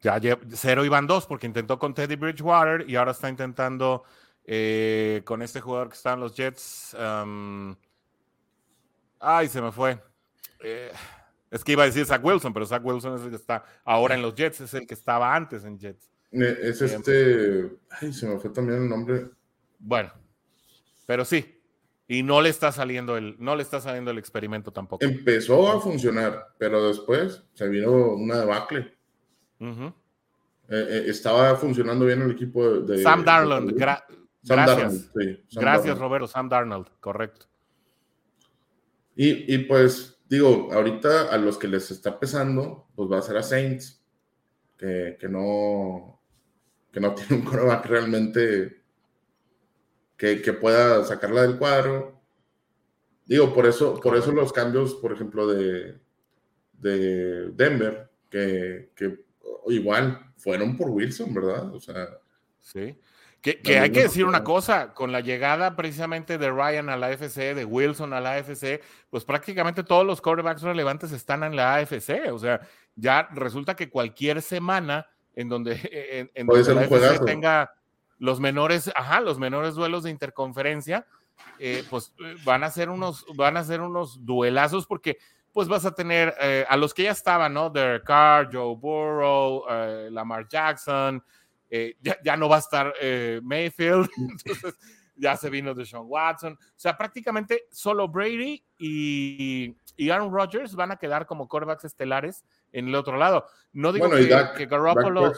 Ya 0.01 0.19
cero 0.53 0.85
iban 0.85 1.07
dos 1.07 1.25
porque 1.25 1.47
intentó 1.47 1.79
con 1.79 1.93
Teddy 1.93 2.15
Bridgewater 2.15 2.87
y 2.89 2.95
ahora 2.95 3.11
está 3.11 3.29
intentando 3.29 4.03
eh, 4.45 5.21
con 5.25 5.41
este 5.41 5.59
jugador 5.59 5.89
que 5.89 5.95
está 5.95 6.13
en 6.13 6.19
los 6.19 6.35
Jets. 6.35 6.95
ay, 9.19 9.47
se 9.47 9.61
me 9.61 9.71
fue. 9.71 9.99
Eh, 10.61 10.91
es 11.49 11.63
que 11.63 11.71
iba 11.73 11.83
a 11.83 11.85
decir 11.85 12.05
Zach 12.05 12.23
Wilson, 12.23 12.53
pero 12.53 12.65
Zach 12.65 12.83
Wilson 12.83 13.15
es 13.15 13.21
el 13.23 13.29
que 13.29 13.35
está 13.35 13.63
ahora 13.83 14.15
en 14.15 14.21
los 14.21 14.35
Jets, 14.35 14.61
es 14.61 14.73
el 14.73 14.85
que 14.85 14.93
estaba 14.93 15.35
antes 15.35 15.63
en 15.63 15.79
Jets. 15.79 16.09
Eh, 16.31 16.57
es 16.61 16.81
este. 16.81 17.71
Ay, 17.89 18.13
se 18.13 18.27
me 18.27 18.37
fue 18.37 18.49
también 18.49 18.83
el 18.83 18.89
nombre. 18.89 19.29
Bueno, 19.79 20.11
pero 21.05 21.25
sí. 21.25 21.53
Y 22.09 22.23
no 22.23 22.41
le 22.41 22.49
está 22.49 22.71
saliendo 22.71 23.17
el, 23.17 23.35
no 23.37 23.55
le 23.55 23.63
está 23.63 23.81
saliendo 23.81 24.11
el 24.11 24.17
experimento 24.17 24.71
tampoco. 24.71 25.03
Empezó 25.03 25.69
a 25.69 25.81
funcionar, 25.81 26.53
pero 26.57 26.87
después 26.87 27.43
se 27.53 27.67
vino 27.67 28.13
una 28.13 28.39
debacle. 28.39 28.96
Eh, 29.59 29.85
eh, 30.69 31.03
estaba 31.07 31.55
funcionando 31.55 32.05
bien 32.05 32.21
el 32.21 32.31
equipo 32.31 32.81
de... 32.81 33.01
Sam 33.01 33.23
Darnold, 33.23 33.73
gracias. 33.77 35.11
gracias 35.53 35.97
Roberto, 35.97 36.27
Sam 36.27 36.49
Darnold, 36.49 36.87
correcto. 36.99 37.45
Y, 39.15 39.53
y, 39.53 39.57
pues, 39.59 40.19
digo, 40.27 40.69
ahorita 40.71 41.33
a 41.33 41.37
los 41.37 41.57
que 41.57 41.67
les 41.67 41.89
está 41.89 42.19
pesando, 42.19 42.87
pues 42.95 43.09
va 43.09 43.17
a 43.17 43.23
ser 43.23 43.37
a 43.37 43.43
Saints, 43.43 44.03
que, 44.77 45.17
que 45.19 45.27
no, 45.27 46.21
que 46.91 46.99
no 46.99 47.15
tiene 47.15 47.41
un 47.41 47.41
coreback 47.41 47.85
realmente 47.85 48.83
que, 50.15 50.41
que, 50.41 50.53
pueda 50.53 51.03
sacarla 51.03 51.43
del 51.43 51.57
cuadro. 51.57 52.21
Digo, 53.25 53.53
por 53.53 53.65
eso, 53.65 53.99
por 53.99 54.15
eso 54.15 54.31
los 54.31 54.53
cambios, 54.53 54.95
por 54.95 55.11
ejemplo, 55.13 55.47
de, 55.47 55.99
de 56.73 57.51
Denver, 57.51 58.09
que, 58.29 58.91
que 58.95 59.26
igual 59.67 60.31
fueron 60.37 60.77
por 60.77 60.89
Wilson, 60.89 61.33
¿verdad? 61.33 61.73
O 61.73 61.79
sea. 61.79 62.07
Sí. 62.61 62.97
Que, 63.41 63.79
hay 63.79 63.91
que 63.91 64.01
decir 64.01 64.25
una 64.25 64.43
cosa, 64.43 64.93
con 64.93 65.13
la 65.13 65.21
llegada 65.21 65.75
precisamente 65.75 66.37
de 66.37 66.49
Ryan 66.49 66.89
a 66.89 66.97
la 66.97 67.07
AFC, 67.07 67.55
de 67.55 67.63
Wilson 67.63 68.11
a 68.11 68.19
la 68.19 68.33
AFC, 68.33 68.81
pues 69.09 69.23
prácticamente 69.23 69.83
todos 69.83 70.05
los 70.05 70.21
quarterbacks 70.21 70.63
relevantes 70.63 71.13
están 71.13 71.43
en 71.43 71.55
la 71.55 71.75
AFC. 71.75 72.31
O 72.33 72.39
sea, 72.39 72.59
ya 72.95 73.29
resulta 73.31 73.75
que 73.75 73.89
cualquier 73.89 74.41
semana 74.41 75.07
en 75.33 75.47
donde, 75.47 75.79
en, 76.35 76.47
la 76.47 76.81
AFC 76.81 77.23
tenga 77.23 77.71
los 78.17 78.39
menores, 78.39 78.91
ajá, 78.95 79.21
los 79.21 79.39
menores 79.39 79.75
duelos 79.75 80.03
de 80.03 80.09
interconferencia, 80.09 81.05
eh, 81.59 81.83
pues 81.89 82.13
eh, 82.19 82.35
van 82.43 82.63
a 82.63 82.71
ser 82.71 82.89
unos, 82.89 83.25
van 83.35 83.55
a 83.55 83.63
ser 83.63 83.81
unos 83.81 84.25
duelazos 84.25 84.87
porque 84.87 85.19
pues 85.57 85.67
vas 85.67 85.85
a 85.85 85.91
tener 85.95 86.35
eh, 86.39 86.67
a 86.69 86.77
los 86.77 86.93
que 86.93 87.01
ya 87.01 87.11
estaban, 87.13 87.51
¿no? 87.51 87.71
Derek 87.71 88.03
Carr, 88.03 88.47
Joe 88.53 88.75
Burrow, 88.75 89.63
Lamar 90.11 90.47
Jackson, 90.47 91.23
eh, 91.67 91.95
ya, 92.23 92.37
no 92.37 92.47
va 92.47 92.57
a 92.57 92.59
estar 92.59 92.93
eh, 93.01 93.39
Mayfield, 93.41 94.07
entonces 94.17 94.77
ya 95.15 95.35
se 95.35 95.49
vino 95.49 95.73
de 95.73 95.83
Sean 95.83 96.03
Watson. 96.05 96.53
O 96.53 96.73
sea, 96.75 96.95
prácticamente 96.95 97.65
solo 97.71 98.07
Brady 98.07 98.63
y, 98.77 99.75
Aaron 100.11 100.31
Rodgers 100.31 100.75
van 100.75 100.91
a 100.91 100.97
quedar 100.97 101.25
como 101.25 101.47
quarterbacks 101.47 101.85
estelares 101.85 102.45
en 102.71 102.89
el 102.89 102.93
otro 102.93 103.17
lado. 103.17 103.47
No 103.73 103.91
digo 103.91 104.11
que, 104.11 104.29
que, 104.55 104.65
Garoppolo. 104.67 105.33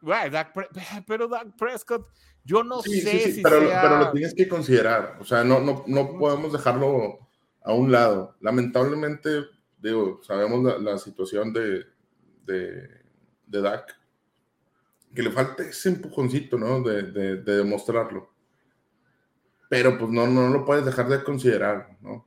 pero 1.08 1.26
Dak 1.26 1.56
Prescott, 1.58 2.06
yo 2.44 2.62
no 2.62 2.82
sé 2.82 3.32
si 3.32 3.42
pero, 3.42 3.58
pero, 3.58 3.98
lo 3.98 4.12
tienes 4.12 4.32
que 4.32 4.46
considerar. 4.46 5.16
O 5.18 5.24
sea, 5.24 5.42
no, 5.42 5.58
no, 5.58 5.82
no 5.88 6.16
podemos 6.16 6.52
dejarlo 6.52 7.29
a 7.62 7.72
un 7.72 7.92
lado. 7.92 8.36
Lamentablemente, 8.40 9.46
digo, 9.78 10.20
sabemos 10.22 10.80
la, 10.80 10.98
situación 10.98 11.52
de, 11.52 11.84
de, 12.44 12.88
de 13.46 13.60
Dak 13.60 14.00
que 15.14 15.22
le 15.22 15.30
falta 15.30 15.62
ese 15.64 15.88
empujoncito, 15.90 16.58
¿no? 16.58 16.82
De, 16.82 17.02
de, 17.02 17.36
demostrarlo. 17.36 18.30
Pero 19.68 19.98
pues 19.98 20.10
no, 20.10 20.26
no 20.26 20.48
lo 20.48 20.64
puedes 20.64 20.84
dejar 20.84 21.08
de 21.08 21.22
considerar, 21.22 21.96
¿no? 22.00 22.26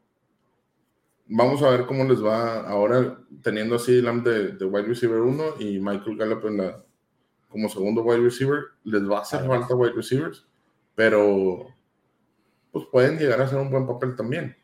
Vamos 1.28 1.64
a 1.64 1.70
ver 1.70 1.86
cómo 1.86 2.04
les 2.04 2.24
va 2.24 2.68
ahora 2.68 3.18
teniendo 3.42 3.76
así 3.76 4.02
Lamb 4.02 4.24
de, 4.24 4.50
de 4.52 4.66
wide 4.66 4.88
receiver 4.88 5.22
1 5.22 5.56
y 5.60 5.80
Michael 5.80 6.18
Gallup 6.18 6.46
en 6.46 6.58
la, 6.58 6.84
como 7.48 7.70
segundo 7.70 8.02
wide 8.02 8.22
receiver. 8.22 8.60
Les 8.84 9.10
va 9.10 9.20
a 9.20 9.22
hacer 9.22 9.48
falta 9.48 9.76
wide 9.76 9.94
receivers, 9.94 10.46
pero 10.96 11.68
pues 12.72 12.86
pueden 12.92 13.18
llegar 13.18 13.40
a 13.40 13.46
hacer 13.46 13.60
un 13.60 13.72
buen 13.72 13.88
papel 13.88 14.16
también. 14.16 14.56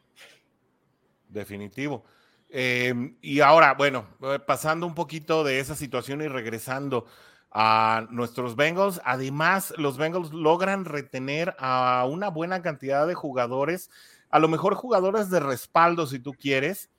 Definitivo. 1.29 2.03
Eh, 2.49 3.13
y 3.21 3.39
ahora, 3.39 3.75
bueno, 3.75 4.07
eh, 4.23 4.39
pasando 4.45 4.85
un 4.85 4.95
poquito 4.95 5.43
de 5.43 5.59
esa 5.59 5.75
situación 5.75 6.21
y 6.21 6.27
regresando 6.27 7.05
a 7.51 8.07
nuestros 8.09 8.55
Bengals. 8.55 9.01
Además, 9.03 9.73
los 9.77 9.97
Bengals 9.97 10.33
logran 10.33 10.85
retener 10.85 11.55
a 11.59 12.05
una 12.09 12.29
buena 12.29 12.61
cantidad 12.61 13.07
de 13.07 13.15
jugadores, 13.15 13.89
a 14.29 14.39
lo 14.39 14.47
mejor 14.47 14.75
jugadores 14.75 15.29
de 15.29 15.39
respaldo 15.39 16.05
si 16.05 16.19
tú 16.19 16.33
quieres, 16.33 16.89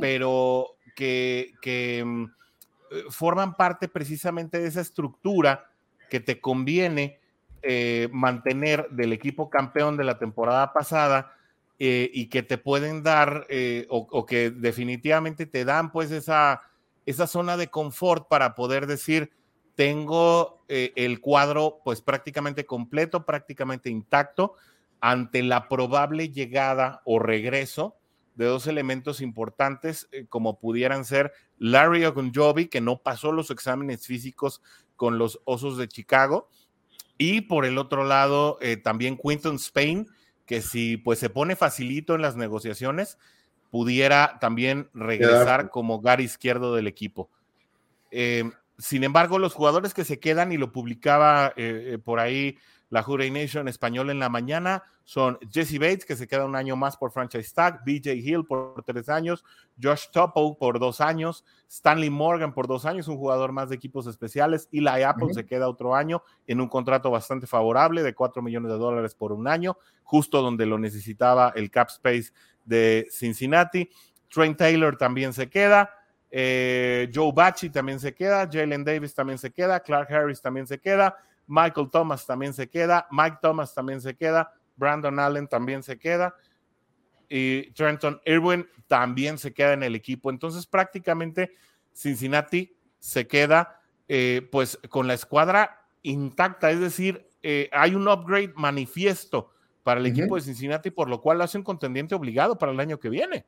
pero 0.00 0.76
que, 0.94 2.02
mm, 2.04 2.24
eh, 2.92 3.04
forman 3.10 3.56
parte 3.56 3.88
precisamente 3.88 4.60
de 4.60 4.68
esa 4.68 4.80
estructura 4.80 5.68
que 6.08 6.20
te 6.20 6.40
conviene 6.40 7.18
eh, 7.66 8.08
mantener 8.12 8.88
del 8.90 9.12
equipo 9.12 9.50
campeón 9.50 9.96
de 9.96 10.04
la 10.04 10.18
temporada 10.18 10.72
pasada. 10.72 11.34
Eh, 11.86 12.10
y 12.14 12.28
que 12.28 12.42
te 12.42 12.56
pueden 12.56 13.02
dar 13.02 13.46
o, 13.90 14.06
o, 14.10 14.24
que 14.24 14.50
definitivamente 14.50 15.44
te 15.44 15.64
dan 15.64 15.92
pues 15.92 16.12
esa, 16.12 16.62
esa 17.04 17.26
zona 17.26 17.56
de 17.56 17.68
confort 17.68 18.28
para 18.28 18.54
poder 18.54 18.86
decir, 18.86 19.32
tengo 19.74 20.64
eh, 20.68 20.92
el 20.96 21.20
cuadro 21.20 21.80
pues 21.84 22.00
prácticamente 22.00 22.64
completo, 22.64 23.26
prácticamente 23.26 23.90
intacto, 23.90 24.54
ante 25.00 25.42
la 25.42 25.68
probable 25.68 26.30
llegada 26.30 27.02
o 27.04 27.18
regreso 27.18 27.96
de 28.36 28.46
dos 28.46 28.66
elementos 28.66 29.20
importantes 29.20 30.08
eh, 30.12 30.26
como 30.28 30.58
pudieran 30.58 31.04
ser 31.04 31.32
Larry 31.58 32.04
Ogunjobi, 32.04 32.68
que 32.68 32.80
no 32.80 32.98
pasó 33.02 33.32
los 33.32 33.50
exámenes 33.50 34.06
físicos 34.06 34.62
con 34.96 35.18
los 35.18 35.40
Osos 35.44 35.76
de 35.76 35.88
Chicago, 35.88 36.48
y 37.18 37.42
por 37.42 37.64
el 37.64 37.78
otro 37.78 38.04
lado 38.04 38.58
eh, 38.60 38.76
también 38.76 39.16
Quinton 39.16 39.56
Spain, 39.56 40.08
que 40.46 40.62
si 40.62 40.96
pues 40.96 41.18
se 41.18 41.30
pone 41.30 41.56
facilito 41.56 42.14
en 42.14 42.22
las 42.22 42.36
negociaciones, 42.36 43.18
pudiera 43.70 44.38
también 44.40 44.88
regresar 44.94 45.70
como 45.70 46.00
gar 46.00 46.20
izquierdo 46.20 46.74
del 46.74 46.86
equipo. 46.86 47.30
Sin 48.78 49.04
embargo, 49.04 49.38
los 49.38 49.54
jugadores 49.54 49.94
que 49.94 50.04
se 50.04 50.18
quedan, 50.18 50.50
y 50.52 50.56
lo 50.56 50.72
publicaba 50.72 51.52
eh, 51.56 51.92
eh, 51.92 51.98
por 51.98 52.18
ahí 52.18 52.58
la 52.94 53.02
Jure 53.02 53.28
Nation 53.28 53.66
español 53.66 54.08
en 54.10 54.20
la 54.20 54.28
mañana, 54.28 54.84
son 55.02 55.36
Jesse 55.50 55.80
Bates, 55.80 56.04
que 56.04 56.14
se 56.14 56.28
queda 56.28 56.44
un 56.44 56.54
año 56.54 56.76
más 56.76 56.96
por 56.96 57.10
franchise 57.10 57.52
tag, 57.52 57.80
BJ 57.84 58.14
Hill 58.14 58.44
por 58.46 58.84
tres 58.84 59.08
años, 59.08 59.44
Josh 59.82 60.04
Topo 60.12 60.56
por 60.56 60.78
dos 60.78 61.00
años, 61.00 61.44
Stanley 61.68 62.08
Morgan 62.08 62.54
por 62.54 62.68
dos 62.68 62.86
años, 62.86 63.08
un 63.08 63.16
jugador 63.16 63.50
más 63.50 63.68
de 63.68 63.74
equipos 63.74 64.06
especiales, 64.06 64.68
y 64.70 64.80
la 64.80 65.10
Apple 65.10 65.34
se 65.34 65.44
queda 65.44 65.68
otro 65.68 65.96
año 65.96 66.22
en 66.46 66.60
un 66.60 66.68
contrato 66.68 67.10
bastante 67.10 67.48
favorable 67.48 68.04
de 68.04 68.14
cuatro 68.14 68.42
millones 68.42 68.70
de 68.70 68.78
dólares 68.78 69.16
por 69.16 69.32
un 69.32 69.48
año, 69.48 69.76
justo 70.04 70.40
donde 70.40 70.64
lo 70.64 70.78
necesitaba 70.78 71.52
el 71.56 71.72
cap 71.72 71.88
space 71.88 72.30
de 72.64 73.08
Cincinnati. 73.10 73.90
Trent 74.32 74.56
Taylor 74.56 74.96
también 74.96 75.32
se 75.32 75.50
queda. 75.50 75.90
Eh, 76.30 77.10
Joe 77.12 77.32
Bachi 77.34 77.70
también 77.70 77.98
se 77.98 78.14
queda, 78.14 78.48
Jalen 78.48 78.84
Davis 78.84 79.16
también 79.16 79.38
se 79.38 79.50
queda, 79.50 79.80
Clark 79.80 80.12
Harris 80.12 80.40
también 80.40 80.68
se 80.68 80.78
queda, 80.78 81.16
Michael 81.46 81.90
Thomas 81.90 82.26
también 82.26 82.54
se 82.54 82.68
queda, 82.68 83.06
Mike 83.10 83.38
Thomas 83.42 83.74
también 83.74 84.00
se 84.00 84.16
queda, 84.16 84.52
Brandon 84.76 85.18
Allen 85.18 85.46
también 85.46 85.82
se 85.82 85.98
queda 85.98 86.34
y 87.28 87.70
Trenton 87.72 88.20
Irwin 88.24 88.66
también 88.86 89.38
se 89.38 89.52
queda 89.52 89.72
en 89.72 89.82
el 89.82 89.94
equipo. 89.94 90.30
Entonces 90.30 90.66
prácticamente 90.66 91.52
Cincinnati 91.92 92.76
se 92.98 93.26
queda 93.26 93.80
eh, 94.08 94.48
pues 94.50 94.78
con 94.88 95.06
la 95.06 95.14
escuadra 95.14 95.86
intacta, 96.02 96.70
es 96.70 96.80
decir, 96.80 97.26
eh, 97.42 97.68
hay 97.72 97.94
un 97.94 98.08
upgrade 98.08 98.52
manifiesto 98.56 99.50
para 99.82 100.00
el 100.00 100.06
equipo 100.06 100.36
de 100.36 100.40
Cincinnati, 100.40 100.90
por 100.90 101.08
lo 101.10 101.20
cual 101.20 101.42
hace 101.42 101.58
un 101.58 101.64
contendiente 101.64 102.14
obligado 102.14 102.56
para 102.56 102.72
el 102.72 102.80
año 102.80 102.98
que 102.98 103.10
viene. 103.10 103.44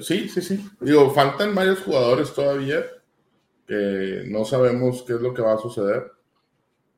Sí, 0.00 0.28
sí, 0.28 0.40
sí. 0.40 0.70
Digo, 0.80 1.10
faltan 1.10 1.54
varios 1.54 1.80
jugadores 1.80 2.32
todavía 2.32 2.84
que 3.66 4.24
no 4.28 4.44
sabemos 4.44 5.02
qué 5.02 5.14
es 5.14 5.20
lo 5.20 5.34
que 5.34 5.42
va 5.42 5.54
a 5.54 5.58
suceder. 5.58 6.12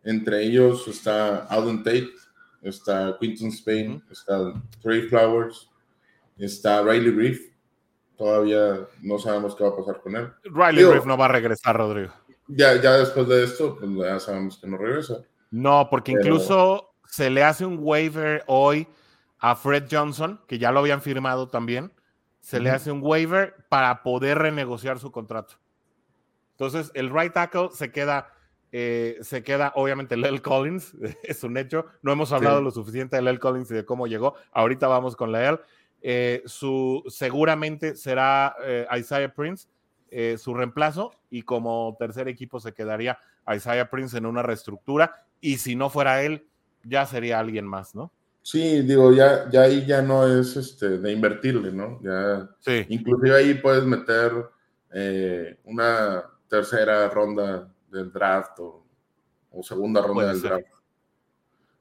Entre 0.06 0.42
ellos 0.42 0.88
está 0.88 1.44
Alden 1.46 1.82
Tate, 1.82 2.08
está 2.62 3.16
Quinton 3.20 3.48
Spain, 3.48 4.02
está 4.10 4.54
Trey 4.82 5.02
Flowers, 5.02 5.70
está 6.38 6.82
Riley 6.82 7.10
Reef. 7.10 7.40
Todavía 8.16 8.86
no 9.02 9.18
sabemos 9.18 9.54
qué 9.54 9.64
va 9.64 9.70
a 9.70 9.76
pasar 9.76 10.00
con 10.00 10.16
él. 10.16 10.32
Riley 10.44 10.84
Reef 10.84 11.04
no 11.04 11.18
va 11.18 11.26
a 11.26 11.32
regresar, 11.32 11.76
Rodrigo. 11.76 12.12
Ya, 12.48 12.80
ya 12.80 12.92
después 12.92 13.28
de 13.28 13.44
esto, 13.44 13.76
pues 13.78 13.90
ya 13.98 14.18
sabemos 14.18 14.56
que 14.56 14.66
no 14.66 14.78
regresa. 14.78 15.18
No, 15.50 15.88
porque 15.90 16.12
incluso 16.12 16.94
se 17.06 17.28
le 17.28 17.42
hace 17.42 17.66
un 17.66 17.78
waiver 17.82 18.42
hoy 18.46 18.88
a 19.38 19.54
Fred 19.54 19.84
Johnson, 19.90 20.40
que 20.46 20.58
ya 20.58 20.72
lo 20.72 20.80
habían 20.80 21.02
firmado 21.02 21.48
también 21.48 21.92
se 22.46 22.60
le 22.60 22.70
hace 22.70 22.92
un 22.92 23.00
waiver 23.02 23.56
para 23.68 24.04
poder 24.04 24.38
renegociar 24.38 25.00
su 25.00 25.10
contrato. 25.10 25.56
Entonces, 26.52 26.92
el 26.94 27.10
right 27.10 27.32
tackle 27.32 27.70
se 27.72 27.90
queda, 27.90 28.28
eh, 28.72 29.18
se 29.22 29.42
queda 29.42 29.72
obviamente 29.76 30.16
Lel 30.16 30.42
Collins, 30.42 30.94
es 31.22 31.42
un 31.44 31.56
hecho. 31.56 31.86
No 32.02 32.12
hemos 32.12 32.32
hablado 32.32 32.60
lo 32.60 32.70
suficiente 32.70 33.16
de 33.16 33.22
Lel 33.22 33.38
Collins 33.38 33.70
y 33.70 33.74
de 33.74 33.84
cómo 33.84 34.06
llegó. 34.06 34.34
Ahorita 34.52 34.88
vamos 34.88 35.16
con 35.16 35.32
Lel. 35.32 35.60
Eh, 36.02 36.42
su, 36.46 37.02
seguramente 37.08 37.96
será 37.96 38.54
eh, 38.64 38.86
Isaiah 38.98 39.32
Prince 39.32 39.68
su 40.38 40.54
reemplazo 40.54 41.12
y 41.28 41.42
como 41.42 41.94
tercer 41.98 42.28
equipo 42.28 42.58
se 42.58 42.72
quedaría 42.72 43.18
Isaiah 43.54 43.90
Prince 43.90 44.16
en 44.16 44.24
una 44.24 44.40
reestructura 44.40 45.26
y 45.42 45.58
si 45.58 45.74
no 45.74 45.90
fuera 45.90 46.22
él, 46.22 46.46
ya 46.84 47.04
sería 47.04 47.38
alguien 47.38 47.66
más, 47.66 47.94
¿no? 47.94 48.10
Sí, 48.40 48.80
digo, 48.82 49.12
ya, 49.12 49.50
ya 49.50 49.62
ahí 49.62 49.84
ya 49.84 50.00
no 50.00 50.26
es 50.26 50.56
este, 50.56 50.98
de 50.98 51.12
invertirle, 51.12 51.70
¿no? 51.72 52.00
Ya, 52.02 52.48
sí. 52.60 52.86
Inclusive 52.88 53.36
ahí 53.36 53.54
puedes 53.54 53.84
meter 53.84 54.32
una 55.64 56.24
tercera 56.48 57.08
ronda 57.10 57.68
del 57.96 58.12
draft 58.12 58.58
o, 58.60 58.82
segunda 59.62 60.02
ronda 60.02 60.26
del 60.26 60.42
draft. 60.42 60.66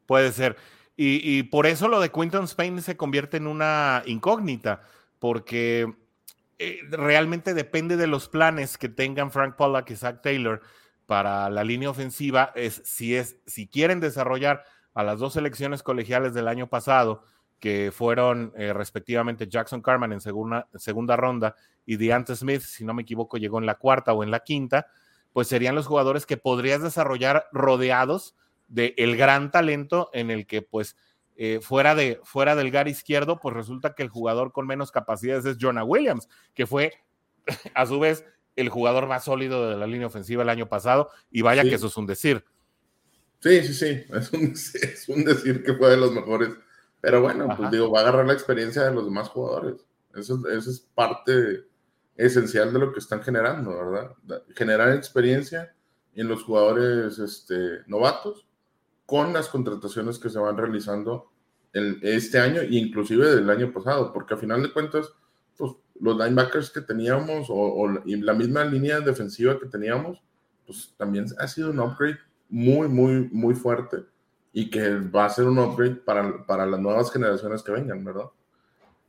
Puede 0.06 0.32
ser. 0.32 0.56
Y, 0.98 1.44
por 1.44 1.66
eso 1.66 1.90
lo 1.90 2.00
de 2.00 2.10
Quinton 2.10 2.46
Spain 2.46 2.82
se 2.82 2.96
convierte 2.96 3.36
en 3.36 3.48
una 3.48 4.02
incógnita, 4.06 4.82
porque 5.20 5.94
eh, 6.58 6.80
realmente 6.90 7.54
depende 7.54 7.98
de 7.98 8.08
los 8.08 8.30
planes 8.30 8.78
que 8.78 8.88
tengan 8.88 9.30
Frank 9.30 9.56
Pollack 9.58 9.90
y 9.92 9.96
Zach 9.98 10.22
Taylor 10.22 10.62
para 11.06 11.50
la 11.50 11.66
línea 11.66 11.90
ofensiva, 11.90 12.54
es 12.56 12.82
si, 12.86 13.16
es 13.16 13.38
si 13.46 13.68
quieren 13.68 14.00
desarrollar 14.00 14.64
a 14.94 15.04
las 15.04 15.20
dos 15.20 15.34
selecciones 15.34 15.84
colegiales 15.84 16.34
del 16.34 16.48
año 16.48 16.68
pasado, 16.68 17.24
que 17.60 17.92
fueron 17.92 18.54
eh, 18.56 18.72
respectivamente 18.74 19.48
Jackson 19.48 19.82
Carman 19.82 20.14
en 20.14 20.22
segunda, 20.22 20.68
segunda 20.76 21.16
ronda 21.16 21.56
y 21.86 21.98
DeAnte 21.98 22.36
Smith, 22.36 22.62
si 22.62 22.86
no 22.86 22.94
me 22.94 23.02
equivoco, 23.02 23.38
llegó 23.38 23.60
en 23.60 23.66
la 23.66 23.76
cuarta 23.76 24.14
o 24.14 24.24
en 24.24 24.32
la 24.32 24.40
quinta, 24.40 24.88
pues 25.36 25.50
serían 25.50 25.76
los 25.76 25.86
jugadores 25.86 26.26
que 26.26 26.38
podrías 26.38 26.82
desarrollar 26.82 27.50
rodeados 27.52 28.38
del 28.70 28.94
el 28.96 29.18
gran 29.18 29.52
talento 29.52 30.10
en 30.14 30.32
el 30.32 30.48
que 30.48 30.62
pues 30.62 30.96
eh, 31.36 31.60
fuera, 31.62 31.94
de, 31.94 32.22
fuera 32.24 32.56
del 32.56 32.72
gar 32.72 32.88
izquierdo, 32.88 33.38
pues 33.42 33.54
resulta 33.54 33.96
que 33.96 34.04
el 34.04 34.08
jugador 34.08 34.54
con 34.54 34.66
menos 34.66 34.92
capacidades 34.92 35.44
es 35.44 35.58
Jonah 35.60 35.84
Williams, 35.84 36.30
que 36.54 36.66
fue 36.66 36.94
a 37.76 37.86
su 37.86 38.00
vez 38.00 38.24
el 38.56 38.70
jugador 38.70 39.08
más 39.08 39.26
sólido 39.26 39.70
de 39.70 39.76
la 39.76 39.88
línea 39.88 40.08
ofensiva 40.08 40.42
el 40.42 40.48
año 40.48 40.70
pasado, 40.70 41.10
y 41.30 41.42
vaya 41.42 41.64
que 41.64 41.76
eso 41.76 41.88
es 41.88 41.98
un 41.98 42.08
decir. 42.08 42.46
Sí, 43.42 43.62
sí, 43.62 43.74
sí, 43.74 44.06
es 44.14 44.32
un, 44.32 44.54
es 44.54 45.10
un, 45.10 45.26
decir 45.26 45.66
que 45.66 45.74
fue 45.74 45.90
de 45.90 45.98
los 45.98 46.14
mejores, 46.14 46.52
pero 47.02 47.20
bueno, 47.20 47.54
pues 47.58 47.72
digo, 47.72 47.92
va 47.92 48.00
a 48.00 48.04
agarrar 48.04 48.26
la 48.26 48.34
experiencia 48.34 48.84
de 48.84 48.94
los 48.94 49.04
demás 49.04 49.28
jugadores. 49.28 49.86
Eso, 50.16 50.42
eso 50.48 50.70
es 50.70 50.80
parte 50.96 51.66
esencial 52.16 52.72
de 52.72 52.80
lo 52.80 52.94
que 52.94 53.00
están 53.00 53.22
generando, 53.22 53.72
¿verdad? 53.72 54.12
Generar 54.56 54.94
experiencia 54.94 55.74
en 56.16 56.28
los 56.28 56.44
jugadores 56.44 57.20
este, 57.20 57.82
novatos 57.88 58.48
con 59.06 59.34
las 59.34 59.50
contrataciones 59.50 60.18
que 60.18 60.30
se 60.30 60.40
van 60.40 60.58
realizando 60.58 61.32
el, 61.74 62.00
este 62.02 62.40
año 62.40 62.62
e 62.62 62.76
inclusive 62.76 63.36
del 63.36 63.50
año 63.50 63.72
pasado, 63.72 64.14
porque 64.14 64.34
a 64.34 64.38
final 64.38 64.64
de 64.64 64.72
cuentas, 64.72 65.12
pues, 65.58 65.74
los 66.00 66.18
linebackers 66.18 66.70
que 66.70 66.82
teníamos 66.82 67.48
o, 67.50 67.88
la 68.06 68.34
misma 68.34 68.64
línea 68.64 69.00
defensiva 69.00 69.60
que 69.60 69.68
teníamos, 69.68 70.22
pues 70.66 70.94
también 70.98 71.26
ha 71.38 71.48
sido 71.48 71.72
un 71.72 71.80
upgrade 71.80 72.18
muy, 72.50 72.88
muy, 72.88 73.30
muy 73.32 73.54
fuerte 73.54 74.04
y 74.52 74.70
que 74.70 74.98
va 74.98 75.26
a 75.26 75.30
ser 75.30 75.46
un 75.46 75.60
upgrade 75.60 75.96
para, 75.96 76.46
para 76.46 76.66
las 76.66 76.80
nuevas 76.80 77.12
generaciones 77.12 77.62
que 77.62 77.72
vengan, 77.72 78.04
¿verdad? 78.04 78.26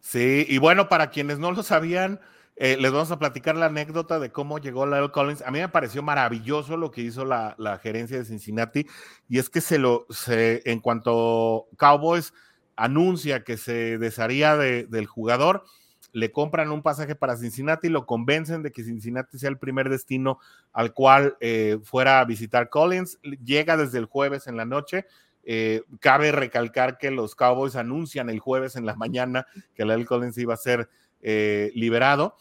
Sí, 0.00 0.44
y 0.48 0.58
bueno, 0.58 0.88
para 0.88 1.10
quienes 1.10 1.38
no 1.38 1.50
lo 1.52 1.62
sabían, 1.62 2.20
eh, 2.56 2.76
les 2.80 2.90
vamos 2.90 3.10
a 3.10 3.18
platicar 3.18 3.54
la 3.54 3.66
anécdota 3.66 4.18
de 4.18 4.32
cómo 4.32 4.58
llegó 4.58 4.86
Lyle 4.86 5.10
Collins. 5.10 5.42
A 5.42 5.50
mí 5.50 5.58
me 5.58 5.68
pareció 5.68 6.02
maravilloso 6.02 6.76
lo 6.76 6.90
que 6.90 7.02
hizo 7.02 7.24
la, 7.24 7.54
gerencia 7.82 8.16
de 8.16 8.24
Cincinnati 8.24 8.86
y 9.28 9.38
es 9.38 9.50
que 9.50 9.60
se 9.60 9.78
lo, 9.78 10.06
en 10.28 10.80
cuanto 10.80 11.66
Cowboys 11.76 12.32
anuncia 12.76 13.44
que 13.44 13.56
se 13.56 13.98
desharía 13.98 14.56
del 14.56 15.06
jugador, 15.06 15.64
le 16.12 16.32
compran 16.32 16.70
un 16.70 16.82
pasaje 16.82 17.14
para 17.14 17.36
Cincinnati, 17.36 17.90
lo 17.90 18.06
convencen 18.06 18.62
de 18.62 18.72
que 18.72 18.82
Cincinnati 18.82 19.38
sea 19.38 19.50
el 19.50 19.58
primer 19.58 19.90
destino 19.90 20.38
al 20.72 20.94
cual 20.94 21.36
eh, 21.40 21.78
fuera 21.82 22.20
a 22.20 22.24
visitar 22.24 22.70
Collins. 22.70 23.18
Llega 23.44 23.76
desde 23.76 23.98
el 23.98 24.06
jueves 24.06 24.46
en 24.46 24.56
la 24.56 24.64
noche. 24.64 25.04
Eh, 25.44 25.82
cabe 26.00 26.32
recalcar 26.32 26.96
que 26.96 27.10
los 27.10 27.34
Cowboys 27.34 27.76
anuncian 27.76 28.30
el 28.30 28.40
jueves 28.40 28.76
en 28.76 28.86
la 28.86 28.96
mañana 28.96 29.46
que 29.74 29.84
Lyle 29.84 30.06
Collins 30.06 30.38
iba 30.38 30.54
a 30.54 30.56
ser 30.56 30.88
eh, 31.20 31.70
liberado 31.74 32.36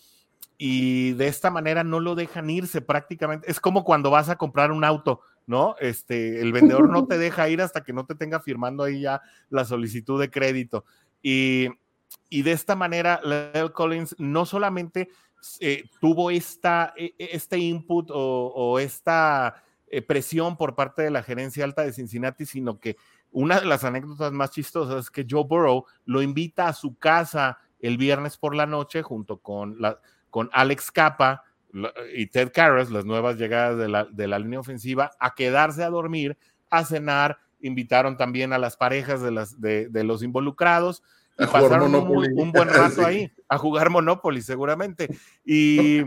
y 0.58 1.14
de 1.14 1.28
esta 1.28 1.50
manera 1.50 1.84
no 1.84 2.00
lo 2.00 2.16
dejan 2.16 2.50
irse 2.50 2.82
prácticamente. 2.82 3.50
Es 3.50 3.60
como 3.60 3.84
cuando 3.84 4.10
vas 4.10 4.30
a 4.30 4.38
comprar 4.38 4.72
un 4.72 4.84
auto, 4.84 5.22
¿no? 5.48 5.76
Este, 5.80 6.42
el 6.42 6.54
vendedor 6.54 6.90
no 6.90 7.06
te 7.06 7.18
deja 7.18 7.50
ir 7.50 7.62
hasta 7.62 7.84
que 7.84 7.94
no 7.94 8.06
te 8.06 8.16
tenga 8.16 8.40
firmando 8.40 8.84
ahí 8.84 9.02
ya 9.02 9.22
la 9.50 9.66
solicitud 9.66 10.20
de 10.20 10.30
crédito. 10.30 10.86
Y, 11.22 11.70
de 12.30 12.52
esta 12.52 12.76
manera, 12.76 13.20
Lel 13.24 13.72
Collins 13.72 14.16
no 14.20 14.46
solamente 14.46 15.10
eh, 15.60 15.86
tuvo 16.00 16.32
esta, 16.32 16.94
e, 16.96 17.16
e, 17.18 17.30
este 17.32 17.58
input 17.58 18.10
o, 18.12 18.78
esta 18.80 19.64
eh, 19.88 20.02
presión 20.02 20.58
por 20.58 20.76
parte 20.76 21.02
de 21.02 21.12
la 21.12 21.24
gerencia 21.24 21.64
alta 21.64 21.82
de 21.84 21.94
Cincinnati, 21.94 22.46
sino 22.46 22.80
que 22.80 22.98
una 23.32 23.60
de 23.60 23.66
las 23.66 23.84
anécdotas 23.84 24.32
más 24.32 24.52
chistosas 24.52 25.06
es 25.06 25.12
que 25.12 25.26
Joe 25.30 25.44
Burrow 25.44 25.86
lo 26.06 26.22
invita 26.22 26.68
a 26.68 26.74
su 26.74 26.98
casa 26.98 27.60
el 27.88 27.98
viernes 27.98 28.38
por 28.38 28.56
la 28.56 28.66
noche 28.66 29.02
junto 29.02 29.38
con, 29.38 29.82
la, 29.82 30.00
con 30.30 30.50
Alex 30.54 30.92
Capa 30.92 31.44
y 32.14 32.28
Ted 32.28 32.52
Karras, 32.54 32.90
las 32.90 33.06
nuevas 33.06 33.38
llegadas 33.38 33.78
de 33.78 33.90
la, 33.90 34.06
de 34.06 34.28
la 34.28 34.40
línea 34.40 34.60
ofensiva, 34.60 35.12
a 35.20 35.36
quedarse 35.36 35.84
a 35.84 35.90
dormir, 35.90 36.38
a 36.70 36.86
cenar. 36.86 37.38
Invitaron 37.60 38.18
también 38.18 38.54
a 38.54 38.58
las 38.58 38.78
parejas 38.78 39.22
de, 39.22 39.32
las, 39.32 39.60
de, 39.60 39.90
de 39.90 40.04
los 40.04 40.24
involucrados 40.24 41.04
y 41.38 41.46
pasaron 41.48 41.94
un, 41.94 42.52
buen 42.52 42.70
rato 42.70 43.06
ahí 43.06 43.32
a 43.50 43.58
jugar 43.58 43.90
Monopoly, 43.90 44.42
seguramente. 44.42 45.10
Y 45.44 46.02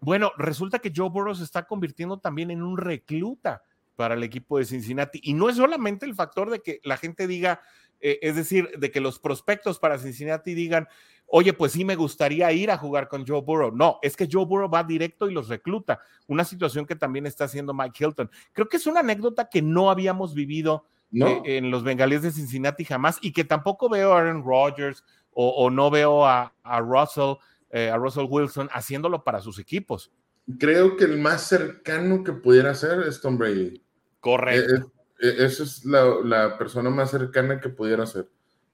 bueno, 0.00 0.32
resulta 0.38 0.80
que 0.80 0.92
Joe 0.94 1.08
Burrow 1.08 1.34
se 1.34 1.44
está 1.44 1.66
convirtiendo 1.66 2.18
también 2.18 2.50
en 2.50 2.62
un 2.62 2.76
recluta 2.76 3.62
para 3.94 4.14
el 4.14 4.22
equipo 4.22 4.58
de 4.58 4.64
Cincinnati. 4.64 5.20
Y 5.22 5.34
no 5.34 5.48
es 5.48 5.56
solamente 5.56 6.06
el 6.06 6.14
factor 6.14 6.50
de 6.50 6.62
que 6.62 6.80
la 6.82 6.96
gente 6.96 7.26
diga, 7.26 7.60
eh, 8.00 8.18
es 8.22 8.36
decir, 8.36 8.70
de 8.78 8.90
que 8.90 9.00
los 9.00 9.18
prospectos 9.18 9.78
para 9.78 9.98
Cincinnati 9.98 10.54
digan, 10.54 10.88
oye, 11.26 11.52
pues 11.52 11.72
sí 11.72 11.84
me 11.84 11.96
gustaría 11.96 12.50
ir 12.52 12.70
a 12.70 12.78
jugar 12.78 13.08
con 13.08 13.26
Joe 13.26 13.40
Burrow. 13.40 13.72
No, 13.72 13.98
es 14.02 14.16
que 14.16 14.28
Joe 14.30 14.44
Burrow 14.44 14.70
va 14.70 14.84
directo 14.84 15.28
y 15.28 15.32
los 15.32 15.48
recluta, 15.48 16.00
una 16.26 16.44
situación 16.44 16.86
que 16.86 16.96
también 16.96 17.26
está 17.26 17.44
haciendo 17.44 17.72
Mike 17.72 18.04
Hilton. 18.04 18.30
Creo 18.52 18.68
que 18.68 18.76
es 18.76 18.86
una 18.86 19.00
anécdota 19.00 19.48
que 19.48 19.62
no 19.62 19.90
habíamos 19.90 20.34
vivido 20.34 20.86
eh, 21.12 21.42
en 21.44 21.70
los 21.70 21.82
bengalíes 21.82 22.22
de 22.22 22.30
Cincinnati 22.30 22.84
jamás 22.84 23.18
y 23.20 23.32
que 23.32 23.44
tampoco 23.44 23.88
veo 23.88 24.12
a 24.12 24.20
Aaron 24.20 24.44
Rodgers 24.44 25.04
o, 25.32 25.70
no 25.70 25.90
veo 25.90 26.26
a, 26.26 26.52
Russell, 26.80 27.36
eh, 27.70 27.88
a 27.88 27.96
Russell 27.96 28.26
Wilson 28.28 28.68
haciéndolo 28.72 29.24
para 29.24 29.40
sus 29.40 29.58
equipos. 29.58 30.12
Creo 30.58 30.96
que 30.96 31.04
el 31.04 31.18
más 31.18 31.42
cercano 31.42 32.24
que 32.24 32.32
pudiera 32.32 32.74
ser 32.74 33.00
es 33.00 33.20
Tom 33.20 33.38
Brady. 33.38 33.82
Correcto. 34.18 34.92
E, 35.20 35.44
esa 35.44 35.62
es 35.62 35.84
la, 35.84 36.56
persona 36.58 36.90
más 36.90 37.10
cercana 37.10 37.60
que 37.60 37.68
pudiera 37.68 38.06
ser. 38.06 38.28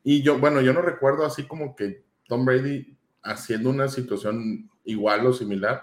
Y 0.04 0.22
yo, 0.22 0.38
bueno, 0.38 0.60
yo 0.60 0.72
no 0.72 0.82
recuerdo 0.82 1.24
así 1.26 1.44
como 1.46 1.74
que 1.74 2.04
Tom 2.28 2.44
Brady 2.44 2.96
haciendo 3.22 3.70
una 3.70 3.88
situación 3.88 4.70
igual 4.84 5.26
o 5.26 5.32
similar, 5.32 5.82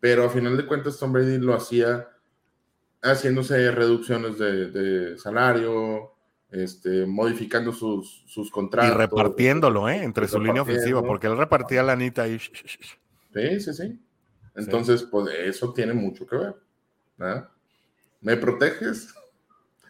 pero 0.00 0.24
a 0.24 0.30
final 0.30 0.56
de 0.56 0.66
cuentas 0.66 0.98
Tom 0.98 1.12
Brady 1.12 1.38
lo 1.38 1.54
hacía 1.54 2.08
haciéndose 3.02 3.70
reducciones 3.70 4.38
de, 4.38 5.16
salario, 5.16 6.12
este, 6.50 7.06
modificando 7.06 7.72
sus, 7.72 8.24
sus, 8.26 8.50
contratos. 8.50 8.94
Y 8.94 8.98
repartiéndolo, 8.98 9.88
¿eh? 9.88 10.02
Entre 10.02 10.28
su 10.28 10.40
línea 10.40 10.62
ofensiva, 10.62 11.02
porque 11.02 11.26
él 11.26 11.36
repartía 11.36 11.82
la 11.82 11.92
anita 11.92 12.22
ahí. 12.22 12.38
Sí, 12.38 13.60
sí, 13.60 13.74
sí. 13.74 14.00
Entonces, 14.54 15.02
pues 15.02 15.34
eso 15.34 15.72
tiene 15.72 15.92
mucho 15.92 16.26
que 16.26 16.36
ver. 16.36 16.54
¿Me 18.20 18.36
proteges? 18.36 19.14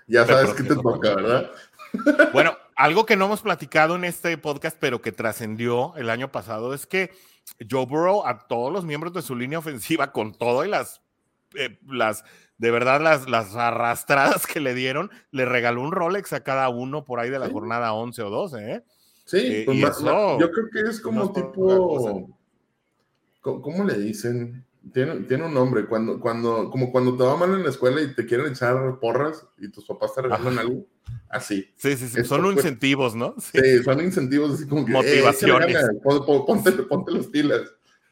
Ya 0.07 0.27
sabes 0.27 0.55
que 0.55 0.63
te 0.63 0.75
toca, 0.75 1.15
¿verdad? 1.15 1.51
Bueno, 2.33 2.57
algo 2.77 3.07
que 3.07 3.17
no 3.17 3.27
hemos 3.27 3.43
platicado 3.43 3.97
en 3.97 4.05
este 4.05 4.37
podcast, 4.37 4.77
pero 4.79 5.01
que 5.01 5.13
trascendió 5.13 5.95
el 5.97 6.11
año 6.11 6.33
pasado, 6.33 6.75
es 6.75 6.87
que 6.87 7.13
Joe 7.71 7.87
Burrow 7.87 8.27
a 8.27 8.47
todos 8.47 8.73
los 8.73 8.85
miembros 8.85 9.13
de 9.13 9.23
su 9.23 9.37
línea 9.37 9.59
ofensiva, 9.59 10.13
con 10.13 10.35
todo 10.35 10.65
y 10.65 10.69
las, 10.69 11.01
eh, 11.55 11.79
las 11.87 12.25
de 12.59 12.71
verdad, 12.71 13.01
las, 13.01 13.29
las 13.29 13.55
arrastradas 13.57 14.47
que 14.47 14.61
le 14.61 14.75
dieron, 14.75 15.11
le 15.31 15.45
regaló 15.45 15.83
un 15.83 15.93
Rolex 15.93 16.33
a 16.33 16.43
cada 16.43 16.69
uno 16.69 17.05
por 17.05 17.21
ahí 17.21 17.31
de 17.31 17.39
la 17.39 17.51
jornada 17.51 17.93
11 17.93 18.23
o 18.23 18.31
12, 18.31 18.73
¿eh? 18.73 18.85
Sí, 19.25 19.39
eh, 19.41 19.63
pues 19.65 19.81
yo 20.01 20.51
creo 20.51 20.69
que 20.71 20.81
es 20.91 21.01
como 21.01 21.33
tipo, 21.33 22.29
¿cómo 23.41 23.85
le 23.85 23.99
dicen? 23.99 24.65
Tiene, 24.93 25.21
tiene, 25.23 25.47
un 25.47 25.55
nombre, 25.55 25.87
cuando, 25.87 26.21
cuando, 26.21 26.71
como 26.71 26.93
cuando 26.93 27.17
te 27.17 27.25
va 27.25 27.37
mal 27.37 27.55
en 27.55 27.63
la 27.63 27.71
escuela 27.71 28.01
y 28.03 28.15
te 28.15 28.27
quieren 28.27 28.49
echar 28.49 28.99
porras 29.01 29.47
y 29.59 29.69
tus 29.71 29.85
papás 29.87 30.15
te 30.15 30.23
regalan 30.23 30.59
algo, 30.59 30.87
así. 31.29 31.73
Sí, 31.77 31.97
sí, 31.97 32.09
sí, 32.09 32.25
son 32.25 32.45
incentivos, 32.47 33.15
¿no? 33.15 33.35
Sí. 33.39 33.83
son 33.83 34.01
incentivos 34.01 34.55
así 34.55 34.67
como 34.69 34.85
que... 34.85 34.93
Motivaciones. 34.93 35.77
ponte, 36.47 36.73
ponte, 36.83 37.13
los 37.13 37.29
pilas. 37.29 37.63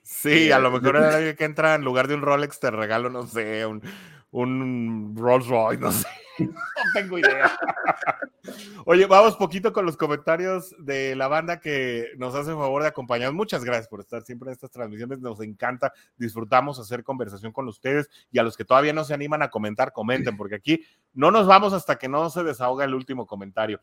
Sí, 0.03 0.51
a 0.51 0.59
lo 0.59 0.71
mejor 0.71 0.97
era 0.97 1.35
que 1.35 1.45
entra 1.45 1.75
en 1.75 1.83
lugar 1.83 2.09
de 2.09 2.15
un 2.15 2.23
Rolex 2.23 2.59
te 2.59 2.71
regalo, 2.71 3.11
no 3.11 3.27
sé, 3.27 3.67
un, 3.67 3.83
un 4.31 5.15
Rolls 5.17 5.47
Royce, 5.47 5.81
no 5.81 5.93
sé. 5.93 6.07
No 6.39 6.55
tengo 6.95 7.19
idea. 7.19 7.53
Oye, 8.87 9.07
vamos 9.07 9.37
poquito 9.37 9.73
con 9.73 9.87
los 9.87 9.97
comentarios 9.97 10.75
de 10.79 11.15
la 11.15 11.29
banda 11.29 11.61
que 11.61 12.09
nos 12.17 12.35
hace 12.35 12.53
favor 12.53 12.83
de 12.83 12.89
acompañarnos. 12.89 13.35
Muchas 13.35 13.65
gracias 13.65 13.89
por 13.89 14.01
estar 14.01 14.23
siempre 14.23 14.49
en 14.49 14.55
estas 14.55 14.71
transmisiones. 14.71 15.21
Nos 15.21 15.41
encanta, 15.41 15.93
disfrutamos 16.17 16.79
hacer 16.79 17.05
conversación 17.05 17.53
con 17.53 17.69
ustedes 17.69 18.09
y 18.31 18.39
a 18.39 18.43
los 18.43 18.57
que 18.57 18.65
todavía 18.65 18.93
no 18.93 19.05
se 19.05 19.15
animan 19.15 19.43
a 19.43 19.51
comentar, 19.51 19.93
comenten, 19.93 20.37
porque 20.37 20.57
aquí 20.57 20.85
no 21.13 21.31
nos 21.31 21.47
vamos 21.47 21.73
hasta 21.73 21.97
que 21.97 22.09
no 22.09 22.29
se 22.31 22.43
desahoga 22.43 22.85
el 22.85 22.95
último 22.95 23.27
comentario. 23.27 23.81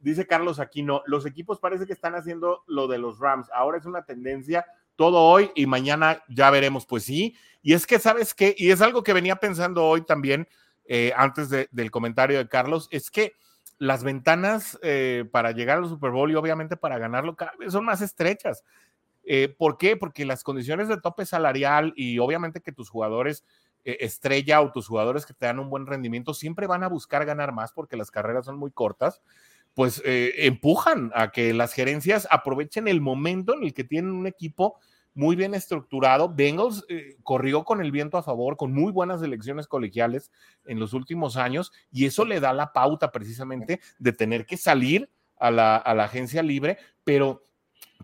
Dice 0.00 0.26
Carlos 0.26 0.60
Aquino, 0.60 1.02
los 1.06 1.26
equipos 1.26 1.60
parece 1.60 1.86
que 1.86 1.92
están 1.92 2.14
haciendo 2.14 2.64
lo 2.66 2.88
de 2.88 2.98
los 2.98 3.18
Rams. 3.18 3.48
Ahora 3.52 3.78
es 3.78 3.84
una 3.84 4.04
tendencia 4.04 4.64
todo 4.96 5.18
hoy 5.22 5.50
y 5.54 5.66
mañana 5.66 6.22
ya 6.28 6.50
veremos. 6.50 6.86
Pues 6.86 7.04
sí, 7.04 7.34
y 7.62 7.74
es 7.74 7.86
que, 7.86 7.98
¿sabes 7.98 8.34
qué? 8.34 8.54
Y 8.56 8.70
es 8.70 8.80
algo 8.80 9.02
que 9.02 9.12
venía 9.12 9.36
pensando 9.36 9.84
hoy 9.84 10.02
también, 10.02 10.48
eh, 10.92 11.12
antes 11.16 11.50
del 11.50 11.90
comentario 11.92 12.36
de 12.36 12.48
Carlos, 12.48 12.88
es 12.90 13.12
que 13.12 13.34
las 13.78 14.02
ventanas 14.02 14.76
eh, 14.82 15.24
para 15.30 15.52
llegar 15.52 15.78
al 15.78 15.88
Super 15.88 16.10
Bowl 16.10 16.32
y 16.32 16.34
obviamente 16.34 16.76
para 16.76 16.98
ganarlo 16.98 17.36
cada 17.36 17.52
vez 17.60 17.70
son 17.70 17.84
más 17.84 18.00
estrechas. 18.00 18.64
Eh, 19.22 19.54
¿Por 19.56 19.78
qué? 19.78 19.96
Porque 19.96 20.24
las 20.24 20.42
condiciones 20.42 20.88
de 20.88 21.00
tope 21.00 21.26
salarial 21.26 21.92
y 21.94 22.18
obviamente 22.18 22.60
que 22.60 22.72
tus 22.72 22.90
jugadores 22.90 23.44
estrella 23.84 24.60
o 24.60 24.72
tus 24.72 24.88
jugadores 24.88 25.24
que 25.24 25.32
te 25.32 25.46
dan 25.46 25.60
un 25.60 25.70
buen 25.70 25.86
rendimiento 25.86 26.34
siempre 26.34 26.66
van 26.66 26.82
a 26.82 26.88
buscar 26.88 27.24
ganar 27.24 27.52
más 27.52 27.72
porque 27.72 27.96
las 27.96 28.10
carreras 28.10 28.44
son 28.44 28.58
muy 28.58 28.72
cortas, 28.72 29.22
pues 29.74 30.02
empujan 30.04 31.12
a 31.14 31.30
que 31.30 31.54
las 31.54 31.72
gerencias 31.72 32.26
aprovechen 32.30 32.88
el 32.88 33.00
momento 33.00 33.54
en 33.54 33.62
el 33.62 33.72
que 33.72 33.84
tienen 33.84 34.10
un 34.10 34.26
equipo 34.26 34.78
muy 35.14 35.36
bien 35.36 35.54
estructurado. 35.54 36.28
Bengals 36.28 36.84
eh, 36.88 37.16
corrió 37.22 37.64
con 37.64 37.80
el 37.80 37.90
viento 37.90 38.16
a 38.18 38.22
favor, 38.22 38.56
con 38.56 38.72
muy 38.72 38.92
buenas 38.92 39.22
elecciones 39.22 39.66
colegiales 39.66 40.30
en 40.66 40.78
los 40.78 40.92
últimos 40.92 41.36
años, 41.36 41.72
y 41.90 42.06
eso 42.06 42.24
le 42.24 42.40
da 42.40 42.52
la 42.52 42.72
pauta 42.72 43.10
precisamente 43.10 43.80
de 43.98 44.12
tener 44.12 44.46
que 44.46 44.56
salir 44.56 45.10
a 45.40 45.50
la, 45.50 45.76
agencia 45.76 46.42
libre, 46.42 46.78
pero 47.02 47.42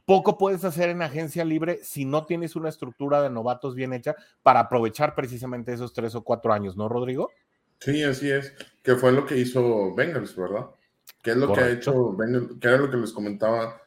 poco 0.05 0.39
puedes 0.39 0.65
hacer 0.65 0.89
en 0.89 1.03
agencia 1.03 1.45
libre 1.45 1.81
si 1.83 2.05
no 2.05 2.25
tienes 2.25 2.57
una 2.57 2.71
estructura 2.71 3.23
de 3.23 3.31
novatos 3.31 3.75
bien 3.75 3.93
hecha 3.93 4.17
para 4.43 4.61
aprovechar 4.61 5.15
precisamente 5.15 5.73
esos 5.73 5.93
tres 5.93 6.15
o 6.15 6.25
cuatro 6.25 6.53
años, 6.53 6.77
¿no, 6.77 6.89
Rodrigo? 6.89 7.31
Sí, 7.79 8.03
así 8.03 8.31
es, 8.31 8.55
que 8.83 8.97
fue 8.97 9.13
lo 9.13 9.27
que 9.27 9.37
hizo 9.37 9.95
Bengals, 9.95 10.35
¿verdad? 10.35 10.67
¿Qué 11.23 11.33
es 11.33 11.37
lo 11.37 11.53
que 11.53 11.61
ha 11.61 11.71
hecho 11.71 12.15
Bengals? 12.17 12.59
Que 12.59 12.69
era 12.69 12.79
lo 12.79 12.91
que 12.91 12.97
les 12.97 13.13
comentaba 13.13 13.83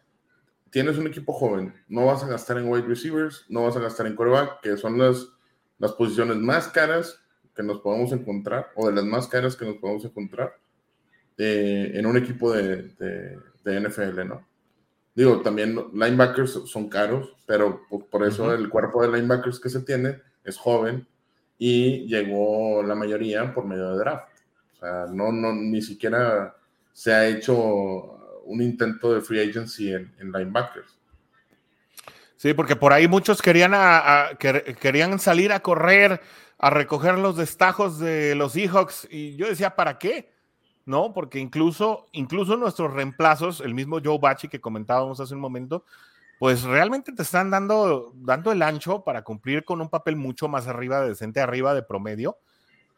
tienes 0.71 0.97
un 0.97 1.07
equipo 1.07 1.33
joven, 1.33 1.73
no 1.87 2.05
vas 2.05 2.23
a 2.23 2.27
gastar 2.27 2.57
en 2.57 2.67
wide 2.69 2.87
receivers, 2.87 3.45
no 3.49 3.63
vas 3.63 3.75
a 3.75 3.79
gastar 3.79 4.07
en 4.07 4.15
coreback, 4.15 4.61
que 4.61 4.77
son 4.77 4.97
las, 4.97 5.27
las 5.77 5.93
posiciones 5.93 6.37
más 6.37 6.67
caras 6.67 7.19
que 7.55 7.63
nos 7.63 7.79
podemos 7.79 8.11
encontrar, 8.11 8.71
o 8.75 8.87
de 8.87 8.93
las 8.93 9.05
más 9.05 9.27
caras 9.27 9.55
que 9.55 9.65
nos 9.65 9.77
podemos 9.77 10.05
encontrar 10.05 10.55
eh, 11.37 11.91
en 11.93 12.05
un 12.05 12.17
equipo 12.17 12.51
de, 12.51 12.89
de, 13.63 13.79
NFL, 13.81 14.27
¿no? 14.27 14.45
Digo, 15.13 15.41
también 15.41 15.75
linebackers 15.93 16.61
son 16.65 16.89
caros, 16.89 17.35
pero 17.45 17.81
por, 18.09 18.25
eso 18.25 18.53
el 18.53 18.69
cuerpo 18.69 19.01
de 19.01 19.09
linebackers 19.09 19.59
que 19.59 19.69
se 19.69 19.81
tiene 19.81 20.21
es 20.43 20.57
joven 20.57 21.07
y 21.57 22.07
llegó 22.07 22.81
la 22.83 22.95
mayoría 22.95 23.53
por 23.53 23.65
medio 23.65 23.91
de 23.91 23.99
draft. 23.99 24.29
O 24.73 24.79
sea, 24.79 25.05
no, 25.11 25.31
no, 25.31 25.53
ni 25.53 25.81
siquiera 25.81 26.55
se 26.93 27.13
ha 27.13 27.27
hecho 27.27 28.18
un 28.49 28.61
intento 28.61 29.13
de 29.13 29.21
free 29.21 29.39
agency 29.47 29.93
en, 29.93 30.11
linebackers. 30.19 30.97
Sí, 32.35 32.53
porque 32.53 32.75
por 32.75 32.93
ahí 32.93 33.07
muchos 33.07 33.41
querían, 33.41 33.73
querían 34.79 35.19
salir 35.19 35.51
a 35.51 35.59
correr, 35.59 36.21
a 36.57 36.69
recoger 36.69 37.17
los 37.19 37.37
destajos 37.37 37.99
de 37.99 38.33
los 38.35 38.53
Seahawks, 38.53 39.07
y 39.11 39.35
yo 39.35 39.47
decía, 39.47 39.75
¿para 39.75 39.99
qué? 39.99 40.31
¿No? 40.85 41.13
Porque 41.13 41.37
incluso, 41.37 42.07
incluso 42.11 42.57
nuestros 42.57 42.93
reemplazos, 42.93 43.61
el 43.61 43.75
mismo 43.75 43.99
Joe 44.03 44.17
Bachi 44.19 44.47
que 44.47 44.61
comentábamos 44.61 45.19
hace 45.19 45.35
un 45.35 45.41
momento, 45.41 45.85
pues 46.39 46.63
realmente 46.63 47.11
te 47.11 47.21
están 47.21 47.51
dando, 47.51 48.13
dando 48.15 48.51
el 48.51 48.61
ancho 48.63 49.03
para 49.03 49.23
cumplir 49.23 49.63
con 49.63 49.81
un 49.81 49.89
papel 49.89 50.15
mucho 50.15 50.47
más 50.47 50.67
arriba, 50.67 51.01
decente 51.01 51.41
arriba 51.41 51.75
de 51.75 51.83
promedio 51.83 52.37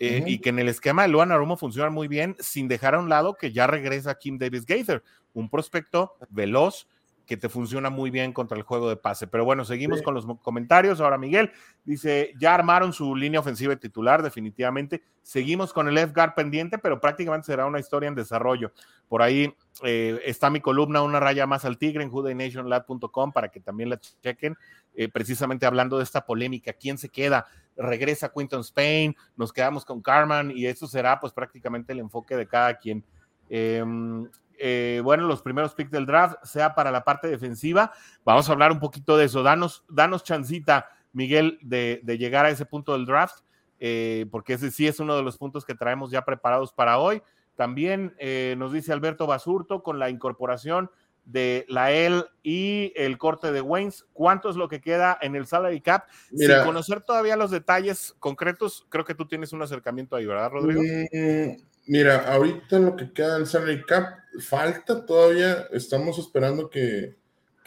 eh, 0.03 0.23
y 0.25 0.39
que 0.39 0.49
en 0.49 0.57
el 0.57 0.67
esquema 0.67 1.03
de 1.03 1.09
Luan 1.09 1.31
Arumo 1.31 1.57
funciona 1.57 1.91
muy 1.91 2.07
bien, 2.07 2.35
sin 2.39 2.67
dejar 2.67 2.95
a 2.95 2.99
un 2.99 3.07
lado 3.07 3.35
que 3.35 3.51
ya 3.51 3.67
regresa 3.67 4.15
Kim 4.15 4.39
Davis 4.39 4.65
Gaither, 4.65 5.03
un 5.35 5.47
prospecto 5.47 6.13
veloz 6.31 6.87
que 7.27 7.37
te 7.37 7.49
funciona 7.49 7.91
muy 7.91 8.09
bien 8.09 8.33
contra 8.33 8.57
el 8.57 8.63
juego 8.63 8.89
de 8.89 8.95
pase. 8.95 9.27
Pero 9.27 9.45
bueno, 9.45 9.63
seguimos 9.63 10.01
con 10.01 10.15
los 10.15 10.25
comentarios. 10.41 10.99
Ahora 10.99 11.19
Miguel 11.19 11.51
dice, 11.85 12.33
ya 12.39 12.55
armaron 12.55 12.93
su 12.93 13.15
línea 13.15 13.39
ofensiva 13.39 13.75
titular, 13.75 14.23
definitivamente. 14.23 15.03
Seguimos 15.21 15.71
con 15.71 15.87
el 15.87 15.97
F-Guard 15.99 16.33
pendiente, 16.33 16.79
pero 16.79 16.99
prácticamente 16.99 17.45
será 17.45 17.67
una 17.67 17.79
historia 17.79 18.09
en 18.09 18.15
desarrollo. 18.15 18.73
Por 19.07 19.21
ahí 19.21 19.55
eh, 19.83 20.19
está 20.25 20.49
mi 20.49 20.61
columna, 20.61 21.03
una 21.03 21.19
raya 21.19 21.45
más 21.45 21.63
al 21.63 21.77
tigre 21.77 22.03
en 22.03 22.09
judenationlab.com 22.09 23.31
para 23.31 23.49
que 23.49 23.59
también 23.59 23.91
la 23.91 23.99
chequen, 23.99 24.57
eh, 24.95 25.07
precisamente 25.07 25.67
hablando 25.67 25.99
de 25.99 26.03
esta 26.03 26.25
polémica, 26.25 26.73
quién 26.73 26.97
se 26.97 27.09
queda 27.09 27.45
regresa 27.77 28.31
Quinton 28.31 28.61
Spain, 28.61 29.15
nos 29.35 29.51
quedamos 29.51 29.85
con 29.85 30.01
Carman 30.01 30.51
y 30.51 30.65
eso 30.65 30.87
será 30.87 31.19
pues 31.19 31.33
prácticamente 31.33 31.93
el 31.93 31.99
enfoque 31.99 32.35
de 32.35 32.47
cada 32.47 32.77
quien. 32.77 33.03
Em, 33.49 34.29
eh, 34.57 35.01
bueno, 35.03 35.25
los 35.25 35.41
primeros 35.41 35.73
picks 35.73 35.91
del 35.91 36.05
draft, 36.05 36.35
sea 36.43 36.75
para 36.75 36.91
la 36.91 37.03
parte 37.03 37.27
defensiva, 37.27 37.91
vamos 38.23 38.47
a 38.47 38.51
hablar 38.51 38.71
un 38.71 38.79
poquito 38.79 39.17
de 39.17 39.25
eso. 39.25 39.41
Danos, 39.43 39.83
danos 39.89 40.23
chancita, 40.23 40.87
Miguel, 41.13 41.57
de, 41.61 42.01
llegar 42.19 42.45
a 42.45 42.49
ese 42.49 42.65
punto 42.65 42.93
del 42.93 43.05
draft, 43.05 43.39
eh, 43.79 44.27
porque 44.29 44.53
ese 44.53 44.69
sí 44.69 44.87
es 44.87 44.99
uno 44.99 45.15
de 45.15 45.23
los 45.23 45.37
puntos 45.37 45.65
que 45.65 45.73
traemos 45.73 46.11
ya 46.11 46.23
preparados 46.23 46.71
para 46.71 46.99
hoy. 46.99 47.23
También 47.55 48.13
eh, 48.19 48.55
nos 48.57 48.71
dice 48.71 48.93
Alberto 48.93 49.27
Basurto 49.27 49.83
con 49.83 49.99
la 49.99 50.09
incorporación 50.09 50.89
de 51.25 51.65
la 51.69 51.91
L 51.91 52.23
y 52.43 52.93
el 52.95 53.17
corte 53.17 53.51
de 53.51 53.61
Waynes, 53.61 54.05
¿cuánto 54.13 54.49
es 54.49 54.55
lo 54.55 54.67
que 54.67 54.81
queda 54.81 55.17
en 55.21 55.35
el 55.35 55.45
salary 55.45 55.81
cap? 55.81 56.07
Sin 56.35 56.49
conocer 56.65 57.01
todavía 57.01 57.35
los 57.35 57.51
detalles 57.51 58.15
concretos, 58.19 58.85
creo 58.89 59.05
que 59.05 59.15
tú 59.15 59.27
tienes 59.27 59.53
un 59.53 59.61
acercamiento 59.61 60.15
ahí, 60.15 60.25
¿verdad, 60.25 60.51
Rodrigo? 60.51 60.81
Mm, 60.81 61.57
mira, 61.87 62.33
ahorita 62.33 62.79
lo 62.79 62.95
que 62.95 63.11
queda 63.13 63.35
del 63.35 63.47
salary 63.47 63.83
cap, 63.85 64.17
falta 64.39 65.05
todavía, 65.05 65.67
estamos 65.71 66.17
esperando 66.19 66.69
que, 66.69 67.15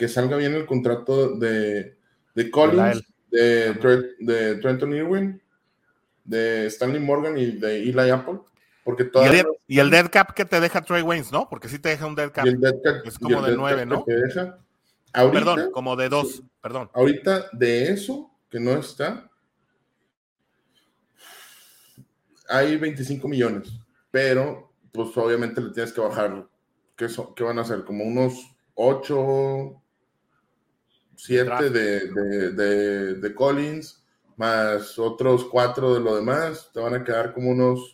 salga 0.08 0.36
bien 0.36 0.54
el 0.54 0.66
contrato 0.66 1.36
de, 1.36 1.96
de 2.34 2.50
Collins, 2.50 3.02
de, 3.30 3.72
de 4.20 4.56
Trenton 4.56 4.92
Irwin, 4.92 5.42
de 6.24 6.66
Stanley 6.66 7.00
Morgan 7.00 7.38
y 7.38 7.52
de 7.52 7.82
Eli 7.82 8.10
Apple. 8.10 8.40
Porque 8.84 9.10
y, 9.66 9.78
el, 9.78 9.90
dead 9.90 10.10
cap 10.10 10.34
que 10.34 10.44
te 10.44 10.60
deja 10.60 10.82
Trey 10.82 11.00
Waynes, 11.00 11.32
¿no? 11.32 11.48
Porque 11.48 11.68
sí 11.68 11.78
te 11.78 11.88
deja 11.88 12.06
un 12.06 12.14
dead 12.14 12.30
cap. 12.30 12.46
es 13.04 13.18
como 13.18 13.40
de 13.40 13.56
nueve, 13.56 13.86
¿no? 13.86 14.04
perdón, 15.12 15.70
como 15.72 15.96
de 15.96 16.10
dos, 16.10 16.42
perdón. 16.60 16.90
Ahorita 16.92 17.48
de 17.52 17.90
eso 17.90 18.30
que 18.50 18.60
no 18.60 18.72
está, 18.72 19.30
hay 22.46 22.76
25 22.76 23.26
millones, 23.26 23.72
pero 24.10 24.70
pues 24.92 25.16
obviamente 25.16 25.62
le 25.62 25.70
tienes 25.70 25.92
que 25.92 26.02
bajar. 26.02 26.46
¿Qué, 26.94 27.08
qué 27.34 27.42
van 27.42 27.58
a 27.58 27.62
hacer? 27.62 27.84
Como 27.84 28.04
unos 28.04 28.34
8, 28.74 29.82
7 31.16 31.70
de, 31.70 32.52
de, 32.52 33.14
de 33.14 33.34
Collins, 33.34 34.04
más 34.36 34.98
otros 34.98 35.46
4 35.46 35.94
de 35.94 36.00
lo 36.00 36.16
demás. 36.16 36.70
Te 36.72 36.80
van 36.80 36.94
a 36.94 37.02
quedar 37.02 37.32
como 37.32 37.50
unos 37.50 37.93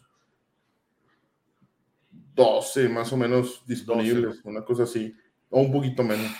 12 2.34 2.88
más 2.88 3.12
o 3.12 3.16
menos 3.16 3.62
disponibles, 3.66 4.40
una 4.44 4.64
cosa 4.64 4.84
así, 4.84 5.14
o 5.48 5.60
un 5.60 5.72
poquito 5.72 6.02
menos. 6.02 6.30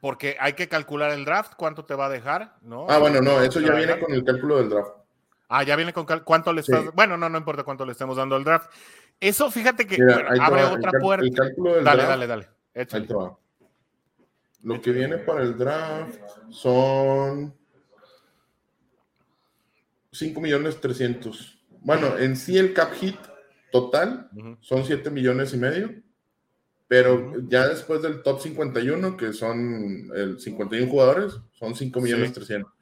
Porque 0.00 0.36
hay 0.38 0.52
que 0.52 0.68
calcular 0.68 1.10
el 1.10 1.24
draft, 1.24 1.54
cuánto 1.56 1.84
te 1.84 1.94
va 1.94 2.06
a 2.06 2.10
dejar, 2.10 2.56
¿no? 2.62 2.86
Ah, 2.88 2.98
bueno, 2.98 3.20
no, 3.20 3.40
eso 3.42 3.60
ya 3.60 3.74
viene 3.74 3.98
con 3.98 4.12
el 4.12 4.24
cálculo 4.24 4.58
del 4.58 4.68
draft. 4.68 4.90
Ah, 5.48 5.62
ya 5.62 5.76
viene 5.76 5.92
con 5.92 6.04
cuánto 6.24 6.52
le 6.52 6.60
estás. 6.60 6.94
Bueno, 6.94 7.16
no, 7.16 7.28
no 7.28 7.38
importa 7.38 7.64
cuánto 7.64 7.86
le 7.86 7.92
estemos 7.92 8.16
dando 8.16 8.36
al 8.36 8.44
draft. 8.44 8.70
Eso, 9.18 9.50
fíjate 9.50 9.86
que 9.86 9.96
abre 10.40 10.64
otra 10.64 10.92
puerta. 11.00 11.42
Dale, 11.82 12.04
dale, 12.04 12.26
dale. 12.26 12.48
Lo 14.62 14.80
que 14.80 14.90
viene 14.92 15.18
para 15.18 15.42
el 15.42 15.56
draft 15.56 16.20
son 16.50 17.54
5 20.12 20.40
millones 20.40 20.80
300. 20.80 21.64
Bueno, 21.80 22.18
en 22.18 22.36
sí 22.36 22.58
el 22.58 22.74
cap 22.74 22.92
hit 22.92 23.16
total 23.70 24.30
son 24.60 24.84
7 24.84 25.10
millones 25.10 25.54
y 25.54 25.58
medio, 25.58 26.02
pero 26.86 27.34
ya 27.48 27.68
después 27.68 28.02
del 28.02 28.22
top 28.22 28.40
51, 28.40 29.16
que 29.16 29.32
son 29.32 30.10
el 30.14 30.40
51 30.40 30.90
jugadores, 30.90 31.38
son 31.52 31.74
5 31.74 32.00
millones 32.00 32.32
300. 32.32 32.72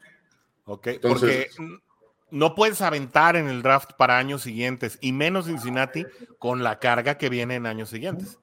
Ok, 0.64 0.87
Entonces, 0.88 1.49
porque 1.57 1.66
no 2.31 2.55
puedes 2.55 2.81
aventar 2.83 3.37
en 3.37 3.49
el 3.49 3.62
draft 3.62 3.92
para 3.96 4.18
años 4.18 4.42
siguientes, 4.42 4.99
y 5.01 5.12
menos 5.12 5.46
Cincinnati 5.46 6.05
con 6.38 6.62
la 6.62 6.79
carga 6.79 7.18
que 7.18 7.28
viene 7.28 7.57
en 7.57 7.66
años 7.66 7.91
siguientes. 7.91 8.39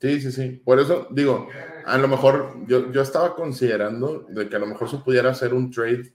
Sí, 0.00 0.20
sí, 0.20 0.32
sí. 0.32 0.62
Por 0.64 0.80
eso 0.80 1.08
digo, 1.10 1.48
a 1.86 1.96
lo 1.96 2.08
mejor 2.08 2.66
yo, 2.66 2.92
yo 2.92 3.00
estaba 3.00 3.34
considerando 3.34 4.26
de 4.28 4.48
que 4.48 4.56
a 4.56 4.58
lo 4.58 4.66
mejor 4.66 4.90
se 4.90 4.98
pudiera 4.98 5.30
hacer 5.30 5.54
un 5.54 5.70
trade, 5.70 6.12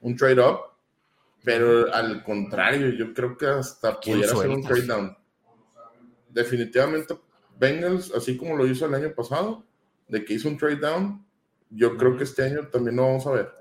un 0.00 0.16
trade 0.16 0.40
up 0.40 0.58
pero 1.44 1.92
al 1.92 2.22
contrario, 2.22 2.90
yo 2.90 3.14
creo 3.14 3.36
que 3.36 3.46
hasta 3.46 4.00
pudiera 4.00 4.34
ser 4.34 4.48
un 4.48 4.62
trade 4.62 4.86
down. 4.86 5.16
Definitivamente, 6.28 7.18
Bengals, 7.58 8.12
así 8.14 8.36
como 8.36 8.56
lo 8.56 8.66
hizo 8.66 8.86
el 8.86 8.94
año 8.94 9.14
pasado, 9.14 9.64
de 10.08 10.24
que 10.24 10.34
hizo 10.34 10.48
un 10.48 10.58
trade 10.58 10.76
down, 10.76 11.26
yo 11.70 11.96
creo 11.96 12.16
que 12.16 12.24
este 12.24 12.44
año 12.44 12.68
también 12.68 12.96
lo 12.96 13.02
vamos 13.02 13.26
a 13.26 13.32
ver. 13.32 13.58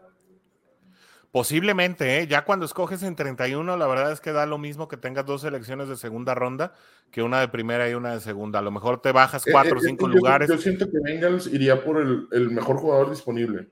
Posiblemente, 1.32 2.20
¿eh? 2.20 2.28
ya 2.28 2.46
cuando 2.46 2.66
escoges 2.66 3.04
en 3.04 3.16
31, 3.16 3.78
la 3.78 3.88
verdad 3.88 4.12
es 4.12 4.22
que 4.22 4.32
da 4.32 4.46
lo 4.46 4.58
mismo 4.58 4.88
que 4.88 4.98
tengas 4.98 5.26
dos 5.26 5.42
selecciones 5.42 5.90
de 5.90 5.98
segunda 5.98 6.34
ronda 6.34 6.74
que 7.12 7.22
una 7.22 7.40
de 7.42 7.48
primera 7.48 7.90
y 7.90 7.94
una 7.94 8.14
de 8.14 8.22
segunda. 8.22 8.60
A 8.60 8.62
lo 8.62 8.72
mejor 8.72 9.02
te 9.02 9.12
bajas 9.12 9.46
eh, 9.46 9.52
cuatro 9.52 9.76
o 9.76 9.82
eh, 9.82 9.86
cinco 9.86 10.08
lugares. 10.08 10.50
Yo 10.50 10.58
siento 10.58 10.90
que 10.90 10.98
Bengals 11.04 11.48
iría 11.48 11.84
por 11.84 11.98
el, 12.00 12.50
mejor 12.50 12.78
jugador 12.78 13.10
disponible, 13.10 13.70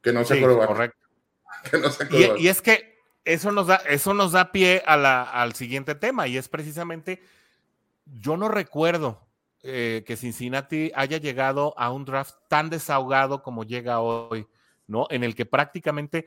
que 0.00 0.12
no 0.12 0.24
sea 0.24 0.36
sí, 0.36 0.42
correcto. 0.42 0.98
Que 1.70 1.78
no 1.78 1.88
y, 2.10 2.44
y, 2.44 2.48
es 2.48 2.60
que 2.60 2.91
eso 3.24 3.52
nos 3.52 3.66
da, 3.66 3.76
eso 3.88 4.14
nos 4.14 4.32
da 4.32 4.52
pie 4.52 4.82
a 4.86 4.96
la, 4.96 5.22
al 5.22 5.54
siguiente 5.54 5.94
tema 5.94 6.26
y 6.28 6.36
es 6.36 6.48
precisamente 6.48 7.22
yo 8.04 8.36
no 8.36 8.48
recuerdo 8.48 9.20
eh, 9.62 10.02
que 10.06 10.16
Cincinnati 10.16 10.90
haya 10.94 11.18
llegado 11.18 11.74
a 11.78 11.90
un 11.92 12.04
draft 12.04 12.34
tan 12.48 12.68
desahogado 12.68 13.42
como 13.42 13.64
llega 13.64 14.00
hoy, 14.00 14.46
¿no? 14.86 15.06
En 15.10 15.22
el 15.22 15.34
que 15.34 15.46
prácticamente... 15.46 16.26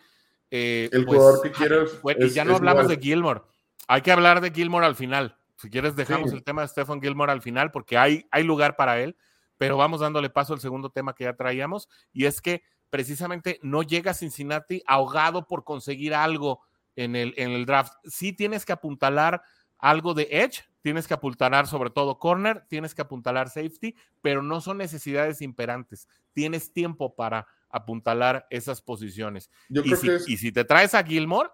Eh, 0.52 0.90
el 0.94 1.06
pues, 1.06 1.18
jugador 1.18 1.42
que 1.42 1.52
quieres... 1.52 2.00
y 2.20 2.30
ya 2.30 2.46
no 2.46 2.56
hablamos 2.56 2.88
de 2.88 2.98
Gilmore. 2.98 3.42
Hay 3.88 4.02
que 4.02 4.12
hablar 4.12 4.40
de 4.40 4.52
Gilmore 4.52 4.86
al 4.86 4.96
final. 4.96 5.38
Si 5.58 5.70
quieres, 5.70 5.96
dejamos 5.96 6.32
el 6.32 6.44
tema 6.44 6.62
de 6.62 6.70
Stephen 6.70 7.02
Gilmore 7.02 7.32
al 7.32 7.42
final 7.42 7.72
porque 7.72 7.98
hay, 7.98 8.26
hay 8.32 8.44
lugar 8.44 8.76
para 8.76 9.00
él, 9.02 9.18
pero 9.58 9.78
vamos 9.78 10.00
dándole 10.00 10.30
paso 10.30 10.54
al 10.54 10.60
segundo 10.60 10.90
tema 10.90 11.14
que 11.14 11.26
ya 11.26 11.36
traíamos 11.36 11.90
y 12.14 12.26
es 12.26 12.42
que 12.42 12.64
precisamente 12.90 13.60
no 13.62 13.84
llega 13.84 14.14
Cincinnati 14.14 14.82
ahogado 14.86 15.48
por 15.48 15.64
conseguir 15.64 16.14
algo 16.14 16.62
en 16.96 17.16
el, 17.16 17.34
en 17.38 17.52
el 17.52 17.66
draft. 17.66 17.94
Sí 18.06 18.34
tienes 18.34 18.66
que 18.66 18.74
apuntalar 18.74 19.42
algo 19.78 20.14
de 20.14 20.28
edge, 20.32 20.64
tienes 20.82 21.08
que 21.08 21.14
apuntalar 21.14 21.68
sobre 21.68 21.90
todo 21.90 22.20
corner, 22.20 22.66
tienes 22.68 22.96
que 22.96 23.02
apuntalar 23.02 23.50
safety, 23.50 23.96
pero 24.22 24.42
no 24.42 24.62
son 24.62 24.78
necesidades 24.78 25.42
imperantes. 25.42 26.08
Tienes 26.34 26.74
tiempo 26.74 27.16
para 27.16 27.48
apuntalar 27.70 28.48
esas 28.50 28.82
posiciones. 28.82 29.50
y, 29.70 29.96
si, 29.96 30.10
y 30.28 30.38
si 30.38 30.52
te 30.52 30.64
traes 30.64 30.94
a 30.94 31.04
Gilmore, 31.04 31.50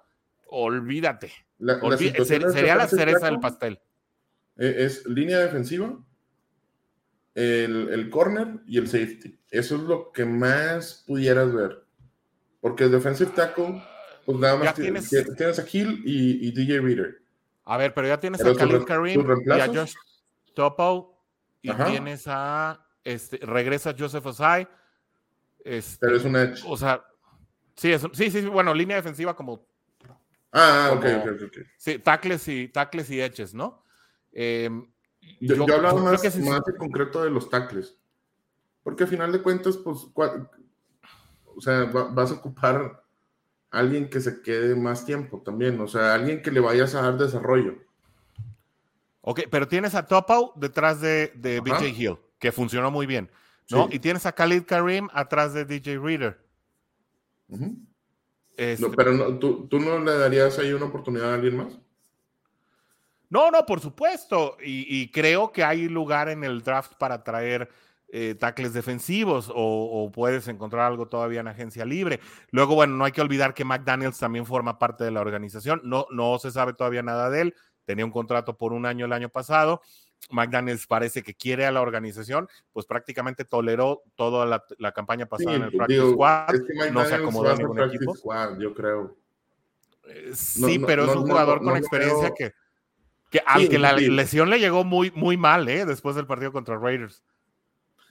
olvídate. 0.47 1.31
sería 2.25 2.75
la 2.75 2.87
cereza 2.87 3.25
del 3.25 3.39
pastel. 3.39 3.79
E, 4.57 4.85
es 4.85 5.05
línea 5.05 5.39
defensiva, 5.39 5.97
el, 7.33 7.89
el, 7.89 8.09
corner 8.09 8.59
y 8.67 8.77
el 8.77 8.87
safety. 8.87 9.39
Eso 9.49 9.75
es 9.75 9.81
lo 9.81 10.11
que 10.11 10.25
más 10.25 11.03
pudieras 11.07 11.53
ver. 11.53 11.83
Porque 12.59 12.83
el 12.83 12.91
defensive 12.91 13.31
tackle, 13.31 13.81
pues 14.25 14.37
nada 14.37 14.57
más 14.57 14.75
tienes, 14.75 15.09
tienes, 15.09 15.59
a 15.59 15.65
Hill 15.71 16.01
y, 16.05 16.51
DJ 16.51 16.79
Reader. 16.79 17.21
A 17.65 17.77
ver, 17.77 17.93
pero 17.93 18.07
ya 18.07 18.19
tienes 18.19 18.43
a 18.43 18.55
Khalil 18.55 18.85
Karim 18.85 19.25
y 19.45 19.51
a 19.51 19.67
Josh 19.67 19.93
Topo 20.53 21.23
y 21.61 21.71
tienes 21.71 22.23
a 22.27 22.85
este, 23.03 23.37
regresa 23.37 23.95
Joseph 23.97 24.25
Osai. 24.25 24.67
Este, 25.63 26.05
pero 26.05 26.17
es 26.17 26.25
un 26.25 26.35
edge. 26.35 26.63
O 26.65 26.75
sea, 26.75 27.03
sí, 27.75 27.91
es, 27.91 28.05
sí, 28.13 28.31
sí, 28.31 28.41
bueno, 28.47 28.73
línea 28.73 28.95
defensiva 28.95 29.35
como. 29.35 29.65
Ah, 30.51 30.91
ok, 30.93 31.05
ok, 31.21 31.41
ok. 31.45 31.57
Sí, 31.77 31.99
tackles 31.99 32.47
y, 32.47 32.67
tackles 32.67 33.09
y 33.09 33.21
edges, 33.21 33.53
¿no? 33.53 33.83
Eh, 34.33 34.69
yo, 35.39 35.55
yo, 35.55 35.75
hablaba 35.75 36.01
más, 36.01 36.23
más 36.23 36.67
en 36.67 36.75
concreto 36.77 37.23
de 37.23 37.29
los 37.29 37.49
tackles. 37.49 37.97
Porque 38.83 39.03
al 39.03 39.09
final 39.09 39.31
de 39.31 39.41
cuentas, 39.41 39.77
pues, 39.77 40.07
o 40.13 41.61
sea, 41.61 41.83
vas 41.85 42.31
a 42.31 42.35
ocupar 42.35 43.00
alguien 43.71 44.09
que 44.09 44.19
se 44.19 44.41
quede 44.41 44.75
más 44.75 45.05
tiempo 45.05 45.41
también. 45.43 45.79
O 45.81 45.87
sea, 45.87 46.13
alguien 46.13 46.41
que 46.41 46.51
le 46.51 46.59
vayas 46.59 46.93
a 46.93 47.01
dar 47.01 47.17
desarrollo. 47.17 47.75
Ok, 49.21 49.41
pero 49.49 49.67
tienes 49.67 49.95
a 49.95 50.05
Topau 50.05 50.53
detrás 50.55 51.01
de, 51.01 51.31
de 51.35 51.59
BJ 51.59 51.89
Hill, 51.89 52.17
que 52.39 52.51
funcionó 52.51 52.91
muy 52.91 53.05
bien. 53.05 53.29
¿no? 53.69 53.87
Y 53.91 53.99
tienes 53.99 54.25
a 54.25 54.33
Khalid 54.33 54.63
Karim 54.63 55.07
atrás 55.13 55.53
de 55.53 55.65
DJ 55.65 55.97
Reader. 55.97 56.39
Este 58.57 58.89
pero 58.89 59.39
¿tú, 59.39 59.67
¿tú 59.67 59.79
no 59.79 59.99
le 59.99 60.17
darías 60.17 60.59
ahí 60.59 60.73
una 60.73 60.85
oportunidad 60.85 61.31
a 61.31 61.35
alguien 61.35 61.57
más? 61.57 61.79
No, 63.31 63.49
no, 63.49 63.65
por 63.65 63.79
supuesto. 63.79 64.57
Y, 64.61 65.09
creo 65.09 65.53
que 65.53 65.63
hay 65.63 65.87
lugar 65.87 66.27
en 66.27 66.43
el 66.43 66.61
draft 66.61 66.95
para 66.95 67.23
traer 67.23 67.69
eh, 68.13 68.35
tackles 68.35 68.73
defensivos 68.73 69.49
o, 69.53 70.11
puedes 70.13 70.47
encontrar 70.49 70.85
algo 70.85 71.07
todavía 71.07 71.39
en 71.39 71.47
agencia 71.47 71.85
libre. 71.85 72.19
Luego, 72.51 72.75
bueno, 72.75 72.95
no 72.95 73.05
hay 73.05 73.13
que 73.13 73.21
olvidar 73.21 73.53
que 73.53 73.63
McDaniels 73.63 74.19
también 74.19 74.45
forma 74.45 74.77
parte 74.77 75.03
de 75.03 75.11
la 75.11 75.21
organización. 75.21 75.79
No, 75.83 76.07
no 76.11 76.37
se 76.37 76.51
sabe 76.51 76.73
todavía 76.73 77.03
nada 77.03 77.29
de 77.29 77.41
él. 77.41 77.55
Tenía 77.85 78.05
un 78.05 78.11
contrato 78.11 78.57
por 78.57 78.73
un 78.73 78.85
año 78.85 79.05
el 79.05 79.13
año 79.13 79.29
pasado. 79.29 79.81
McDaniels 80.29 80.85
parece 80.87 81.23
que 81.23 81.33
quiere 81.33 81.65
a 81.65 81.71
la 81.71 81.81
organización, 81.81 82.47
pues 82.73 82.85
prácticamente 82.85 83.43
toleró 83.43 84.03
toda 84.15 84.45
la, 84.77 84.91
campaña 84.91 85.25
pasada 85.25 85.55
en 85.55 85.63
el 85.63 85.71
Practice 85.71 86.11
Squad. 86.11 86.53
no 86.91 87.05
se 87.05 87.15
acomodó 87.15 87.51
en 87.51 87.57
ningún 87.57 87.79
equipo. 87.79 88.13
yo 88.59 88.73
creo. 88.73 89.17
Eh, 90.05 90.31
sí, 90.33 90.79
pero 90.85 91.05
es 91.05 91.15
un 91.15 91.23
jugador 91.23 91.63
con 91.63 91.75
experiencia 91.77 92.31
que 92.37 92.53
que 93.31 93.41
al 93.45 93.69
que 93.69 93.79
la 93.79 93.93
lesión 93.93 94.49
le 94.49 94.59
llegó 94.59 94.83
muy, 94.83 95.09
muy 95.11 95.37
mal, 95.37 95.67
¿eh? 95.69 95.85
Después 95.85 96.17
del 96.17 96.27
partido 96.27 96.51
contra 96.51 96.77
Raiders, 96.77 97.23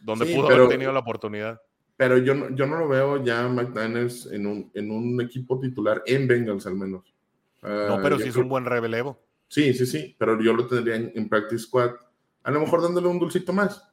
donde 0.03 0.27
pudo 0.27 0.49
haber 0.49 0.69
tenido 0.69 0.93
la 0.93 1.01
oportunidad. 1.01 1.61
Pero 1.97 2.19
yo 2.19 2.35
no, 2.35 2.55
yo 2.55 2.67
no 2.67 2.79
lo 2.79 2.89
veo 2.89 3.23
ya 3.23 3.47
McDaniels 3.49 4.27
en 4.33 4.47
un, 4.47 4.71
en 4.75 4.91
un 4.91 5.21
equipo 5.21 5.61
titular, 5.61 6.03
en 6.07 6.27
Bengals 6.27 6.67
al 6.67 6.77
menos. 6.77 7.15
no, 7.63 8.01
pero 8.03 8.19
sí 8.19 8.29
es 8.29 8.37
un 8.37 8.49
buen 8.49 8.65
revelevo. 8.65 9.21
Sí, 9.49 9.75
sí, 9.75 9.85
sí, 9.85 10.17
pero 10.19 10.41
yo 10.41 10.53
lo 10.53 10.67
tendría 10.67 10.97
en, 10.97 11.29
Practice 11.29 11.65
Squad, 11.65 11.91
a 12.45 12.51
lo 12.51 12.61
mejor 12.61 12.83
dándole 12.83 13.09
un 13.09 13.19
dulcito 13.19 13.53
más 13.53 13.91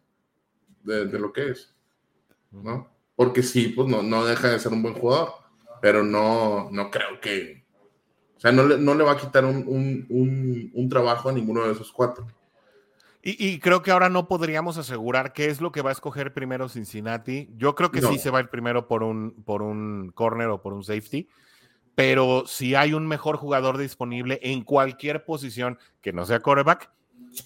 de, 0.84 1.08
de, 1.08 1.20
lo 1.20 1.34
que 1.34 1.50
es, 1.50 1.76
¿no? 2.52 2.88
Porque 3.16 3.42
sí, 3.42 3.70
pues 3.70 3.88
no, 3.88 4.04
no 4.04 4.24
deja 4.24 4.50
de 4.50 4.60
ser 4.60 4.72
un 4.72 4.84
buen 4.84 4.94
jugador, 4.94 5.30
pero 5.82 6.04
no, 6.04 6.70
no 6.72 6.92
creo 6.92 7.20
que 7.20 7.68
o 8.38 8.40
sea, 8.40 8.52
no 8.52 8.68
le, 8.68 8.78
no 8.78 8.94
le 8.94 9.04
va 9.04 9.14
a 9.14 9.18
quitar 9.18 9.44
un, 9.46 10.88
trabajo 10.90 11.30
a 11.30 11.32
ninguno 11.32 11.66
de 11.66 11.72
esos 11.72 11.92
cuatro. 11.92 12.28
Y, 13.30 13.60
creo 13.60 13.82
que 13.82 13.92
ahora 13.92 14.08
no 14.08 14.30
podríamos 14.30 14.78
asegurar 14.78 15.34
qué 15.34 15.48
es 15.48 15.60
lo 15.60 15.74
que 15.74 15.82
va 15.82 15.90
a 15.90 15.92
escoger 15.92 16.32
primero 16.32 16.70
Cincinnati. 16.70 17.50
Yo 17.58 17.76
creo 17.76 17.92
que 17.92 18.02
sí 18.02 18.20
se 18.20 18.30
va 18.30 18.38
a 18.38 18.42
ir 18.42 18.48
primero 18.48 18.88
por 18.88 19.04
un, 19.04 19.44
por 19.44 19.62
un 19.62 20.14
corner 20.16 20.48
o 20.48 20.62
por 20.62 20.72
un 20.72 20.82
safety. 20.82 21.28
Pero 21.94 22.46
si 22.48 22.74
hay 22.74 22.94
un 22.94 23.06
mejor 23.06 23.36
jugador 23.36 23.78
disponible 23.78 24.40
en 24.44 24.62
cualquier 24.64 25.26
posición 25.26 25.78
que 26.02 26.14
no 26.14 26.26
sea 26.26 26.40
quarterback, 26.40 26.90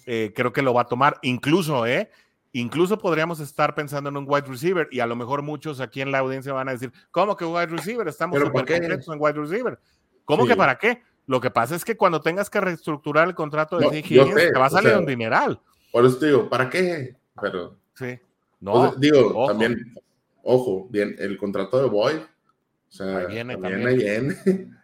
eh, 0.06 0.32
creo 0.36 0.52
que 0.52 0.62
lo 0.62 0.72
va 0.72 0.82
a 0.82 0.86
tomar. 0.86 1.18
Incluso, 1.22 1.84
¿eh? 1.84 2.12
Incluso 2.52 2.98
podríamos 2.98 3.40
estar 3.40 3.74
pensando 3.74 4.08
en 4.08 4.16
un 4.16 4.26
wide 4.28 4.46
receiver 4.46 4.86
y 4.92 5.00
a 5.00 5.06
lo 5.06 5.16
mejor 5.16 5.42
muchos 5.42 5.80
aquí 5.80 6.00
en 6.00 6.12
la 6.12 6.20
audiencia 6.20 6.52
van 6.52 6.68
a 6.68 6.72
decir, 6.72 6.92
¿cómo 7.10 7.36
que 7.36 7.44
wide 7.44 7.66
receiver? 7.66 8.06
Estamos 8.06 8.38
súper 8.38 8.52
completos 8.52 9.08
en 9.08 9.20
wide 9.20 9.32
receiver. 9.32 9.80
¿Cómo 10.26 10.46
que 10.46 10.54
para 10.54 10.78
qué? 10.78 11.02
Lo 11.26 11.40
que 11.40 11.50
pasa 11.50 11.74
es 11.74 11.84
que 11.84 11.96
cuando 11.96 12.20
tengas 12.20 12.50
que 12.50 12.60
reestructurar 12.60 13.26
el 13.26 13.34
contrato 13.34 13.78
de 13.78 13.98
Higgins, 13.98 14.32
te 14.32 14.56
va 14.56 14.66
a 14.66 14.70
salir 14.70 14.96
un 14.96 15.06
dineral. 15.06 15.60
Por 15.92 16.06
eso 16.06 16.18
digo, 16.18 16.48
¿para 16.48 16.68
qué? 16.68 17.14
Pero. 17.40 17.76
Sí. 17.94 18.18
No. 18.60 18.94
digo, 18.96 19.46
también, 19.46 19.94
ojo, 20.42 20.88
bien, 20.90 21.14
el 21.18 21.36
contrato 21.36 21.80
de 21.80 21.88
Boyd. 21.88 22.16
O 22.18 22.92
sea, 22.92 23.18
ahí 23.18 23.26
viene, 23.28 23.56
también, 23.56 24.78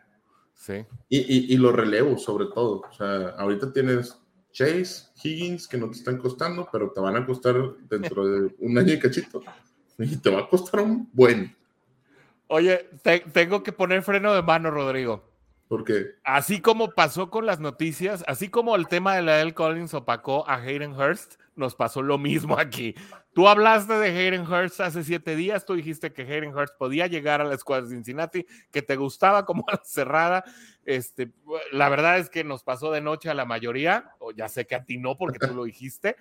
Sí. 0.54 0.84
Y, 1.08 1.54
y, 1.54 1.56
los 1.56 1.72
relevos, 1.72 2.22
sobre 2.22 2.46
todo. 2.46 2.82
O 2.90 2.92
sea, 2.92 3.30
ahorita 3.38 3.72
tienes 3.72 4.18
Chase, 4.52 5.06
Higgins, 5.22 5.68
que 5.68 5.78
no 5.78 5.88
te 5.88 5.98
están 5.98 6.18
costando, 6.18 6.68
pero 6.70 6.90
te 6.90 7.00
van 7.00 7.16
a 7.16 7.24
costar 7.24 7.56
dentro 7.88 8.26
de 8.26 8.54
un 8.58 8.76
año 8.76 8.92
y 8.92 8.98
cachito. 8.98 9.40
Y 9.98 10.16
te 10.16 10.30
va 10.30 10.40
a 10.40 10.48
costar 10.48 10.80
un 10.80 11.08
buen. 11.12 11.56
Oye, 12.48 12.88
tengo 13.32 13.62
que 13.62 13.72
poner 13.72 14.02
freno 14.02 14.34
de 14.34 14.42
mano, 14.42 14.70
Rodrigo. 14.70 15.27
¿Por 15.68 15.84
qué? 15.84 16.14
Así 16.24 16.62
como 16.62 16.92
pasó 16.92 17.28
con 17.28 17.44
las 17.44 17.60
noticias, 17.60 18.24
así 18.26 18.48
como 18.48 18.74
el 18.74 18.88
tema 18.88 19.14
de 19.14 19.22
la 19.22 19.40
L. 19.42 19.52
Collins 19.52 19.92
opacó 19.92 20.48
a 20.48 20.54
Hayden 20.54 20.92
Hurst, 20.92 21.34
nos 21.56 21.74
pasó 21.74 22.00
lo 22.00 22.16
mismo 22.16 22.58
aquí. 22.58 22.94
Tú 23.34 23.48
hablaste 23.48 23.92
de 23.92 24.08
Hayden 24.08 24.50
Hurst 24.50 24.80
hace 24.80 25.04
siete 25.04 25.36
días, 25.36 25.66
tú 25.66 25.74
dijiste 25.74 26.12
que 26.12 26.22
Hayden 26.22 26.56
Hurst 26.56 26.74
podía 26.78 27.06
llegar 27.06 27.42
a 27.42 27.44
la 27.44 27.54
escuadra 27.54 27.86
de 27.86 27.94
Cincinnati, 27.94 28.46
que 28.70 28.80
te 28.80 28.96
gustaba 28.96 29.44
como 29.44 29.66
cerrada. 29.84 30.42
Este, 30.86 31.32
la 31.70 31.90
verdad 31.90 32.18
es 32.18 32.30
que 32.30 32.44
nos 32.44 32.62
pasó 32.62 32.90
de 32.90 33.02
noche 33.02 33.28
a 33.28 33.34
la 33.34 33.44
mayoría, 33.44 34.12
o 34.20 34.32
ya 34.32 34.48
sé 34.48 34.66
que 34.66 34.74
a 34.74 34.84
ti 34.84 34.96
no 34.96 35.18
porque 35.18 35.38
tú 35.38 35.54
lo 35.54 35.64
dijiste. 35.64 36.16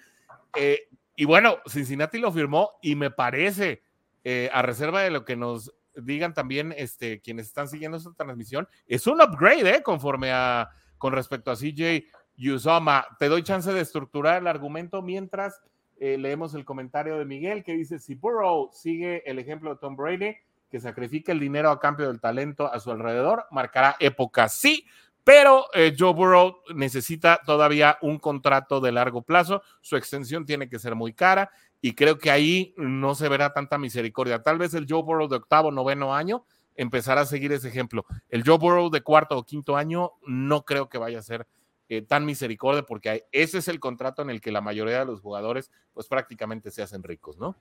Eh, 0.55 0.89
y 1.15 1.23
bueno, 1.23 1.59
Cincinnati 1.67 2.19
lo 2.19 2.33
firmó 2.33 2.71
y 2.81 2.95
me 2.95 3.11
parece, 3.11 3.81
eh, 4.25 4.49
a 4.51 4.61
reserva 4.61 5.01
de 5.03 5.11
lo 5.11 5.23
que 5.23 5.37
nos 5.37 5.73
digan 6.01 6.33
también 6.33 6.73
este, 6.77 7.21
quienes 7.21 7.47
están 7.47 7.67
siguiendo 7.67 7.97
esta 7.97 8.13
transmisión, 8.13 8.67
es 8.87 9.07
un 9.07 9.21
upgrade, 9.21 9.69
¿eh? 9.69 9.83
Conforme 9.83 10.31
a, 10.31 10.69
con 10.97 11.13
respecto 11.13 11.51
a 11.51 11.55
CJ 11.55 12.05
Yuzoma. 12.35 13.05
Te 13.19 13.27
doy 13.27 13.43
chance 13.43 13.71
de 13.71 13.81
estructurar 13.81 14.41
el 14.41 14.47
argumento 14.47 15.01
mientras 15.01 15.61
eh, 15.99 16.17
leemos 16.17 16.53
el 16.53 16.63
comentario 16.63 17.17
de 17.17 17.25
Miguel 17.25 17.63
que 17.63 17.73
dice, 17.73 17.99
si 17.99 18.15
Burrow 18.15 18.69
sigue 18.71 19.23
el 19.29 19.39
ejemplo 19.39 19.71
de 19.71 19.79
Tom 19.79 19.95
Brady, 19.95 20.35
que 20.69 20.79
sacrifica 20.79 21.31
el 21.31 21.39
dinero 21.39 21.71
a 21.71 21.79
cambio 21.79 22.07
del 22.07 22.19
talento 22.19 22.71
a 22.71 22.79
su 22.79 22.91
alrededor, 22.91 23.45
marcará 23.51 23.95
época, 23.99 24.47
sí, 24.49 24.85
pero 25.23 25.65
eh, 25.73 25.93
Joe 25.97 26.13
Burrow 26.13 26.61
necesita 26.75 27.41
todavía 27.45 27.97
un 28.01 28.19
contrato 28.19 28.79
de 28.79 28.91
largo 28.91 29.23
plazo, 29.23 29.61
su 29.81 29.97
extensión 29.97 30.45
tiene 30.45 30.69
que 30.69 30.79
ser 30.79 30.95
muy 30.95 31.13
cara 31.13 31.51
y 31.81 31.93
creo 31.93 32.17
que 32.17 32.31
ahí 32.31 32.73
no 32.77 33.15
se 33.15 33.29
verá 33.29 33.53
tanta 33.53 33.77
misericordia. 33.77 34.41
Tal 34.41 34.57
vez 34.57 34.73
el 34.73 34.85
Joe 34.89 35.03
Burrow 35.03 35.27
de 35.27 35.37
octavo, 35.37 35.71
noveno 35.71 36.15
año 36.15 36.45
empezará 36.75 37.21
a 37.21 37.25
seguir 37.25 37.51
ese 37.51 37.67
ejemplo. 37.67 38.05
El 38.29 38.43
Joe 38.43 38.57
Burrow 38.57 38.89
de 38.89 39.01
cuarto 39.01 39.37
o 39.37 39.43
quinto 39.43 39.75
año 39.75 40.11
no 40.25 40.63
creo 40.63 40.89
que 40.89 40.97
vaya 40.97 41.19
a 41.19 41.23
ser 41.23 41.47
eh, 41.89 42.01
tan 42.01 42.25
misericordia 42.25 42.83
porque 42.83 43.25
ese 43.31 43.59
es 43.59 43.67
el 43.67 43.79
contrato 43.79 44.21
en 44.21 44.29
el 44.29 44.41
que 44.41 44.51
la 44.51 44.61
mayoría 44.61 44.99
de 44.99 45.05
los 45.05 45.21
jugadores 45.21 45.71
pues 45.93 46.07
prácticamente 46.07 46.69
se 46.71 46.81
hacen 46.81 47.03
ricos, 47.03 47.37
¿no? 47.37 47.55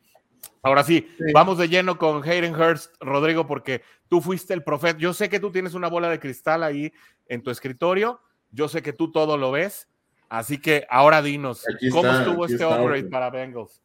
Ahora 0.63 0.85
sí, 0.85 1.09
vamos 1.33 1.59
de 1.59 1.69
lleno 1.69 1.97
con 1.97 2.23
Hayden 2.23 2.55
Hurst, 2.55 2.95
Rodrigo, 3.01 3.47
porque 3.47 3.83
tú 4.09 4.21
fuiste 4.21 4.53
el 4.53 4.63
profeta. 4.63 4.99
Yo 4.99 5.15
sé 5.15 5.29
que 5.29 5.41
tú 5.41 5.51
tienes 5.51 5.75
una 5.75 5.89
bola 5.89 6.11
de 6.11 6.21
cristal 6.21 6.63
ahí 6.63 6.93
en 7.27 7.43
tu 7.43 7.51
escritorio, 7.51 8.21
yo 8.51 8.69
sé 8.69 8.83
que 8.83 8.93
tú 8.93 9.11
todo 9.11 9.39
lo 9.39 9.51
ves, 9.51 9.89
Así 10.29 10.59
que 10.59 10.87
ahora 10.91 11.23
dinos, 11.23 11.65
¿cómo 11.93 12.11
estuvo 12.11 12.47
este 12.47 12.65
upgrade 12.65 13.05
para 13.05 13.31
Bengals? 13.31 13.81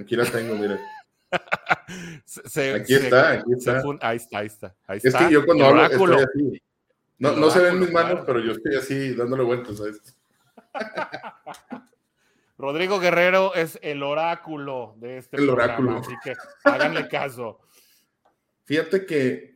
Aquí 0.00 0.16
la 0.16 0.24
tengo, 0.24 0.54
mire. 0.54 0.78
aquí, 1.32 2.94
está, 2.94 3.32
aquí 3.32 3.52
está, 3.52 3.82
ahí 4.00 4.16
está, 4.16 4.38
ahí 4.38 4.46
está, 4.46 4.74
Es 5.08 5.14
que 5.14 5.32
yo 5.32 5.44
cuando 5.44 5.66
hablo 5.66 5.84
estoy 5.86 6.16
así. 6.16 6.62
No, 7.18 7.36
no 7.36 7.50
se 7.50 7.60
ven 7.60 7.78
mis 7.78 7.92
manos, 7.92 8.22
pero 8.24 8.40
yo 8.40 8.52
estoy 8.52 8.76
así 8.76 9.14
dándole 9.14 9.44
vueltas 9.44 9.80
a 9.80 9.88
esto. 9.88 10.12
Rodrigo 12.58 12.98
Guerrero 12.98 13.54
es 13.54 13.78
el 13.82 14.02
oráculo 14.02 14.94
de 14.98 15.18
este 15.18 15.36
el 15.38 15.48
oráculo. 15.48 15.98
así 15.98 16.12
que 16.22 16.34
háganle 16.64 17.08
caso. 17.08 17.60
Fíjate 18.64 19.06
que 19.06 19.54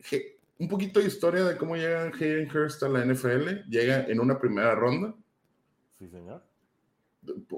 un 0.57 0.67
poquito 0.67 0.99
de 0.99 1.07
historia 1.07 1.43
de 1.43 1.57
cómo 1.57 1.75
llega 1.75 2.05
Hayden 2.05 2.49
Hurst 2.49 2.83
a 2.83 2.89
la 2.89 3.05
NFL. 3.05 3.69
Llega 3.69 4.05
en 4.05 4.19
una 4.19 4.39
primera 4.39 4.73
ronda. 4.75 5.13
Sí, 5.99 6.07
señor. 6.07 6.43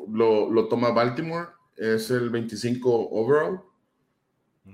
Lo, 0.09 0.49
lo 0.49 0.67
toma 0.67 0.91
Baltimore, 0.91 1.49
es 1.77 2.09
el 2.11 2.29
25 2.29 3.09
overall. 3.11 3.61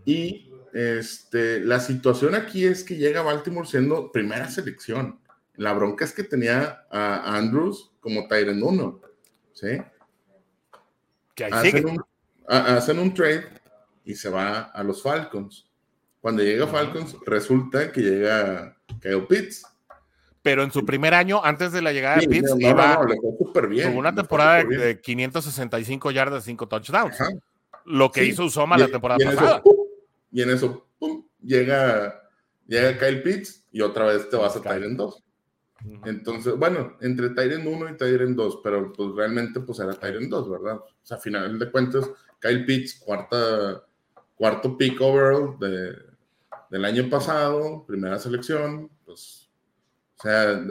Y 0.06 0.52
este, 0.74 1.60
la 1.60 1.80
situación 1.80 2.34
aquí 2.34 2.66
es 2.66 2.84
que 2.84 2.96
llega 2.96 3.22
Baltimore 3.22 3.68
siendo 3.68 4.12
primera 4.12 4.50
selección. 4.50 5.20
La 5.56 5.74
bronca 5.74 6.06
es 6.06 6.14
que 6.14 6.24
tenía 6.24 6.86
a 6.90 7.38
Andrews 7.38 7.92
como 8.00 8.28
Tyrant 8.28 8.64
1. 8.64 9.02
¿Sí? 9.54 9.78
Que 11.36 11.46
hacen, 11.46 11.86
un, 11.88 12.04
hacen 12.48 13.00
un 13.00 13.14
trade 13.14 13.48
y 14.04 14.16
se 14.16 14.30
va 14.30 14.62
a 14.62 14.84
los 14.84 15.02
Falcons. 15.04 15.70
Cuando 16.22 16.42
llega 16.42 16.68
Falcons, 16.68 17.18
resulta 17.26 17.92
que 17.92 18.02
llega 18.02 18.78
Kyle 19.02 19.28
Pitts. 19.28 19.64
Pero 20.42 20.64
en 20.64 20.72
su 20.72 20.86
primer 20.86 21.14
año, 21.14 21.44
antes 21.44 21.72
de 21.72 21.82
la 21.82 21.94
llegada 21.94 22.18
de 22.18 22.28
Pitts, 22.28 22.56
iba 22.60 23.00
súper 23.38 23.68
bien. 23.68 23.90
Tuvo 23.90 24.00
una 24.00 24.14
temporada 24.14 24.64
de, 24.64 25.00
565 25.02 26.12
yardas, 26.12 26.44
5 26.44 26.68
touchdowns. 26.68 27.18
Lo 27.86 28.12
que 28.12 28.26
hizo 28.26 28.46
Usoma 28.46 28.78
la 28.78 28.88
temporada 28.88 29.20
pasada. 29.24 29.64
y 30.32 30.42
en 30.42 30.50
eso, 30.52 30.88
llega, 31.42 32.22
llega 32.66 32.98
Kyle 32.98 33.22
Pitts 33.22 33.66
y 33.72 33.82
otra 33.82 34.06
vez 34.06 34.30
te 34.30 34.38
vas 34.38 34.56
a 34.56 34.62
Tyrant 34.62 34.98
2. 34.98 35.24
Entonces, 36.06 36.56
bueno, 36.56 36.96
entre 37.02 37.32
Tyrant 37.32 37.66
1 37.68 37.90
y 37.90 37.98
Tyrant 37.98 38.38
2, 38.38 38.60
pero 38.64 38.94
pues 38.94 39.14
realmente 39.16 39.60
pues 39.60 39.80
era 39.80 39.94
Tyrant 39.94 40.30
2, 40.30 40.50
¿verdad? 40.50 40.78
O 40.78 40.88
sea, 41.02 41.18
a 41.18 41.20
final 41.20 41.60
de 41.60 41.72
cuentas, 41.72 42.10
Kyle 42.40 42.66
Pitts, 42.66 43.00
cuarta, 43.00 43.84
cuarto 44.36 44.78
pick 44.78 45.00
overall 45.02 45.58
de, 45.60 45.94
del 46.70 46.86
año 46.86 47.10
pasado, 47.10 47.86
primera 47.86 48.18
selección, 48.18 48.90
pues, 49.06 49.50
o 50.18 50.22
sea, 50.22 50.64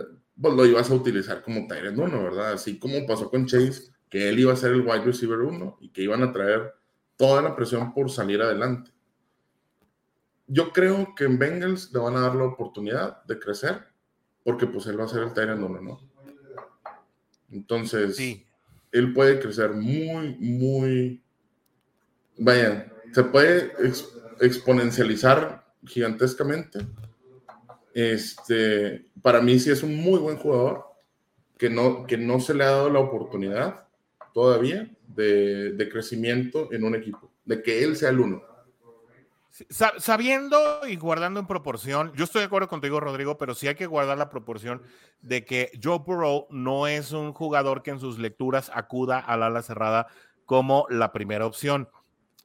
pues 0.43 0.55
lo 0.55 0.67
ibas 0.67 0.91
a 0.91 0.95
utilizar 0.95 1.43
como 1.43 1.69
Tyrant 1.69 1.97
1, 1.97 2.23
¿verdad? 2.23 2.53
Así 2.53 2.79
como 2.79 3.07
pasó 3.07 3.31
con 3.31 3.47
Chase, 3.47 3.93
que 4.11 4.29
él 4.29 4.41
iba 4.41 4.53
a 4.53 4.57
ser 4.57 4.73
el 4.73 4.81
wide 4.83 5.05
receiver 5.05 5.39
1 5.39 5.79
y 5.81 5.89
que 5.91 6.03
iban 6.03 6.23
a 6.23 6.33
traer 6.33 6.75
toda 7.17 7.41
la 7.41 7.55
presión 7.55 7.95
por 7.95 8.11
salir 8.11 8.43
adelante. 8.43 8.91
Yo 10.49 10.73
creo 10.73 11.15
que 11.15 11.25
en 11.25 11.39
Bengals 11.39 11.93
le 11.93 12.01
van 12.01 12.17
a 12.17 12.21
dar 12.21 12.35
la 12.35 12.45
oportunidad 12.45 13.25
de 13.25 13.39
crecer 13.39 13.87
porque 14.45 14.67
pues 14.67 14.87
él 14.87 14.99
va 14.99 15.05
a 15.05 15.09
ser 15.09 15.23
el 15.23 15.33
Tyrant 15.33 15.63
1, 15.63 15.81
¿no? 15.81 16.01
Entonces, 17.51 18.19
él 18.91 19.13
puede 19.13 19.39
crecer 19.39 19.71
muy, 19.71 20.37
muy, 20.41 21.23
vaya, 22.39 22.93
se 23.13 23.23
puede 23.25 23.73
exponencializar 24.41 25.65
gigantescamente. 25.87 26.81
Este, 27.95 29.07
para 29.21 29.41
mí 29.41 29.59
sí 29.59 29.71
es 29.71 29.83
un 29.83 29.97
muy 29.97 30.19
buen 30.19 30.37
jugador 30.37 30.85
que 31.59 31.71
no, 31.71 32.07
que 32.07 32.17
no 32.17 32.41
se 32.41 32.55
le 32.55 32.65
ha 32.65 32.71
dado 32.71 32.91
la 32.91 32.99
oportunidad 32.99 33.85
todavía 34.33 34.91
de, 35.07 35.73
de 35.73 35.89
crecimiento 35.89 36.73
en 36.73 36.85
un 36.85 36.95
equipo, 36.95 37.31
de 37.45 37.63
que 37.63 37.85
él 37.85 37.97
sea 37.97 38.11
el 38.11 38.21
uno. 38.21 38.43
Sabiendo 39.99 40.81
y 40.89 40.97
guardando 40.97 41.39
en 41.39 41.47
proporción, 41.47 42.11
yo 42.15 42.25
estoy 42.25 42.41
de 42.41 42.47
acuerdo 42.47 42.69
contigo, 42.69 43.01
Rodrigo, 43.01 43.37
pero 43.37 43.55
sí 43.55 43.69
hay 43.69 43.75
que 43.75 43.87
guardar 43.87 44.17
la 44.17 44.31
proporción 44.31 44.83
de 45.21 45.45
que 45.45 45.71
Joe 45.81 45.99
Burrow 45.99 46.47
no 46.49 46.87
es 46.87 47.13
un 47.13 47.35
jugador 47.35 47.83
que 47.83 47.91
en 47.91 48.01
sus 48.01 48.19
lecturas 48.19 48.71
acuda 48.75 49.19
al 49.19 49.43
ala 49.43 49.61
cerrada 49.61 50.07
como 50.47 50.87
la 50.89 51.13
primera 51.13 51.45
opción. 51.45 51.91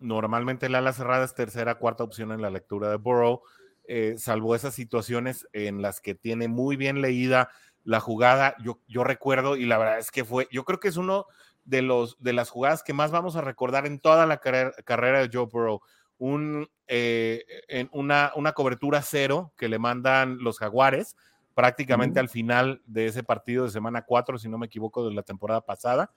Normalmente 0.01 0.65
el 0.65 0.75
ala 0.75 0.91
cerrada 0.91 1.23
es 1.23 1.33
tercera, 1.33 1.75
cuarta 1.75 2.03
opción 2.03 2.33
en 2.33 2.41
la 2.41 2.49
lectura 2.49 2.89
de 2.89 2.97
Burrow, 2.97 3.41
eh, 3.87 4.15
salvo 4.17 4.55
esas 4.55 4.73
situaciones 4.73 5.47
en 5.53 5.81
las 5.81 6.01
que 6.01 6.15
tiene 6.15 6.47
muy 6.47 6.75
bien 6.75 7.01
leída 7.01 7.49
la 7.83 7.99
jugada. 7.99 8.55
Yo, 8.63 8.79
yo 8.87 9.03
recuerdo, 9.03 9.55
y 9.55 9.65
la 9.65 9.77
verdad 9.77 9.99
es 9.99 10.11
que 10.11 10.25
fue, 10.25 10.47
yo 10.51 10.65
creo 10.65 10.79
que 10.79 10.89
es 10.89 10.97
uno 10.97 11.25
de, 11.65 11.81
los, 11.81 12.21
de 12.21 12.33
las 12.33 12.49
jugadas 12.49 12.83
que 12.83 12.93
más 12.93 13.11
vamos 13.11 13.35
a 13.35 13.41
recordar 13.41 13.85
en 13.85 13.99
toda 13.99 14.25
la 14.25 14.37
carrera 14.37 15.19
de 15.19 15.29
Joe 15.31 15.45
Burrow 15.45 15.81
un, 16.17 16.69
eh, 16.87 17.45
en 17.67 17.89
una, 17.91 18.31
una, 18.35 18.53
cobertura 18.53 19.01
cero 19.01 19.53
que 19.55 19.69
le 19.69 19.77
mandan 19.77 20.39
los 20.39 20.57
jaguares 20.57 21.15
prácticamente 21.53 22.19
al 22.19 22.29
final 22.29 22.81
de 22.85 23.07
ese 23.07 23.23
partido 23.23 23.63
de 23.63 23.71
semana 23.71 24.03
4, 24.03 24.37
si 24.37 24.47
no 24.47 24.59
me 24.59 24.67
equivoco, 24.67 25.07
de 25.07 25.15
la 25.15 25.23
temporada 25.23 25.61
pasada, 25.61 26.11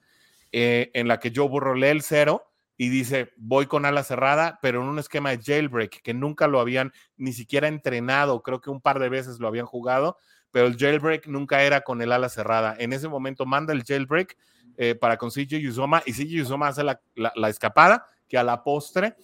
eh, 0.53 0.91
en 0.93 1.09
la 1.09 1.19
que 1.19 1.33
Joe 1.35 1.49
Burrow 1.49 1.75
lee 1.75 1.87
el 1.87 2.03
cero 2.03 2.50
y 2.81 2.89
dice, 2.89 3.31
voy 3.37 3.67
con 3.67 3.85
ala 3.85 4.03
cerrada, 4.03 4.59
pero 4.63 4.81
en 4.81 4.89
un 4.89 4.99
esquema 4.99 5.29
de 5.29 5.43
jailbreak, 5.43 6.01
que 6.01 6.15
nunca 6.15 6.49
lo 6.49 6.61
habían 6.61 6.95
ni 7.19 7.35
siquiera 7.35 7.69
entrenado, 7.69 8.43
creo 8.43 8.63
que 8.63 8.71
un 8.71 8.81
par 8.81 8.99
de 9.01 9.11
veces 9.11 9.39
lo 9.39 9.49
habían 9.49 9.67
jugado, 9.67 10.17
pero 10.51 10.67
el 10.67 10.79
jailbreak 10.79 11.27
nunca 11.27 11.63
era 11.63 11.83
con 11.83 12.01
el 12.01 12.11
ala 12.11 12.31
cerrada. 12.31 12.75
En 12.79 12.95
ese 12.95 13.07
momento 13.07 13.45
manda 13.45 13.75
el 13.75 13.85
jailbreak 13.85 14.35
eh, 14.79 14.95
para 14.95 15.19
con 15.19 15.29
CJ 15.29 15.69
Uzoma 15.69 16.03
y 16.07 16.15
CJ 16.15 16.41
Uzoma 16.41 16.69
hace 16.69 16.83
la, 16.83 16.99
la 17.17 17.49
escapada, 17.51 18.07
que 18.27 18.39
a 18.39 18.45
la 18.45 18.65
postre 18.65 19.15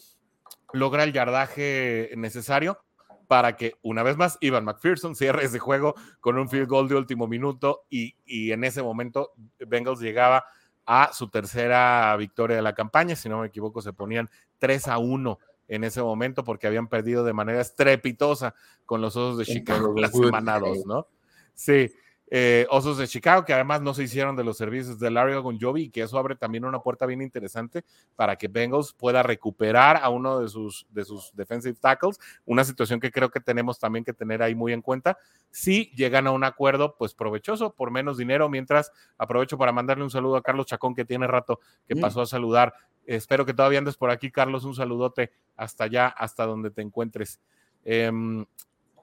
logra 0.75 1.05
el 1.05 1.15
yardaje 1.15 2.11
necesario 2.15 2.79
para 3.27 3.57
que, 3.57 3.77
una 3.81 4.03
vez 4.03 4.19
más, 4.19 4.37
Ivan 4.43 4.65
McPherson 4.65 5.17
cierre 5.17 5.45
ese 5.45 5.59
juego 5.59 5.95
con 6.21 6.39
un 6.39 6.51
field 6.51 6.69
goal 6.69 6.89
de 6.89 6.97
último 6.97 7.27
minuto 7.27 7.87
y, 7.89 8.17
en 8.27 8.65
ese 8.65 8.83
momento 8.83 9.33
Bengals 9.59 10.01
llegaba 10.01 10.45
a 10.87 11.13
su 11.13 11.29
tercera 11.29 12.17
victoria 12.17 12.57
de 12.57 12.63
la 12.63 12.75
campaña, 12.75 13.17
si 13.17 13.29
no 13.29 13.41
me 13.41 13.49
equivoco, 13.49 13.83
se 13.83 13.93
ponían 13.93 14.31
3 14.59 14.89
a 14.89 14.99
1 14.99 15.39
en 15.69 15.85
ese 15.85 16.01
momento 16.01 16.45
porque 16.45 16.67
habían 16.67 16.89
perdido 16.89 17.25
de 17.25 17.33
manera 17.33 17.61
estrepitosa 17.61 18.55
con 18.85 19.01
los 19.01 19.17
Osos 19.17 19.39
de 19.39 19.45
Chicago 19.45 19.93
las 19.97 20.13
semana 20.13 20.61
¿no? 20.87 21.09
Sí, 21.55 21.93
eh, 22.29 22.67
Osos 22.71 22.99
de 22.99 23.07
Chicago, 23.07 23.45
que 23.45 23.53
además 23.53 23.83
no 23.83 23.95
se 23.95 24.03
hicieron 24.03 24.35
de 24.35 24.43
los 24.43 24.57
servicios 24.57 24.99
de 24.99 25.11
Larry 25.11 25.35
Ogunjobi 25.35 25.83
y 25.85 25.91
que 25.91 26.03
eso 26.03 26.19
abre 26.19 26.35
también 26.35 26.65
una 26.65 26.81
puerta 26.81 27.07
bien 27.07 27.23
interesante 27.23 27.85
para 28.17 28.37
que 28.37 28.49
Bengals 28.49 28.93
pueda 28.93 29.23
recuperar 29.23 29.99
a 30.03 30.09
uno 30.09 30.41
de 30.41 30.49
sus, 30.49 30.87
de 30.91 31.05
sus 31.05 31.31
defensive 31.35 31.77
tackles, 31.81 32.19
una 32.45 32.65
situación 32.65 32.99
que 32.99 33.13
creo 33.13 33.31
que 33.31 33.41
tenemos 33.41 33.79
también 33.79 34.05
que 34.05 34.13
tener 34.13 34.43
ahí 34.43 34.55
muy 34.57 34.73
en 34.73 34.83
cuenta. 34.83 35.19
Si 35.51 35.93
llegan 35.95 36.27
a 36.27 36.33
un 36.33 36.43
acuerdo, 36.43 36.97
pues 36.99 37.15
provechoso, 37.15 37.73
por 37.75 37.93
menos 37.93 38.17
dinero, 38.17 38.49
mientras 38.49 38.91
aprovecho 39.19 39.57
para 39.57 39.71
mandarle 39.71 40.03
un 40.03 40.11
saludo 40.11 40.37
a 40.37 40.43
Carlos 40.43 40.67
Chacón, 40.67 40.95
que 40.95 41.05
tiene 41.05 41.29
rato 41.29 41.61
que 41.87 41.95
mm. 41.95 42.01
pasó 42.01 42.23
a 42.23 42.27
saludar. 42.27 42.75
Espero 43.07 43.47
que 43.47 43.55
todavía 43.55 43.79
andes 43.79 43.97
por 43.97 44.11
aquí, 44.11 44.33
Carlos, 44.33 44.65
un 44.65 44.75
saludote 44.75 45.31
hasta 45.57 45.85
allá, 45.85 46.09
hasta 46.09 46.45
donde 46.45 46.71
te 46.71 46.83
encuentres. 46.83 47.41
Em, 47.85 48.45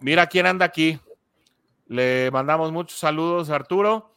mira 0.02 0.28
quién 0.28 0.46
anda 0.46 0.66
aquí. 0.66 1.00
Le 1.88 2.32
mandamos 2.32 2.72
muchos 2.72 3.00
saludos 3.00 3.50
a 3.50 3.56
Arturo. 3.56 4.12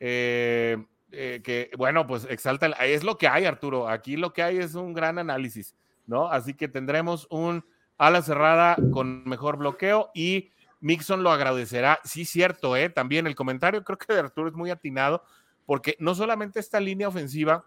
Eh, 0.00 0.76
eh, 1.12 1.40
que 1.44 1.70
bueno, 1.76 2.06
pues 2.06 2.26
exalta, 2.28 2.66
es 2.66 3.04
lo 3.04 3.16
que 3.16 3.28
hay, 3.28 3.44
Arturo. 3.44 3.88
Aquí 3.88 4.16
lo 4.16 4.32
que 4.32 4.42
hay 4.42 4.58
es 4.58 4.74
un 4.74 4.92
gran 4.92 5.18
análisis, 5.18 5.74
¿no? 6.06 6.28
Así 6.28 6.54
que 6.54 6.68
tendremos 6.68 7.26
un 7.30 7.64
ala 7.98 8.22
cerrada 8.22 8.76
con 8.92 9.22
mejor 9.24 9.56
bloqueo 9.56 10.10
y 10.14 10.50
Mixon 10.80 11.22
lo 11.22 11.30
agradecerá. 11.30 12.00
Sí, 12.04 12.24
cierto, 12.24 12.76
¿eh? 12.76 12.90
También 12.90 13.26
el 13.26 13.34
comentario 13.34 13.84
creo 13.84 13.96
que 13.96 14.12
de 14.12 14.20
Arturo 14.20 14.48
es 14.48 14.54
muy 14.54 14.70
atinado, 14.70 15.22
porque 15.66 15.96
no 16.00 16.14
solamente 16.14 16.58
esta 16.58 16.80
línea 16.80 17.08
ofensiva 17.08 17.64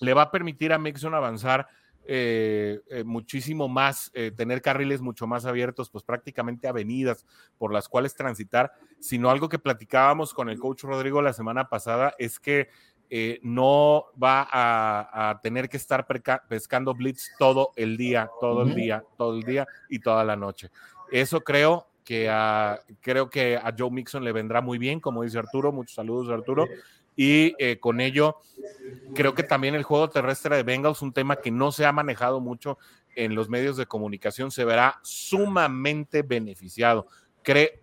le 0.00 0.14
va 0.14 0.22
a 0.22 0.30
permitir 0.30 0.72
a 0.72 0.78
Mixon 0.78 1.14
avanzar 1.14 1.68
eh, 2.06 2.80
eh, 2.90 3.02
muchísimo 3.04 3.68
más, 3.68 4.10
eh, 4.14 4.30
tener 4.30 4.60
carriles 4.60 5.00
mucho 5.00 5.26
más 5.26 5.46
abiertos, 5.46 5.88
pues 5.88 6.04
prácticamente 6.04 6.68
avenidas 6.68 7.24
por 7.56 7.72
las 7.72 7.88
cuales 7.88 8.14
transitar, 8.14 8.72
sino 8.98 9.30
algo 9.30 9.48
que 9.48 9.58
platicábamos 9.58 10.34
con 10.34 10.50
el 10.50 10.58
coach 10.58 10.84
Rodrigo 10.84 11.22
la 11.22 11.32
semana 11.32 11.68
pasada 11.68 12.14
es 12.18 12.38
que 12.38 12.68
no 13.42 14.06
va 14.20 14.48
a, 14.50 15.38
tener 15.40 15.68
que 15.68 15.76
estar 15.76 16.04
pescando 16.48 16.94
blitz 16.94 17.30
todo 17.38 17.70
el 17.76 17.96
día, 17.96 18.28
todo 18.40 18.62
el 18.62 18.74
día, 18.74 19.04
todo 19.16 19.36
el 19.36 19.42
día 19.44 19.68
y 19.88 20.00
toda 20.00 20.24
la 20.24 20.34
noche. 20.34 20.70
Eso 21.12 21.42
creo 21.42 21.86
que 22.04 22.28
a, 22.28 22.80
creo 23.00 23.30
que 23.30 23.56
a 23.56 23.72
Joe 23.76 23.90
Mixon 23.90 24.24
le 24.24 24.32
vendrá 24.32 24.60
muy 24.60 24.78
bien, 24.78 24.98
como 24.98 25.22
dice 25.22 25.38
Arturo, 25.38 25.70
muchos 25.70 25.94
saludos 25.94 26.28
Arturo, 26.28 26.66
y 27.16 27.54
eh, 27.58 27.78
con 27.78 28.00
ello 28.00 28.36
creo 29.14 29.34
que 29.34 29.42
también 29.42 29.74
el 29.74 29.82
juego 29.82 30.10
terrestre 30.10 30.56
de 30.56 30.62
Bengals, 30.62 31.02
un 31.02 31.12
tema 31.12 31.36
que 31.36 31.50
no 31.50 31.72
se 31.72 31.86
ha 31.86 31.92
manejado 31.92 32.40
mucho 32.40 32.78
en 33.14 33.34
los 33.34 33.48
medios 33.48 33.76
de 33.76 33.86
comunicación, 33.86 34.50
se 34.50 34.64
verá 34.64 35.00
sumamente 35.02 36.22
beneficiado. 36.22 37.06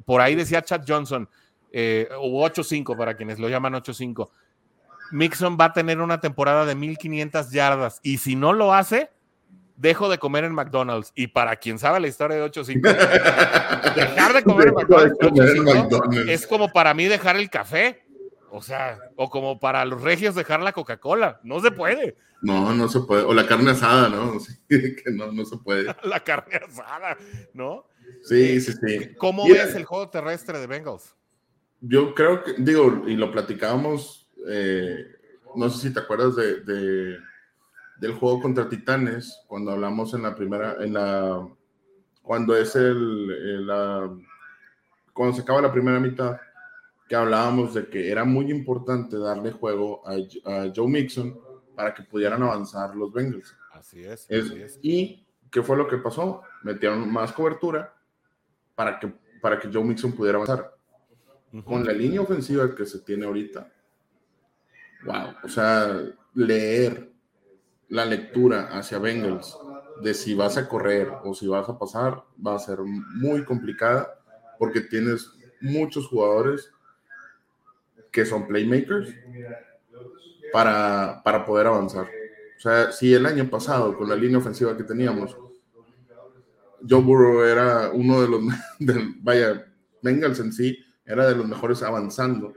por 0.05 0.21
ahí 0.21 0.35
decía 0.35 0.61
Chad 0.61 0.83
Johnson, 0.87 1.29
eh, 1.71 2.09
o 2.17 2.45
8-5 2.45 2.97
para 2.97 3.15
quienes 3.15 3.39
lo 3.39 3.47
llaman 3.47 3.73
8-5. 3.73 4.29
Mixon 5.11 5.57
va 5.59 5.65
a 5.65 5.73
tener 5.73 5.99
una 5.99 6.19
temporada 6.19 6.65
de 6.65 6.75
1500 6.75 7.51
yardas 7.51 7.99
y 8.03 8.17
si 8.17 8.35
no 8.35 8.53
lo 8.53 8.73
hace, 8.73 9.09
dejo 9.77 10.09
de 10.09 10.17
comer 10.17 10.43
en 10.43 10.53
McDonald's. 10.53 11.11
Y 11.15 11.27
para 11.27 11.55
quien 11.55 11.79
sabe 11.79 11.99
la 11.99 12.07
historia 12.07 12.37
de 12.37 12.45
8-5, 12.45 12.81
dejar 13.95 14.33
de 14.33 14.43
comer, 14.43 14.69
en, 14.69 14.73
McDonald's, 14.73 16.29
es 16.29 16.45
como 16.47 16.71
para 16.71 16.93
mí 16.93 17.05
dejar 17.05 17.37
el 17.37 17.49
café. 17.49 18.03
O 18.51 18.61
sea, 18.61 18.99
o 19.15 19.29
como 19.29 19.59
para 19.59 19.83
los 19.85 20.01
regios 20.01 20.35
dejar 20.35 20.61
la 20.61 20.73
Coca-Cola. 20.73 21.39
No 21.43 21.59
se 21.61 21.71
puede. 21.71 22.17
No, 22.41 22.73
no 22.73 22.87
se 22.87 22.99
puede. 23.01 23.23
O 23.23 23.33
la 23.33 23.47
carne 23.47 23.71
asada, 23.71 24.09
¿no? 24.09 24.39
Sí, 24.69 24.95
que 24.95 25.11
no, 25.11 25.31
no 25.31 25.45
se 25.45 25.57
puede. 25.57 25.95
la 26.03 26.19
carne 26.23 26.59
asada, 26.67 27.17
¿no? 27.53 27.85
Sí, 28.23 28.59
sí, 28.61 28.73
sí. 28.73 29.15
¿Cómo 29.17 29.47
ves 29.47 29.73
el 29.75 29.85
juego 29.85 30.09
terrestre 30.09 30.59
de 30.59 30.67
Bengals? 30.67 31.15
Yo 31.79 32.13
creo 32.13 32.43
que, 32.43 32.53
digo, 32.57 33.03
y 33.07 33.15
lo 33.15 33.31
platicábamos, 33.31 34.29
eh, 34.47 34.97
no 35.55 35.69
sé 35.69 35.87
si 35.87 35.93
te 35.93 35.99
acuerdas 35.99 36.35
de 36.35 37.17
del 38.01 38.15
juego 38.15 38.41
contra 38.41 38.67
Titanes, 38.67 39.43
cuando 39.47 39.71
hablamos 39.71 40.15
en 40.15 40.23
la 40.23 40.35
primera, 40.35 40.75
en 40.79 40.93
la, 40.93 41.47
cuando 42.23 42.57
es 42.57 42.75
el, 42.75 43.67
la, 43.67 44.09
cuando 45.13 45.35
se 45.35 45.43
acaba 45.43 45.61
la 45.61 45.71
primera 45.71 45.99
mitad, 45.99 46.35
que 47.11 47.17
hablábamos 47.17 47.73
de 47.73 47.89
que 47.89 48.09
era 48.09 48.23
muy 48.23 48.49
importante 48.49 49.17
darle 49.17 49.51
juego 49.51 50.01
a, 50.07 50.15
Joe 50.73 50.87
Mixon 50.87 51.37
para 51.75 51.93
que 51.93 52.03
pudieran 52.03 52.41
avanzar 52.41 52.95
los 52.95 53.11
Bengals. 53.11 53.53
Así 53.73 54.01
es, 54.01 54.31
así 54.31 54.61
es. 54.61 54.79
Y 54.81 55.27
¿qué 55.51 55.61
fue 55.61 55.75
lo 55.75 55.89
que 55.89 55.97
pasó? 55.97 56.41
Metieron 56.63 57.11
más 57.11 57.33
cobertura 57.33 57.93
para 58.75 58.97
que, 58.97 59.13
para 59.41 59.59
que 59.59 59.67
Joe 59.67 59.83
Mixon 59.83 60.13
pudiera 60.13 60.37
avanzar. 60.37 60.73
Con 61.65 61.85
la 61.85 61.91
línea 61.91 62.21
ofensiva 62.21 62.73
que 62.73 62.85
se 62.85 62.99
tiene 62.99 63.25
ahorita, 63.25 63.69
wow, 65.03 65.33
o 65.43 65.49
sea, 65.49 65.93
leer 66.33 67.11
la 67.89 68.05
lectura 68.05 68.69
hacia 68.71 68.99
Bengals 68.99 69.57
de 70.01 70.13
si 70.13 70.33
vas 70.33 70.55
a 70.55 70.69
correr 70.69 71.11
o 71.25 71.33
si 71.33 71.45
vas 71.45 71.67
a 71.67 71.77
pasar 71.77 72.23
va 72.47 72.55
a 72.55 72.59
ser 72.59 72.79
muy 72.79 73.43
complicada 73.43 74.17
porque 74.57 74.79
tienes 74.79 75.29
muchos 75.59 76.07
jugadores 76.07 76.71
que 78.11 78.25
son 78.25 78.47
playmakers 78.47 79.13
para, 80.51 81.21
para 81.23 81.45
poder 81.45 81.67
avanzar. 81.67 82.07
O 82.57 82.59
sea, 82.59 82.91
si 82.91 83.13
el 83.13 83.25
año 83.25 83.49
pasado 83.49 83.97
con 83.97 84.09
la 84.09 84.15
línea 84.15 84.37
ofensiva 84.37 84.77
que 84.77 84.83
teníamos, 84.83 85.35
Joe 86.87 87.01
Burrow 87.01 87.43
era 87.43 87.91
uno 87.91 88.21
de 88.21 88.27
los, 88.27 88.41
vaya, 89.21 89.65
Bengals 90.01 90.39
en 90.39 90.51
sí 90.51 90.77
era 91.05 91.27
de 91.27 91.35
los 91.35 91.47
mejores 91.47 91.83
avanzando. 91.83 92.53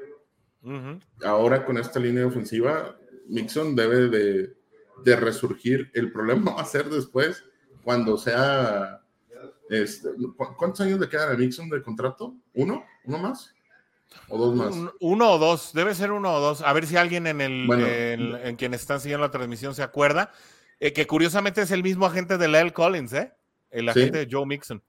Ahora 1.22 1.66
con 1.66 1.76
esta 1.76 2.00
línea 2.00 2.26
ofensiva, 2.26 2.96
Mixon 3.28 3.74
debe 3.76 4.08
de, 4.08 4.56
de 5.04 5.16
resurgir. 5.16 5.90
El 5.94 6.12
problema 6.12 6.52
va 6.56 6.62
a 6.62 6.66
ser 6.66 6.88
después, 6.88 7.44
cuando 7.82 8.16
sea. 8.16 9.00
Este, 9.70 10.10
¿Cuántos 10.56 10.82
años 10.82 11.00
le 11.00 11.08
quedan 11.08 11.32
a 11.32 11.36
Mixon 11.36 11.68
de 11.68 11.82
contrato? 11.82 12.36
¿Uno? 12.54 12.84
¿Uno 13.04 13.18
más? 13.18 13.54
¿O 14.28 14.38
dos 14.38 14.54
más? 14.54 14.74
uno 15.00 15.32
o 15.32 15.38
dos, 15.38 15.72
debe 15.72 15.94
ser 15.94 16.12
uno 16.12 16.34
o 16.34 16.40
dos. 16.40 16.62
A 16.62 16.72
ver 16.72 16.86
si 16.86 16.96
alguien 16.96 17.26
en 17.26 17.40
el 17.40 17.70
en, 18.42 18.56
quien 18.56 18.74
están 18.74 19.00
siguiendo 19.00 19.26
la 19.26 19.30
transmisión 19.30 19.74
se 19.74 19.82
acuerda. 19.82 20.30
Eh, 20.80 20.92
que 20.92 21.06
curiosamente 21.06 21.62
es 21.62 21.70
el 21.70 21.82
mismo 21.82 22.06
agente 22.06 22.36
de 22.36 22.48
Lyle 22.48 22.72
Collins, 22.72 23.12
¿eh? 23.12 23.32
El 23.70 23.88
agente 23.88 24.24
de 24.24 24.28
Joe 24.30 24.46
Mixon. 24.46 24.82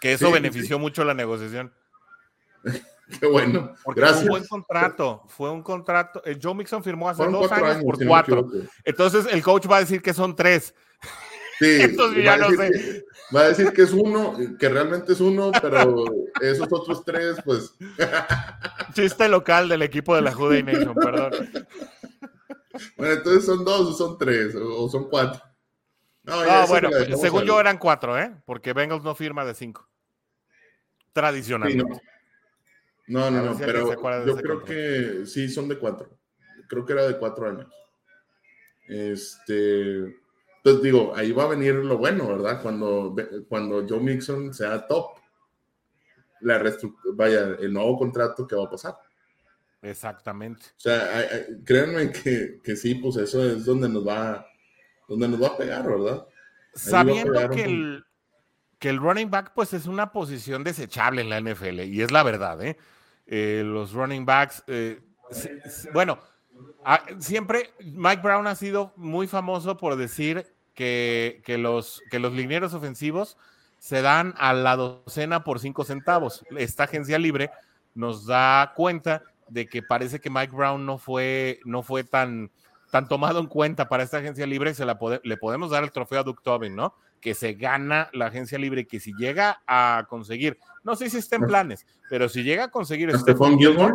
Que 0.00 0.12
eso 0.14 0.30
benefició 0.30 0.78
mucho 0.78 1.04
la 1.04 1.14
negociación. 1.14 1.72
Qué 3.20 3.26
bueno. 3.26 3.74
Porque 3.82 4.00
Gracias. 4.00 4.20
Fue 4.20 4.26
un 4.26 4.38
buen 4.38 4.46
contrato. 4.46 5.22
Fue 5.28 5.50
un 5.50 5.62
contrato. 5.62 6.22
Joe 6.40 6.54
Mixon 6.54 6.82
firmó 6.82 7.08
hace 7.08 7.26
dos 7.26 7.50
años, 7.50 7.82
por 7.82 8.06
cuatro. 8.06 8.48
Entonces 8.84 9.26
el 9.30 9.42
coach 9.42 9.68
va 9.70 9.78
a 9.78 9.80
decir 9.80 10.02
que 10.02 10.14
son 10.14 10.36
tres. 10.36 10.74
Sí, 11.60 11.78
no 11.96 12.10
sé. 12.56 13.04
va 13.36 13.40
a 13.42 13.48
decir 13.48 13.70
que 13.72 13.82
es 13.82 13.92
uno, 13.92 14.34
que 14.58 14.68
realmente 14.68 15.12
es 15.12 15.20
uno, 15.20 15.52
pero 15.60 16.06
esos 16.40 16.72
otros 16.72 17.04
tres, 17.04 17.36
pues. 17.44 17.74
Chiste 18.94 19.28
local 19.28 19.68
del 19.68 19.82
equipo 19.82 20.16
de 20.16 20.22
la 20.22 20.32
Juday 20.32 20.62
Nation, 20.62 20.94
perdón. 20.94 21.32
Bueno, 22.96 23.12
entonces 23.12 23.44
son 23.44 23.62
dos 23.62 23.88
o 23.88 23.92
son 23.92 24.16
tres, 24.16 24.54
o 24.54 24.88
son 24.88 25.10
cuatro. 25.10 25.42
No, 26.22 26.66
bueno, 26.68 26.88
según 27.20 27.44
yo 27.44 27.60
eran 27.60 27.76
cuatro, 27.76 28.18
¿eh? 28.18 28.34
Porque 28.46 28.72
Bengals 28.72 29.02
no 29.02 29.14
firma 29.14 29.44
de 29.44 29.54
cinco. 29.54 29.86
Tradicionalmente. 31.12 32.00
No, 33.08 33.30
no, 33.30 33.42
no, 33.42 33.58
pero 33.58 34.24
yo 34.24 34.36
creo 34.36 34.64
que 34.64 35.26
sí, 35.26 35.48
son 35.48 35.68
de 35.68 35.76
cuatro. 35.76 36.08
Creo 36.68 36.86
que 36.86 36.92
era 36.92 37.06
de 37.06 37.18
cuatro 37.18 37.48
años. 37.48 37.66
Este, 38.88 40.20
pues 40.62 40.82
digo, 40.82 41.12
ahí 41.14 41.32
va 41.32 41.44
a 41.44 41.48
venir 41.48 41.74
lo 41.74 41.98
bueno, 41.98 42.28
¿verdad? 42.28 42.62
Cuando, 42.62 43.14
cuando 43.48 43.86
Joe 43.88 44.00
Mixon 44.00 44.52
sea 44.52 44.86
top, 44.86 45.16
la 46.40 46.62
vaya, 47.14 47.56
el 47.60 47.72
nuevo 47.72 47.98
contrato 47.98 48.46
que 48.46 48.56
va 48.56 48.64
a 48.64 48.70
pasar. 48.70 48.98
Exactamente. 49.82 50.66
O 50.76 50.80
sea, 50.80 51.26
créanme 51.64 52.12
que, 52.12 52.60
que, 52.62 52.76
sí, 52.76 52.94
pues 52.96 53.16
eso 53.16 53.44
es 53.44 53.64
donde 53.64 53.88
nos 53.88 54.06
va, 54.06 54.46
donde 55.08 55.28
nos 55.28 55.42
va 55.42 55.48
a 55.48 55.56
pegar, 55.56 55.86
¿verdad? 55.86 56.26
Sabiendo 56.74 57.48
que 57.50 57.64
el, 57.64 58.04
que 58.78 58.90
el 58.90 58.98
running 58.98 59.30
back, 59.30 59.52
pues 59.54 59.72
es 59.72 59.86
una 59.86 60.12
posición 60.12 60.64
desechable 60.64 61.22
en 61.22 61.30
la 61.30 61.40
NFL, 61.40 61.80
y 61.80 62.02
es 62.02 62.10
la 62.10 62.22
verdad, 62.22 62.62
¿eh? 62.62 62.76
Eh, 63.26 63.62
los 63.64 63.92
running 63.92 64.26
backs. 64.26 64.62
Eh, 64.66 65.00
bueno, 65.92 66.20
siempre 67.18 67.72
Mike 67.80 68.22
Brown 68.22 68.46
ha 68.46 68.54
sido 68.54 68.92
muy 68.96 69.26
famoso 69.26 69.76
por 69.76 69.96
decir 69.96 70.46
que, 70.74 71.42
los, 71.58 72.02
que 72.10 72.18
los 72.18 72.32
linieros 72.32 72.74
ofensivos 72.74 73.36
se 73.78 74.02
dan 74.02 74.34
a 74.38 74.52
la 74.52 74.76
docena 74.76 75.44
por 75.44 75.60
cinco 75.60 75.84
centavos. 75.84 76.44
Esta 76.56 76.84
agencia 76.84 77.18
libre 77.18 77.50
nos 77.94 78.26
da 78.26 78.72
cuenta 78.76 79.22
de 79.48 79.66
que 79.66 79.82
parece 79.82 80.20
que 80.20 80.30
Mike 80.30 80.54
Brown 80.54 80.86
no 80.86 80.98
fue, 80.98 81.60
no 81.64 81.82
fue 81.82 82.04
tan, 82.04 82.50
tan 82.90 83.08
tomado 83.08 83.40
en 83.40 83.46
cuenta 83.46 83.88
para 83.88 84.02
esta 84.02 84.18
agencia 84.18 84.46
libre. 84.46 84.74
Se 84.74 84.84
la 84.84 84.98
le 85.22 85.36
podemos 85.36 85.70
dar 85.70 85.84
el 85.84 85.92
trofeo 85.92 86.20
a 86.20 86.24
Duke 86.24 86.42
Tobin, 86.42 86.76
¿no? 86.76 86.94
Que 87.20 87.34
se 87.34 87.54
gana 87.54 88.08
la 88.12 88.26
agencia 88.26 88.58
libre, 88.58 88.86
que 88.86 89.00
si 89.00 89.12
llega 89.14 89.60
a 89.66 90.06
conseguir 90.08 90.58
no 90.82 90.96
sé 90.96 91.10
si 91.10 91.18
está 91.18 91.36
en 91.36 91.46
planes, 91.46 91.86
pero 92.08 92.28
si 92.28 92.42
llega 92.42 92.64
a 92.64 92.70
conseguir 92.70 93.16
Stephon 93.16 93.58
Gilmore, 93.58 93.94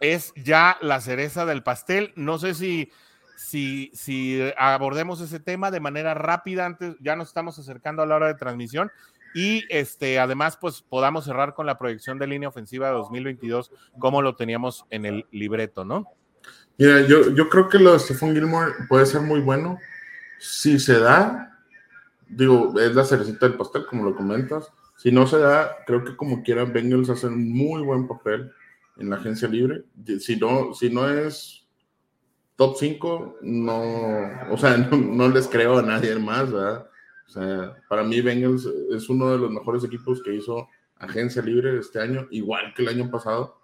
es 0.00 0.32
ya 0.34 0.78
la 0.80 1.00
cereza 1.00 1.46
del 1.46 1.62
pastel. 1.62 2.12
No 2.16 2.38
sé 2.38 2.54
si, 2.54 2.90
si, 3.36 3.90
si 3.94 4.40
abordemos 4.58 5.20
ese 5.20 5.38
tema 5.38 5.70
de 5.70 5.80
manera 5.80 6.14
rápida, 6.14 6.66
antes 6.66 6.96
ya 7.00 7.14
nos 7.14 7.28
estamos 7.28 7.58
acercando 7.58 8.02
a 8.02 8.06
la 8.06 8.16
hora 8.16 8.26
de 8.26 8.34
transmisión. 8.34 8.90
Y 9.34 9.64
este, 9.68 10.18
además, 10.18 10.58
pues 10.60 10.82
podamos 10.82 11.24
cerrar 11.24 11.54
con 11.54 11.66
la 11.66 11.78
proyección 11.78 12.18
de 12.18 12.26
línea 12.26 12.48
ofensiva 12.48 12.88
de 12.88 12.94
2022, 12.94 13.70
como 13.98 14.22
lo 14.22 14.34
teníamos 14.34 14.86
en 14.90 15.06
el 15.06 15.26
libreto, 15.30 15.84
¿no? 15.84 16.06
Mira, 16.78 17.02
yo, 17.06 17.30
yo 17.30 17.48
creo 17.48 17.68
que 17.68 17.78
lo 17.78 17.92
de 17.92 18.00
Stephon 18.00 18.32
Gilmore 18.32 18.72
puede 18.88 19.06
ser 19.06 19.20
muy 19.20 19.40
bueno. 19.40 19.78
Si 20.40 20.80
se 20.80 20.98
da, 20.98 21.58
digo, 22.26 22.74
es 22.80 22.94
la 22.94 23.04
cerecita 23.04 23.46
del 23.46 23.58
pastel, 23.58 23.86
como 23.86 24.04
lo 24.04 24.16
comentas. 24.16 24.72
Si 24.96 25.12
no 25.12 25.26
se 25.26 25.38
da, 25.38 25.76
creo 25.86 26.02
que 26.04 26.16
como 26.16 26.42
quiera 26.42 26.64
Bengals 26.64 27.10
hacen 27.10 27.52
muy 27.52 27.82
buen 27.82 28.08
papel 28.08 28.52
en 29.00 29.10
la 29.10 29.16
agencia 29.16 29.48
libre. 29.48 29.84
Si 30.20 30.36
no, 30.36 30.72
si 30.74 30.90
no 30.90 31.08
es 31.08 31.66
top 32.56 32.76
5, 32.78 33.38
no, 33.42 33.82
o 34.50 34.56
sea, 34.56 34.76
no, 34.92 35.28
les 35.28 35.48
creo 35.48 35.78
a 35.78 35.82
nadie 35.82 36.14
más, 36.16 36.52
¿verdad? 36.52 36.86
O 37.26 37.30
sea, 37.30 37.76
para 37.88 38.04
mí 38.04 38.20
Bengals 38.20 38.68
es 38.92 39.08
uno 39.08 39.32
de 39.32 39.38
los 39.38 39.50
mejores 39.50 39.82
equipos 39.84 40.22
que 40.22 40.34
hizo 40.34 40.68
agencia 40.96 41.42
libre 41.42 41.78
este 41.78 42.00
año, 42.00 42.28
igual 42.30 42.72
que 42.74 42.82
el 42.82 42.88
año 42.88 43.10
pasado. 43.10 43.58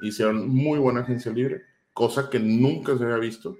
Hicieron 0.00 0.48
muy 0.48 0.78
buena 0.78 1.00
agencia 1.00 1.32
libre, 1.32 1.62
cosa 1.92 2.30
que 2.30 2.38
nunca 2.38 2.96
se 2.96 3.04
había 3.04 3.16
visto. 3.16 3.56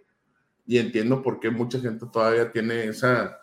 Y 0.67 0.79
entiendo 0.79 1.23
por 1.23 1.41
qué 1.41 1.51
mucha 1.51 1.81
gente 1.81 2.07
todavía 2.13 2.53
tiene 2.53 2.85
esa, 2.85 3.41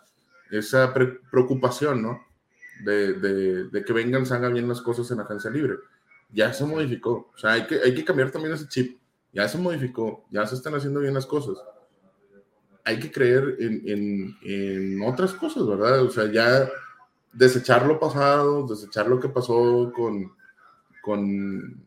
esa 0.50 0.94
preocupación, 0.94 2.02
¿no? 2.02 2.26
de, 2.84 3.14
de, 3.70 3.84
que 3.84 3.92
vengan, 3.92 4.26
se 4.26 4.34
hagan 4.34 4.54
bien 4.54 4.68
las 4.68 4.80
cosas 4.80 5.10
en 5.10 5.20
agencia 5.20 5.50
libre. 5.50 5.74
Ya 6.30 6.52
se 6.52 6.64
modificó. 6.64 7.30
O 7.34 7.38
sea, 7.38 7.52
hay 7.52 7.66
que, 7.66 7.80
hay 7.80 7.94
que 7.94 8.04
cambiar 8.04 8.30
también 8.30 8.54
ese 8.54 8.68
chip. 8.68 8.98
Ya 9.32 9.48
se 9.48 9.58
modificó. 9.58 10.26
Ya 10.30 10.46
se 10.46 10.54
están 10.54 10.74
haciendo 10.74 11.00
bien 11.00 11.14
las 11.14 11.26
cosas. 11.26 11.56
Hay 12.84 12.98
que 13.00 13.10
creer 13.10 13.56
en, 13.58 14.36
en, 14.42 15.02
otras 15.02 15.32
cosas, 15.32 15.66
¿verdad? 15.66 16.02
O 16.02 16.10
sea, 16.10 16.30
ya 16.30 16.68
desechar 17.32 17.86
lo 17.86 17.98
pasado, 17.98 18.66
desechar 18.66 19.08
lo 19.08 19.18
que 19.18 19.28
pasó 19.28 19.92
con, 19.94 20.32
con 21.02 21.84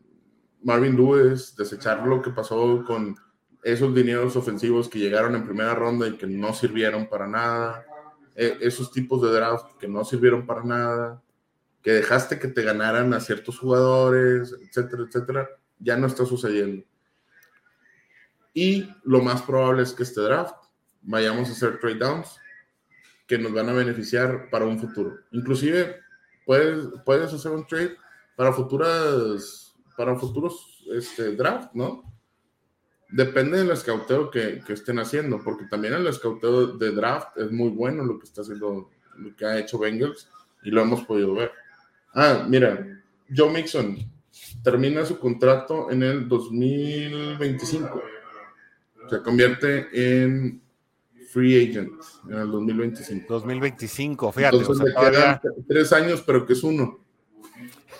Marvin 0.62 0.96
Lewis, 0.96 1.56
desechar 1.56 2.06
lo 2.06 2.20
que 2.20 2.30
pasó 2.30 2.84
con 2.86 3.16
esos 3.62 3.94
dineros 3.94 4.36
ofensivos 4.36 4.88
que 4.88 4.98
llegaron 4.98 5.34
en 5.34 5.44
primera 5.44 5.74
ronda 5.74 6.06
y 6.06 6.16
que 6.16 6.26
no 6.26 6.52
sirvieron 6.52 7.08
para 7.08 7.26
nada 7.26 7.84
e, 8.34 8.58
esos 8.60 8.90
tipos 8.90 9.20
de 9.22 9.30
draft 9.30 9.76
que 9.78 9.88
no 9.88 10.04
sirvieron 10.04 10.46
para 10.46 10.64
nada, 10.64 11.22
que 11.82 11.92
dejaste 11.92 12.38
que 12.38 12.48
te 12.48 12.62
ganaran 12.62 13.14
a 13.14 13.20
ciertos 13.20 13.58
jugadores, 13.58 14.54
etcétera, 14.60 15.04
etcétera, 15.04 15.48
ya 15.78 15.96
no 15.96 16.06
está 16.06 16.26
sucediendo. 16.26 16.84
Y 18.52 18.88
lo 19.04 19.22
más 19.22 19.42
probable 19.42 19.82
es 19.82 19.92
que 19.92 20.02
este 20.02 20.20
draft 20.20 20.56
vayamos 21.02 21.48
a 21.48 21.52
hacer 21.52 21.78
trade 21.78 21.96
downs 21.96 22.36
que 23.26 23.38
nos 23.38 23.52
van 23.52 23.68
a 23.68 23.72
beneficiar 23.72 24.50
para 24.50 24.66
un 24.66 24.78
futuro. 24.78 25.20
Inclusive 25.30 26.00
puedes, 26.44 26.88
puedes 27.04 27.32
hacer 27.32 27.52
un 27.52 27.66
trade 27.66 27.96
para 28.36 28.52
futuras, 28.52 29.74
para 29.96 30.16
futuros 30.16 30.84
este, 30.92 31.36
draft, 31.36 31.72
¿no? 31.74 32.02
Depende 33.08 33.58
del 33.58 33.70
escauteo 33.70 34.30
que, 34.30 34.62
que, 34.64 34.72
estén 34.72 34.98
haciendo, 34.98 35.42
porque 35.42 35.66
también 35.66 35.94
el 35.94 36.06
escauteo 36.06 36.78
de 36.78 36.92
draft 36.92 37.36
es 37.38 37.50
muy 37.50 37.70
bueno 37.70 38.04
lo 38.04 38.18
que 38.18 38.24
está 38.24 38.42
haciendo, 38.42 38.90
lo 39.16 39.36
que 39.36 39.44
ha 39.44 39.58
hecho 39.58 39.78
Bengals 39.78 40.28
y 40.62 40.70
lo 40.70 40.82
hemos 40.82 41.04
podido 41.04 41.34
ver. 41.34 41.52
Ah, 42.14 42.44
mira, 42.48 43.02
Joe 43.34 43.50
Mixon 43.50 43.98
termina 44.62 45.04
su 45.04 45.18
contrato 45.18 45.90
en 45.90 46.02
el 46.02 46.28
2025. 46.28 48.02
Se 49.08 49.22
convierte 49.22 49.88
en 49.92 50.60
free 51.30 51.68
agent 51.68 51.92
en 52.28 52.38
el 52.38 52.50
2025. 52.50 53.32
2025, 53.32 54.32
fíjate. 54.32 54.56
Entonces 54.56 54.94
quedan 54.94 55.40
tres 55.68 55.92
años, 55.92 56.22
pero 56.26 56.44
que 56.44 56.54
es 56.54 56.62
uno. 56.62 56.98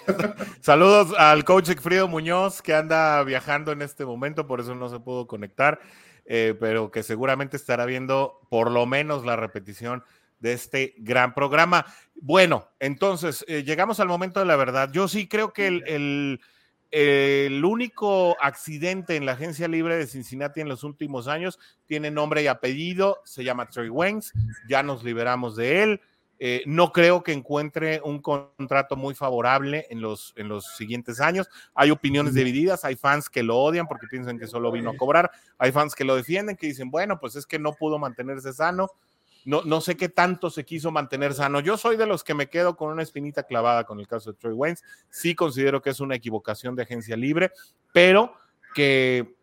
Saludos 0.61 1.15
al 1.17 1.45
coach 1.45 1.71
Frido 1.81 2.09
Muñoz 2.09 2.63
que 2.63 2.75
anda 2.75 3.23
viajando 3.23 3.73
en 3.73 3.83
este 3.83 4.05
momento, 4.05 4.47
por 4.47 4.61
eso 4.61 4.75
no 4.75 4.89
se 4.89 4.99
pudo 4.99 5.27
conectar, 5.27 5.81
eh, 6.25 6.55
pero 6.59 6.91
que 6.91 7.03
seguramente 7.03 7.57
estará 7.57 7.87
viendo 7.87 8.41
por 8.51 8.71
lo 8.71 8.87
menos 8.87 9.25
la 9.25 9.37
repetición 9.37 10.03
de 10.41 10.53
este 10.53 10.95
gran 10.99 11.35
programa. 11.35 11.87
Bueno, 12.15 12.69
entonces 12.81 13.45
eh, 13.47 13.63
llegamos 13.63 14.01
al 14.01 14.09
momento 14.09 14.41
de 14.41 14.47
la 14.47 14.57
verdad. 14.57 14.91
Yo 14.93 15.07
sí 15.07 15.29
creo 15.29 15.53
que 15.53 15.67
el, 15.69 16.41
el, 16.91 17.65
único 17.65 18.37
accidente 18.41 19.17
en 19.17 19.27
la 19.27 19.33
agencia 19.33 19.69
libre 19.69 19.97
de 19.97 20.07
Cincinnati 20.07 20.61
en 20.61 20.69
los 20.69 20.83
últimos 20.83 21.29
años 21.29 21.59
tiene 21.87 22.11
nombre 22.11 22.43
y 22.43 22.47
apellido, 22.49 23.21
se 23.25 23.45
llama 23.45 23.69
Trey 23.69 23.89
Waynes, 23.89 24.33
ya 24.69 24.83
nos 24.83 25.05
liberamos 25.05 25.57
de 25.57 25.83
él. 25.83 26.01
Eh, 26.43 26.63
no 26.65 26.91
creo 26.91 27.23
que 27.23 27.35
encuentre 27.35 28.01
un 28.03 28.23
contrato 28.23 28.97
muy 28.97 29.15
favorable 29.15 29.87
en 29.91 30.01
los, 30.01 30.33
en 30.37 30.49
los 30.49 30.75
siguientes 30.75 31.21
años. 31.21 31.51
Hay 31.75 31.91
opiniones 31.91 32.33
divididas, 32.33 32.83
hay 32.87 32.97
fans 32.97 33.29
que 33.29 33.43
lo 33.43 33.59
odian 33.59 33.87
porque 33.87 34.07
piensan 34.07 34.39
que 34.39 34.47
solo 34.47 34.73
vino 34.73 34.89
a 34.89 34.97
cobrar, 34.97 35.31
hay 35.59 35.71
fans 35.71 35.95
que 35.95 36.05
lo 36.05 36.17
defienden, 36.17 36.57
que 36.57 36.69
dicen, 36.69 36.91
bueno, 36.91 37.21
pues 37.21 37.37
es 37.37 37.45
que 37.45 37.59
no 37.59 37.75
pudo 37.75 37.99
mantenerse 37.99 38.55
sano 38.55 38.89
no, 39.45 39.63
no 39.63 39.81
sé 39.81 39.97
qué 39.97 40.09
tanto 40.09 40.51
se 40.51 40.65
quiso 40.65 40.91
mantener 40.91 41.35
sano. 41.35 41.61
Yo 41.61 41.77
soy 41.77 41.97
de 41.97 42.07
los 42.07 42.25
que 42.25 42.35
me 42.35 42.49
quedo 42.49 42.77
con 42.77 42.91
una 42.91 43.03
espinita 43.03 43.43
clavada 43.43 43.85
con 43.85 44.01
el 44.01 44.07
caso 44.07 44.33
de 44.33 44.39
Troy 44.39 44.53
Waynes. 44.53 44.83
Sí 45.09 45.35
considero 45.35 45.81
que 45.83 45.91
es 45.91 46.01
una 46.01 46.15
equivocación 46.15 46.75
de 46.77 46.83
agencia 46.83 47.17
libre, 47.17 47.53
pero 47.93 48.35
que, 48.75 49.37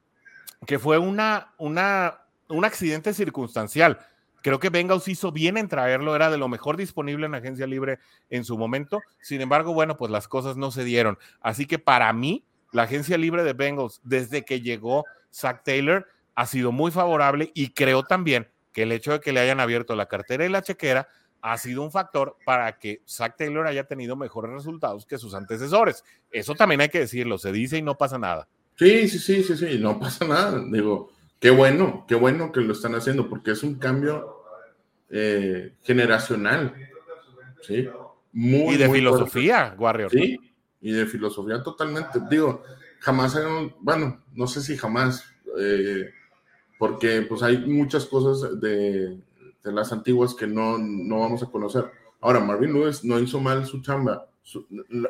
que 0.65 0.79
fue 0.79 0.97
una, 0.97 1.53
una, 1.57 2.21
un 2.49 2.65
accidente 2.65 3.13
circunstancial. 3.13 3.99
Creo 4.41 4.59
que 4.59 4.69
Bengals 4.69 5.07
hizo 5.07 5.31
bien 5.31 5.57
en 5.57 5.67
traerlo, 5.67 6.15
era 6.15 6.29
de 6.29 6.37
lo 6.37 6.47
mejor 6.47 6.77
disponible 6.77 7.25
en 7.25 7.35
agencia 7.35 7.67
libre 7.67 7.99
en 8.29 8.45
su 8.45 8.57
momento. 8.57 9.01
Sin 9.19 9.41
embargo, 9.41 9.73
bueno, 9.73 9.97
pues 9.97 10.11
las 10.11 10.27
cosas 10.27 10.57
no 10.57 10.71
se 10.71 10.83
dieron. 10.83 11.17
Así 11.41 11.65
que 11.65 11.79
para 11.79 12.11
mí, 12.13 12.45
la 12.71 12.83
agencia 12.83 13.17
libre 13.17 13.43
de 13.43 13.53
Bengals, 13.53 13.99
desde 14.03 14.45
que 14.45 14.61
llegó 14.61 15.05
Zach 15.33 15.63
Taylor, 15.63 16.07
ha 16.35 16.45
sido 16.45 16.71
muy 16.71 16.91
favorable 16.91 17.51
y 17.55 17.73
creo 17.73 18.03
también 18.03 18.47
que 18.77 18.83
el 18.83 18.91
hecho 18.91 19.13
de 19.13 19.19
que 19.19 19.33
le 19.33 19.39
hayan 19.39 19.59
abierto 19.59 19.95
la 19.95 20.05
cartera 20.05 20.45
y 20.45 20.49
la 20.49 20.61
chequera 20.61 21.09
ha 21.41 21.57
sido 21.57 21.81
un 21.81 21.91
factor 21.91 22.37
para 22.45 22.77
que 22.77 23.01
Zach 23.07 23.35
Taylor 23.35 23.65
haya 23.65 23.85
tenido 23.85 24.15
mejores 24.15 24.51
resultados 24.51 25.07
que 25.07 25.17
sus 25.17 25.33
antecesores. 25.33 26.03
Eso 26.29 26.53
también 26.53 26.81
hay 26.81 26.89
que 26.89 26.99
decirlo, 26.99 27.39
se 27.39 27.51
dice 27.51 27.79
y 27.79 27.81
no 27.81 27.97
pasa 27.97 28.19
nada. 28.19 28.47
Sí, 28.75 29.07
sí, 29.07 29.17
sí, 29.17 29.41
sí, 29.41 29.57
sí, 29.57 29.79
no 29.79 29.99
pasa 29.99 30.27
nada. 30.27 30.63
Digo, 30.71 31.11
qué 31.39 31.49
bueno, 31.49 32.05
qué 32.07 32.13
bueno 32.13 32.51
que 32.51 32.61
lo 32.61 32.73
están 32.73 32.93
haciendo, 32.93 33.27
porque 33.27 33.49
es 33.49 33.63
un 33.63 33.79
cambio 33.79 34.43
eh, 35.09 35.73
generacional. 35.81 36.75
Sí, 37.63 37.89
muy. 38.31 38.75
Y 38.75 38.77
de 38.77 38.91
filosofía, 38.91 39.75
Warrior. 39.75 40.11
Sí, 40.11 40.37
y 40.81 40.91
de 40.91 41.07
filosofía 41.07 41.63
totalmente. 41.63 42.19
Digo, 42.29 42.61
jamás, 42.99 43.35
bueno, 43.79 44.23
no 44.35 44.45
sé 44.45 44.61
si 44.61 44.77
jamás. 44.77 45.25
Eh, 45.59 46.11
porque 46.77 47.23
pues 47.23 47.43
hay 47.43 47.57
muchas 47.65 48.05
cosas 48.05 48.59
de, 48.59 49.19
las 49.63 49.91
antiguas 49.91 50.33
que 50.33 50.47
no, 50.47 50.77
vamos 51.19 51.43
a 51.43 51.47
conocer. 51.47 51.91
Ahora, 52.21 52.39
Marvin 52.39 52.73
Lewis 52.73 53.03
no 53.03 53.19
hizo 53.19 53.39
mal 53.39 53.65
su 53.65 53.81
chamba. 53.81 54.29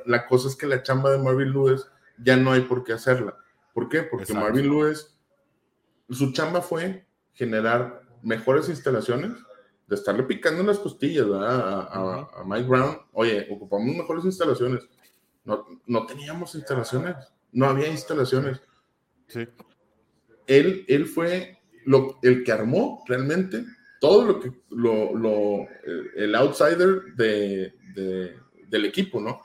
la, 0.05 0.27
cosa 0.27 0.47
es 0.47 0.55
que 0.55 0.65
la 0.65 0.81
chamba 0.83 1.11
de 1.11 1.19
Marvin 1.19 1.51
Lewis 1.51 1.85
ya 2.17 2.37
no 2.37 2.51
hay 2.51 2.61
por 2.61 2.83
qué 2.83 2.93
hacerla. 2.93 3.35
¿Por 3.73 3.89
qué? 3.89 4.03
Porque 4.03 4.33
Marvin 4.33 4.67
Lewis, 4.67 5.15
su 6.09 6.31
chamba 6.31 6.61
fue 6.61 7.05
generar 7.33 8.01
mejores 8.23 8.69
instalaciones, 8.69 9.33
de 9.87 9.95
estarle 9.95 10.23
picando 10.23 10.63
las 10.63 10.79
costillas 10.79 11.27
a, 11.31 12.27
a, 12.39 12.43
Mike 12.45 12.67
Brown. 12.67 12.97
Oye, 13.13 13.47
ocupamos 13.49 13.95
mejores 13.95 14.25
instalaciones. 14.25 14.87
No, 15.45 15.65
no 15.85 16.05
teníamos 16.05 16.55
instalaciones, 16.55 17.15
no 17.53 17.67
había 17.67 17.87
instalaciones. 17.87 18.61
Sí. 19.27 19.47
Él, 20.45 20.83
él 20.89 21.05
fue 21.05 21.56
el 22.21 22.43
que 22.43 22.51
armó 22.51 23.03
realmente 23.07 23.63
todo 23.99 24.25
lo 24.25 24.39
que 24.39 24.51
lo, 24.69 25.67
el 26.15 26.35
outsider 26.35 27.13
de, 27.15 27.73
del 28.67 28.85
equipo, 28.85 29.19
¿no? 29.19 29.41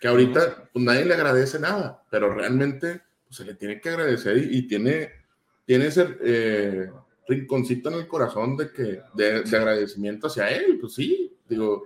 Que 0.00 0.08
ahorita 0.08 0.68
pues, 0.72 0.84
nadie 0.84 1.04
le 1.04 1.14
agradece 1.14 1.58
nada, 1.58 2.02
pero 2.10 2.34
realmente 2.34 3.02
pues, 3.24 3.36
se 3.36 3.44
le 3.44 3.54
tiene 3.54 3.80
que 3.80 3.90
agradecer 3.90 4.36
y, 4.38 4.66
tiene, 4.66 5.10
tiene 5.64 5.86
ese 5.86 6.16
eh, 6.22 6.90
rinconcito 7.28 7.90
en 7.90 7.96
el 7.96 8.08
corazón 8.08 8.56
de 8.56 8.70
que 8.70 9.00
de, 9.14 9.56
agradecimiento 9.56 10.26
hacia 10.26 10.50
él, 10.50 10.78
pues 10.80 10.94
sí, 10.94 11.36
digo, 11.48 11.84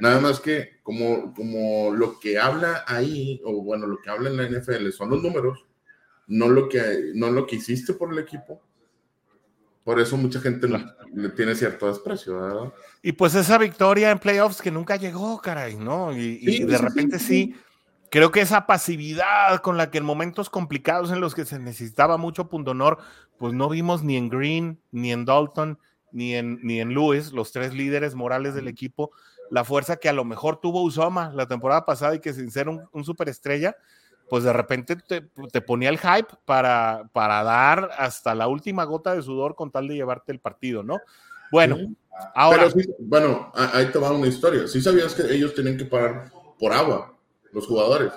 nada 0.00 0.20
más 0.20 0.40
que 0.40 0.80
como, 0.82 1.34
como 1.34 1.92
lo 1.92 2.18
que 2.18 2.38
habla 2.38 2.84
ahí, 2.86 3.40
o 3.44 3.62
bueno, 3.62 3.86
lo 3.86 4.00
que 4.00 4.10
habla 4.10 4.30
en 4.30 4.36
la 4.36 4.48
NFL 4.48 4.90
son 4.90 5.10
los 5.10 5.22
números, 5.22 5.64
no 6.26 6.48
lo 6.48 6.68
que, 6.68 7.12
no 7.14 7.30
lo 7.30 7.46
que 7.46 7.56
hiciste 7.56 7.92
por 7.94 8.12
el 8.12 8.20
equipo, 8.20 8.62
por 9.84 9.98
eso 10.00 10.16
mucha 10.16 10.40
gente 10.40 10.68
le 10.68 11.28
tiene 11.30 11.54
cierto 11.54 11.86
desprecio, 11.86 12.40
¿verdad? 12.40 12.72
Y 13.02 13.12
pues 13.12 13.34
esa 13.34 13.58
victoria 13.58 14.10
en 14.10 14.18
playoffs 14.18 14.60
que 14.60 14.70
nunca 14.70 14.96
llegó, 14.96 15.40
caray, 15.40 15.76
¿no? 15.76 16.12
Y, 16.12 16.64
de 16.64 16.78
repente 16.78 17.18
sí, 17.18 17.54
creo 18.10 18.30
que 18.30 18.42
esa 18.42 18.66
pasividad 18.66 19.60
con 19.62 19.76
la 19.76 19.90
que 19.90 19.98
en 19.98 20.04
momentos 20.04 20.50
complicados 20.50 21.10
en 21.10 21.20
los 21.20 21.34
que 21.34 21.46
se 21.46 21.58
necesitaba 21.58 22.18
mucho 22.18 22.48
punto 22.48 22.72
honor, 22.72 22.98
pues 23.38 23.54
no 23.54 23.68
vimos 23.68 24.02
ni 24.02 24.16
en 24.16 24.28
Green, 24.28 24.80
ni 24.90 25.12
en 25.12 25.24
Dalton, 25.24 25.78
ni 26.12 26.34
en, 26.34 26.60
ni 26.62 26.80
en 26.80 26.90
Lewis, 26.90 27.32
los 27.32 27.52
tres 27.52 27.72
líderes 27.72 28.14
morales 28.14 28.54
del 28.54 28.68
equipo, 28.68 29.12
la 29.50 29.64
fuerza 29.64 29.96
que 29.96 30.08
a 30.08 30.12
lo 30.12 30.24
mejor 30.24 30.60
tuvo 30.60 30.82
Usoma 30.82 31.32
la 31.34 31.46
temporada 31.46 31.86
pasada 31.86 32.14
y 32.14 32.20
que 32.20 32.34
sin 32.34 32.50
ser 32.50 32.68
un, 32.68 32.82
un 32.92 33.04
superestrella, 33.04 33.76
pues 34.30 34.44
de 34.44 34.52
repente 34.52 34.96
te, 34.96 35.60
ponía 35.60 35.88
el 35.88 35.98
hype 35.98 36.28
para, 36.44 37.10
para 37.12 37.42
dar 37.42 37.90
hasta 37.98 38.32
la 38.32 38.46
última 38.46 38.84
gota 38.84 39.12
de 39.12 39.22
sudor 39.22 39.56
con 39.56 39.72
tal 39.72 39.88
de 39.88 39.96
llevarte 39.96 40.30
el 40.30 40.38
partido, 40.38 40.84
¿no? 40.84 40.98
Bueno, 41.50 41.76
ahora. 42.36 42.68
bueno, 43.00 43.50
ahí 43.54 43.86
te 43.86 43.98
va 43.98 44.12
una 44.12 44.28
historia. 44.28 44.68
¿Sí 44.68 44.80
sabías 44.80 45.16
que 45.16 45.22
ellos 45.34 45.52
tienen 45.52 45.76
que 45.76 45.84
pagar 45.84 46.30
por 46.60 46.72
agua, 46.72 47.18
los 47.52 47.66
jugadores? 47.66 48.12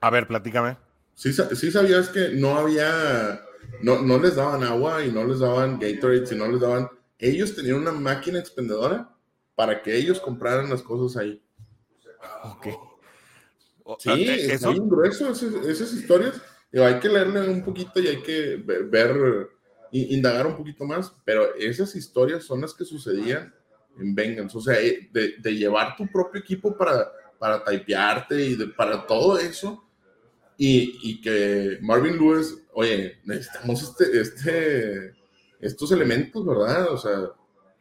A 0.00 0.10
ver, 0.10 0.26
platícame. 0.26 0.76
Sí, 1.14 1.32
sí 1.32 1.70
sabías 1.70 2.08
que 2.08 2.30
no 2.30 2.56
había, 2.56 3.40
no, 3.80 4.02
no 4.02 4.18
les 4.18 4.34
daban 4.34 4.64
agua 4.64 5.04
y 5.04 5.12
no 5.12 5.24
les 5.24 5.38
daban 5.38 5.78
Gatorade, 5.78 6.34
y 6.34 6.36
no 6.36 6.48
les 6.48 6.60
daban. 6.60 6.90
Ellos 7.16 7.54
tenían 7.54 7.76
una 7.76 7.92
máquina 7.92 8.40
expendedora 8.40 9.08
para 9.54 9.82
que 9.82 9.96
ellos 9.96 10.18
compraran 10.18 10.68
las 10.68 10.82
cosas 10.82 11.16
ahí. 11.16 11.40
Ok. 12.42 12.93
Sí, 13.98 14.10
eh, 14.10 14.54
es 14.54 14.62
muy 14.62 14.80
grueso 14.80 15.30
esas, 15.30 15.92
historias. 15.92 16.40
hay 16.72 16.98
que 17.00 17.08
leerle 17.08 17.48
un 17.48 17.62
poquito 17.62 18.00
y 18.00 18.08
hay 18.08 18.22
que 18.22 18.56
ver, 18.56 19.50
indagar 19.92 20.46
un 20.46 20.56
poquito 20.56 20.84
más, 20.84 21.12
pero 21.24 21.54
esas 21.54 21.94
historias 21.94 22.44
son 22.44 22.62
las 22.62 22.72
que 22.72 22.84
sucedían 22.84 23.54
en 23.98 24.14
Bengals. 24.14 24.54
O 24.54 24.60
sea, 24.60 24.80
eh, 24.80 25.10
de, 25.12 25.54
llevar 25.54 25.96
tu 25.96 26.06
propio 26.10 26.40
equipo 26.40 26.76
para, 26.76 27.12
para 27.38 27.62
typearte 27.62 28.42
y 28.42 28.56
para 28.68 29.06
todo 29.06 29.38
eso. 29.38 29.84
Y, 30.56 31.20
que 31.20 31.78
Marvin 31.82 32.16
Lewis, 32.16 32.56
oye, 32.72 33.18
necesitamos 33.24 33.82
este, 33.82 34.20
este, 34.20 35.14
estos 35.60 35.92
elementos, 35.92 36.46
¿verdad? 36.46 36.92
O 36.92 36.96
sea, 36.96 37.30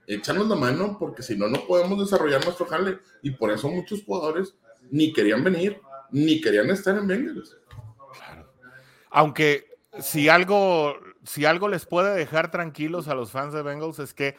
échanos 0.07 0.49
la 0.49 0.55
mano 0.55 0.97
porque 0.99 1.21
si 1.21 1.37
no, 1.37 1.47
no 1.47 1.65
podemos 1.65 1.99
desarrollar 1.99 2.43
nuestro 2.43 2.65
jale. 2.65 2.99
Y 3.21 3.31
por 3.31 3.51
eso 3.51 3.69
muchos 3.69 4.03
jugadores 4.03 4.55
ni 4.91 5.13
querían 5.13 5.43
venir 5.43 5.79
ni 6.13 6.39
querían 6.39 6.69
estar 6.69 6.95
en 6.97 7.07
Bengals. 7.07 7.57
Aunque 9.09 9.67
si 9.99 10.29
algo, 10.29 10.95
si 11.23 11.45
algo 11.45 11.67
les 11.67 11.85
puede 11.85 12.15
dejar 12.15 12.51
tranquilos 12.51 13.07
a 13.07 13.15
los 13.15 13.31
fans 13.31 13.53
de 13.53 13.61
Bengals 13.61 13.99
es 13.99 14.13
que 14.13 14.37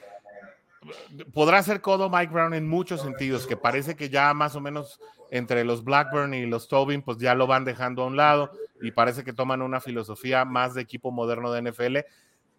podrá 1.32 1.62
ser 1.62 1.80
codo 1.80 2.08
Mike 2.08 2.32
Brown 2.32 2.54
en 2.54 2.68
muchos 2.68 3.02
sentidos, 3.02 3.46
que 3.46 3.56
parece 3.56 3.96
que 3.96 4.08
ya 4.08 4.32
más 4.34 4.54
o 4.54 4.60
menos 4.60 5.00
entre 5.30 5.64
los 5.64 5.82
Blackburn 5.82 6.34
y 6.34 6.46
los 6.46 6.68
Tobin, 6.68 7.02
pues 7.02 7.18
ya 7.18 7.34
lo 7.34 7.46
van 7.46 7.64
dejando 7.64 8.02
a 8.02 8.06
un 8.06 8.16
lado 8.16 8.52
y 8.80 8.90
parece 8.90 9.24
que 9.24 9.32
toman 9.32 9.62
una 9.62 9.80
filosofía 9.80 10.44
más 10.44 10.74
de 10.74 10.82
equipo 10.82 11.10
moderno 11.10 11.50
de 11.52 11.62
NFL. 11.62 11.98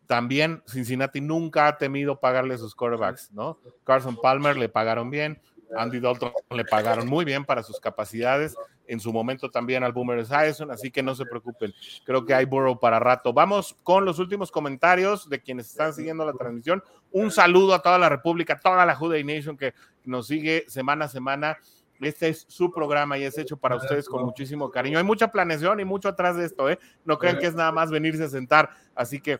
También 0.08 0.62
Cincinnati 0.68 1.22
nunca 1.22 1.68
ha 1.68 1.78
temido 1.78 2.20
pagarle 2.20 2.58
sus 2.58 2.76
quarterbacks, 2.76 3.32
¿no? 3.32 3.60
Carson 3.84 4.20
Palmer 4.22 4.58
le 4.58 4.70
pagaron 4.70 5.10
bien, 5.10 5.42
Andy 5.78 6.00
Dalton 6.00 6.32
le 6.52 6.66
pagaron 6.66 7.08
muy 7.08 7.26
bien 7.26 7.46
para 7.46 7.64
sus 7.64 7.80
capacidades. 7.80 8.56
En 8.88 9.00
su 9.00 9.12
momento 9.12 9.50
también 9.50 9.84
al 9.84 9.94
Boomer 9.94 10.20
Esiason, 10.20 10.70
así 10.70 10.92
que 10.92 11.02
no 11.02 11.16
se 11.16 11.26
preocupen. 11.26 11.74
Creo 12.04 12.24
que 12.24 12.36
hay 12.36 12.46
Burrow 12.46 12.80
para 12.80 13.00
rato. 13.00 13.34
Vamos 13.34 13.76
con 13.82 14.06
los 14.06 14.20
últimos 14.20 14.52
comentarios 14.52 15.28
de 15.28 15.42
quienes 15.42 15.72
están 15.72 15.94
siguiendo 15.94 16.24
la 16.24 16.34
transmisión. 16.34 16.84
Un 17.12 17.32
saludo 17.32 17.74
a 17.74 17.82
toda 17.82 17.98
la 17.98 18.10
República, 18.10 18.60
toda 18.60 18.86
la 18.86 18.96
Juday 18.96 19.24
Nation 19.24 19.58
que 19.58 19.74
nos 20.04 20.28
sigue 20.28 20.66
semana 20.68 21.06
a 21.06 21.08
semana. 21.08 21.58
Este 22.00 22.30
es 22.30 22.46
su 22.48 22.72
programa 22.72 23.18
y 23.18 23.24
es 23.24 23.38
hecho 23.38 23.58
para 23.58 23.78
ustedes 23.78 24.08
con 24.08 24.24
muchísimo 24.24 24.70
cariño. 24.70 24.98
Hay 24.98 25.04
mucha 25.04 25.32
planeación 25.32 25.80
y 25.80 25.86
mucho 25.86 26.10
atrás 26.10 26.36
de 26.36 26.46
esto, 26.46 26.70
¿eh? 26.70 26.78
No 27.06 27.18
crean 27.18 27.40
que 27.40 27.48
es 27.48 27.56
nada 27.56 27.72
más 27.72 27.90
venirse 27.90 28.26
a 28.26 28.30
sentar. 28.30 28.70
Así 28.94 29.20
que 29.20 29.40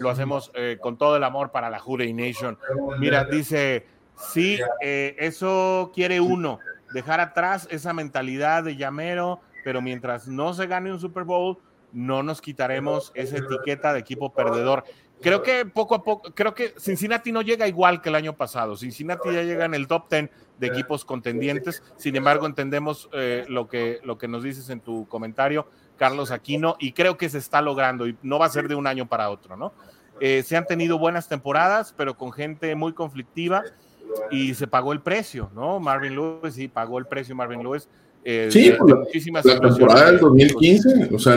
lo 0.00 0.10
hacemos 0.10 0.50
eh, 0.54 0.78
con 0.80 0.96
todo 0.96 1.16
el 1.16 1.24
amor 1.24 1.50
para 1.50 1.70
la 1.70 1.78
Juday 1.78 2.12
Nation. 2.12 2.58
Mira, 2.98 3.24
dice 3.24 3.86
Sí, 4.30 4.58
eh, 4.80 5.16
eso 5.18 5.90
quiere 5.94 6.20
uno, 6.20 6.58
dejar 6.92 7.20
atrás 7.20 7.66
esa 7.70 7.92
mentalidad 7.92 8.64
de 8.64 8.76
llamero, 8.76 9.40
pero 9.64 9.82
mientras 9.82 10.28
no 10.28 10.54
se 10.54 10.66
gane 10.66 10.92
un 10.92 11.00
Super 11.00 11.24
Bowl, 11.24 11.58
no 11.92 12.22
nos 12.22 12.40
quitaremos 12.40 13.12
esa 13.14 13.36
etiqueta 13.36 13.92
de 13.92 14.00
equipo 14.00 14.32
perdedor. 14.32 14.84
Creo 15.20 15.42
que 15.42 15.64
poco 15.64 15.94
a 15.94 16.02
poco, 16.02 16.34
creo 16.34 16.52
que 16.52 16.74
Cincinnati 16.78 17.30
no 17.30 17.42
llega 17.42 17.68
igual 17.68 18.02
que 18.02 18.08
el 18.08 18.16
año 18.16 18.36
pasado. 18.36 18.76
Cincinnati 18.76 19.32
ya 19.32 19.42
llega 19.42 19.64
en 19.64 19.74
el 19.74 19.86
top 19.86 20.10
10 20.10 20.30
de 20.58 20.66
equipos 20.66 21.04
contendientes. 21.04 21.82
Sin 21.96 22.16
embargo, 22.16 22.46
entendemos 22.46 23.08
eh, 23.12 23.44
lo, 23.48 23.68
que, 23.68 24.00
lo 24.02 24.18
que 24.18 24.26
nos 24.26 24.42
dices 24.42 24.68
en 24.70 24.80
tu 24.80 25.06
comentario, 25.06 25.68
Carlos 25.96 26.32
Aquino, 26.32 26.76
y 26.80 26.92
creo 26.92 27.16
que 27.16 27.28
se 27.28 27.38
está 27.38 27.62
logrando 27.62 28.08
y 28.08 28.16
no 28.22 28.38
va 28.38 28.46
a 28.46 28.50
ser 28.50 28.66
de 28.66 28.74
un 28.74 28.86
año 28.86 29.06
para 29.06 29.30
otro, 29.30 29.56
¿no? 29.56 29.72
Eh, 30.20 30.42
se 30.44 30.56
han 30.56 30.66
tenido 30.66 30.98
buenas 30.98 31.28
temporadas, 31.28 31.94
pero 31.96 32.16
con 32.16 32.32
gente 32.32 32.74
muy 32.74 32.92
conflictiva 32.92 33.62
y 34.30 34.54
se 34.54 34.66
pagó 34.66 34.92
el 34.92 35.00
precio, 35.00 35.50
¿no? 35.54 35.80
Marvin 35.80 36.14
Lewis 36.14 36.54
sí 36.54 36.68
pagó 36.68 36.98
el 36.98 37.06
precio 37.06 37.34
Marvin 37.34 37.62
Lewis. 37.62 37.88
Eh, 38.24 38.48
sí, 38.50 38.70
la, 38.70 39.42
temporada 39.42 40.12
del 40.12 40.20
2015, 40.20 41.10
o 41.12 41.18
sea, 41.18 41.36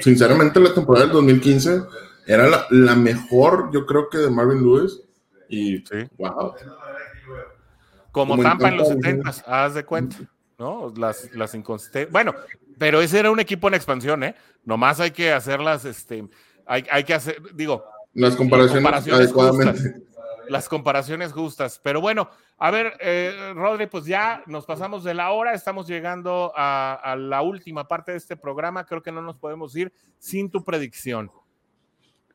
sinceramente 0.00 0.60
la 0.60 0.72
temporada 0.72 1.06
del 1.06 1.14
2015 1.14 1.82
era 2.26 2.66
la, 2.70 2.94
mejor, 2.94 3.70
yo 3.72 3.86
creo 3.86 4.08
que 4.08 4.18
de 4.18 4.30
Marvin 4.30 4.62
Lewis 4.62 5.02
y 5.48 5.82
wow. 6.16 6.54
Como, 8.12 8.40
Tampa 8.40 8.68
en 8.68 8.78
los 8.78 8.88
70, 8.88 9.34
haz 9.46 9.74
de 9.74 9.84
cuenta, 9.84 10.16
¿no? 10.58 10.92
Las, 10.96 11.30
las 11.34 11.54
inconsistencias. 11.54 12.10
Bueno, 12.10 12.34
pero 12.78 13.00
ese 13.00 13.18
era 13.18 13.30
un 13.30 13.40
equipo 13.40 13.68
en 13.68 13.74
expansión, 13.74 14.22
¿eh? 14.22 14.34
Nomás 14.64 15.00
hay 15.00 15.10
que 15.10 15.32
hacerlas, 15.32 15.84
este, 15.84 16.26
hay, 16.66 16.84
hay 16.90 17.04
que 17.04 17.14
hacer, 17.14 17.42
digo, 17.54 17.84
las 18.14 18.36
comparaciones, 18.36 19.12
adecuadamente 19.12 20.06
las 20.48 20.68
comparaciones 20.68 21.32
justas. 21.32 21.80
Pero 21.82 22.00
bueno, 22.00 22.30
a 22.58 22.70
ver, 22.70 22.96
eh, 23.00 23.52
Rodri, 23.54 23.86
pues 23.86 24.04
ya 24.04 24.42
nos 24.46 24.64
pasamos 24.64 25.04
de 25.04 25.14
la 25.14 25.30
hora, 25.30 25.52
estamos 25.52 25.86
llegando 25.86 26.52
a, 26.56 27.16
la 27.18 27.42
última 27.42 27.86
parte 27.86 28.12
de 28.12 28.18
este 28.18 28.36
programa, 28.36 28.84
creo 28.84 29.02
que 29.02 29.12
no 29.12 29.22
nos 29.22 29.38
podemos 29.38 29.74
ir 29.76 29.92
sin 30.18 30.50
tu 30.50 30.64
predicción. 30.64 31.30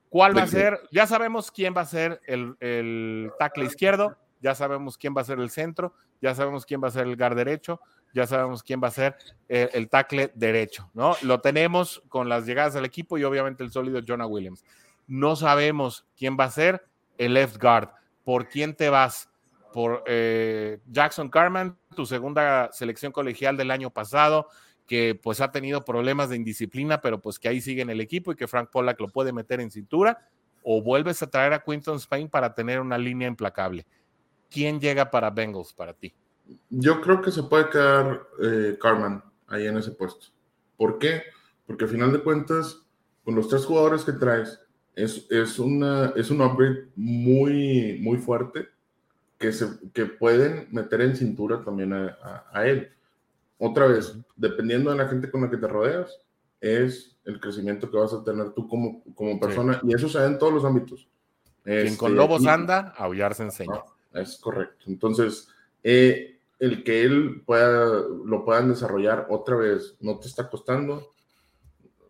¿Cuál 0.09 0.37
va 0.37 0.43
a 0.43 0.47
ser? 0.47 0.79
Ya 0.91 1.07
sabemos 1.07 1.51
quién 1.51 1.73
va 1.75 1.81
a 1.81 1.85
ser 1.85 2.21
el, 2.25 2.55
el 2.59 3.31
tackle 3.39 3.65
izquierdo, 3.65 4.17
ya 4.41 4.55
sabemos 4.55 4.97
quién 4.97 5.15
va 5.15 5.21
a 5.21 5.25
ser 5.25 5.39
el 5.39 5.49
centro, 5.49 5.93
ya 6.21 6.35
sabemos 6.35 6.65
quién 6.65 6.83
va 6.83 6.89
a 6.89 6.91
ser 6.91 7.07
el 7.07 7.15
guard 7.15 7.35
derecho, 7.35 7.79
ya 8.13 8.27
sabemos 8.27 8.61
quién 8.61 8.81
va 8.83 8.89
a 8.89 8.91
ser 8.91 9.15
el, 9.47 9.69
el 9.73 9.89
tackle 9.89 10.31
derecho, 10.35 10.89
¿no? 10.93 11.15
Lo 11.21 11.39
tenemos 11.39 12.03
con 12.09 12.27
las 12.27 12.45
llegadas 12.45 12.73
del 12.73 12.85
equipo 12.85 13.17
y 13.17 13.23
obviamente 13.23 13.63
el 13.63 13.71
sólido 13.71 14.01
Jonah 14.05 14.27
Williams. 14.27 14.65
No 15.07 15.35
sabemos 15.35 16.05
quién 16.17 16.37
va 16.39 16.45
a 16.45 16.51
ser 16.51 16.85
el 17.17 17.33
left 17.33 17.61
guard. 17.61 17.89
¿Por 18.23 18.47
quién 18.47 18.75
te 18.75 18.89
vas? 18.89 19.29
Por 19.73 20.03
eh, 20.05 20.79
Jackson 20.87 21.29
Carman, 21.29 21.77
tu 21.95 22.05
segunda 22.05 22.71
selección 22.71 23.11
colegial 23.11 23.55
del 23.57 23.71
año 23.71 23.89
pasado, 23.89 24.47
que 24.85 25.17
pues 25.21 25.39
ha 25.39 25.51
tenido 25.51 25.85
problemas 25.85 26.29
de 26.29 26.35
indisciplina, 26.35 26.99
pero 26.99 27.21
pues 27.21 27.39
que 27.39 27.47
ahí 27.47 27.61
sigue 27.61 27.81
en 27.81 27.89
el 27.89 28.01
equipo 28.01 28.31
y 28.31 28.35
que 28.35 28.47
Frank 28.47 28.69
Pollack 28.69 28.99
lo 28.99 29.07
puede 29.07 29.31
meter 29.31 29.61
en 29.61 29.71
cintura, 29.71 30.27
o 30.63 30.81
vuelves 30.81 31.23
a 31.23 31.29
traer 31.29 31.53
a 31.53 31.63
Quinton 31.63 31.97
Spain 31.97 32.29
para 32.29 32.53
tener 32.53 32.79
una 32.79 32.97
línea 32.97 33.27
implacable. 33.27 33.85
¿Quién 34.49 34.79
llega 34.79 35.09
para 35.09 35.29
Bengals 35.29 35.73
para 35.73 35.93
ti? 35.93 36.13
Yo 36.69 36.99
creo 36.99 37.21
que 37.21 37.31
se 37.31 37.43
puede 37.43 37.69
quedar 37.69 38.27
eh, 38.43 38.77
Carman 38.81 39.23
ahí 39.47 39.67
en 39.67 39.77
ese 39.77 39.91
puesto. 39.91 40.27
¿Por 40.75 40.99
qué? 40.99 41.23
Porque 41.65 41.85
al 41.85 41.89
final 41.89 42.11
de 42.11 42.21
cuentas, 42.21 42.81
con 43.23 43.35
los 43.35 43.47
tres 43.47 43.65
jugadores 43.65 44.03
que 44.03 44.11
traes, 44.13 44.59
es, 44.95 45.25
es, 45.29 45.59
una, 45.59 46.13
es 46.15 46.29
un 46.29 46.41
upgrade 46.41 46.87
muy, 46.95 47.99
muy 48.01 48.17
fuerte 48.17 48.67
que, 49.37 49.51
se, 49.51 49.67
que 49.93 50.05
pueden 50.05 50.67
meter 50.71 51.01
en 51.01 51.15
cintura 51.15 51.63
también 51.63 51.93
a, 51.93 52.45
a, 52.51 52.67
él. 52.67 52.89
Otra 53.57 53.87
vez, 53.87 54.15
dependiendo 54.35 54.91
de 54.91 54.97
la 54.97 55.07
gente 55.07 55.29
con 55.29 55.41
la 55.41 55.49
que 55.49 55.57
te 55.57 55.67
rodeas, 55.67 56.19
es 56.59 57.15
el 57.25 57.39
crecimiento 57.39 57.89
que 57.89 57.97
vas 57.97 58.13
a 58.13 58.23
tener 58.23 58.51
tú 58.51 58.67
como, 58.67 59.03
como 59.15 59.39
persona, 59.39 59.79
y 59.83 59.93
eso 59.93 60.09
se 60.09 60.19
da 60.19 60.27
en 60.27 60.37
todos 60.37 60.53
los 60.53 60.65
ámbitos. 60.65 61.07
Quien 61.63 61.95
con 61.95 62.11
este, 62.11 62.17
lobos 62.17 62.45
anda, 62.45 62.93
aullar 62.97 63.33
se 63.35 63.43
enseña. 63.43 63.81
es 64.13 64.37
correcto. 64.37 64.85
Entonces, 64.87 65.47
eh, 65.83 66.39
el 66.59 66.83
que 66.83 67.03
él 67.03 67.43
pueda, 67.45 68.03
lo 68.25 68.43
puedan 68.45 68.69
desarrollar 68.69 69.27
otra 69.29 69.55
vez 69.55 69.95
no 69.99 70.19
te 70.19 70.27
está 70.27 70.49
costando. 70.49 71.11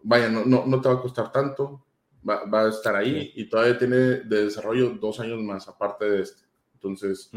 Vaya, 0.04 0.30
no, 0.30 0.46
no, 0.46 0.66
no 0.66 0.82
te 0.82 0.90
va 0.90 0.96
a 0.96 1.02
costar 1.02 1.32
tanto 1.32 1.82
va, 2.28 2.66
a 2.66 2.70
estar 2.70 2.96
ahí 2.96 3.32
y 3.36 3.50
todavía 3.50 3.78
tiene 3.78 3.96
de 3.96 4.46
desarrollo 4.46 4.92
dos 4.92 5.20
años 5.20 5.42
más 5.42 5.68
aparte 5.68 6.10
de 6.10 6.22
este. 6.22 6.44
Entonces, 6.74 7.30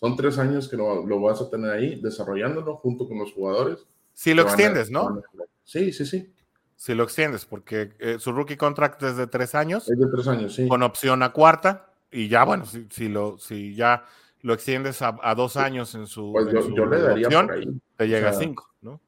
son 0.00 0.16
tres 0.16 0.38
años 0.38 0.68
que 0.68 0.76
lo, 0.76 1.06
lo, 1.06 1.20
vas 1.20 1.40
a 1.40 1.48
tener 1.48 1.70
ahí 1.70 2.00
desarrollándolo 2.00 2.76
junto 2.76 3.08
con 3.08 3.18
los 3.18 3.32
jugadores. 3.32 3.86
Si 4.12 4.34
lo 4.34 4.42
extiendes, 4.42 4.90
¿no? 4.90 5.22
Sí, 5.64 5.92
sí, 5.92 6.04
sí. 6.04 6.32
Si 6.76 6.94
lo 6.94 7.04
extiendes, 7.04 7.46
porque 7.46 7.92
eh, 8.00 8.16
su 8.18 8.32
rookie 8.32 8.56
contract 8.56 9.02
es 9.04 9.16
de 9.16 9.26
tres 9.26 9.54
años. 9.54 9.88
Es 9.88 9.98
de 9.98 10.06
tres 10.08 10.26
años, 10.26 10.54
sí. 10.54 10.68
Con 10.68 10.82
opción 10.82 11.22
a 11.22 11.32
cuarta. 11.32 11.92
Y 12.10 12.28
ya, 12.28 12.44
bueno, 12.44 12.66
si, 12.66 12.86
si 12.90 13.08
lo, 13.08 13.38
si 13.38 13.74
ya 13.74 14.04
lo 14.42 14.54
extiendes 14.54 15.00
a, 15.00 15.16
a 15.22 15.34
dos 15.34 15.56
años 15.56 15.94
en 15.94 16.06
su, 16.06 16.32
pues 16.32 16.52
yo, 16.74 16.86
le 16.86 17.00
daría 17.00 17.26
opción, 17.28 17.46
por 17.46 17.56
ahí. 17.56 17.68
te 17.96 18.08
llega 18.08 18.30
a 18.30 18.32
cinco, 18.34 18.68
¿no? 18.82 19.00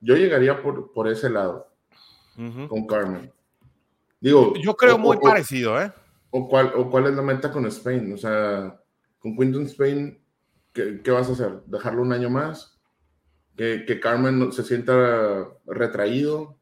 Yo 0.00 0.16
llegaría 0.16 0.62
por, 0.62 0.92
por 0.92 1.08
ese 1.08 1.30
lado 1.30 1.68
con 2.68 2.86
Carmen. 2.86 3.32
Digo, 4.20 4.54
yo 4.56 4.76
creo 4.76 4.98
muy 4.98 5.16
parecido, 5.18 5.80
¿eh? 5.80 5.92
O 6.30 6.48
cuál, 6.48 6.72
o 6.74 6.90
cuál 6.90 7.06
es 7.06 7.14
la 7.14 7.22
meta 7.22 7.50
con 7.50 7.66
Spain, 7.66 8.12
o 8.12 8.16
sea, 8.16 8.78
con 9.18 9.36
Quinton 9.36 9.62
Spain, 9.64 10.20
¿qué, 10.72 11.00
¿qué, 11.02 11.10
vas 11.10 11.28
a 11.28 11.32
hacer? 11.32 11.62
¿Dejarlo 11.66 12.02
un 12.02 12.12
año 12.12 12.28
más? 12.28 12.78
¿Que, 13.56 13.84
que 13.86 14.00
Carmen 14.00 14.52
se 14.52 14.62
sienta 14.64 15.48
retraído? 15.66 16.56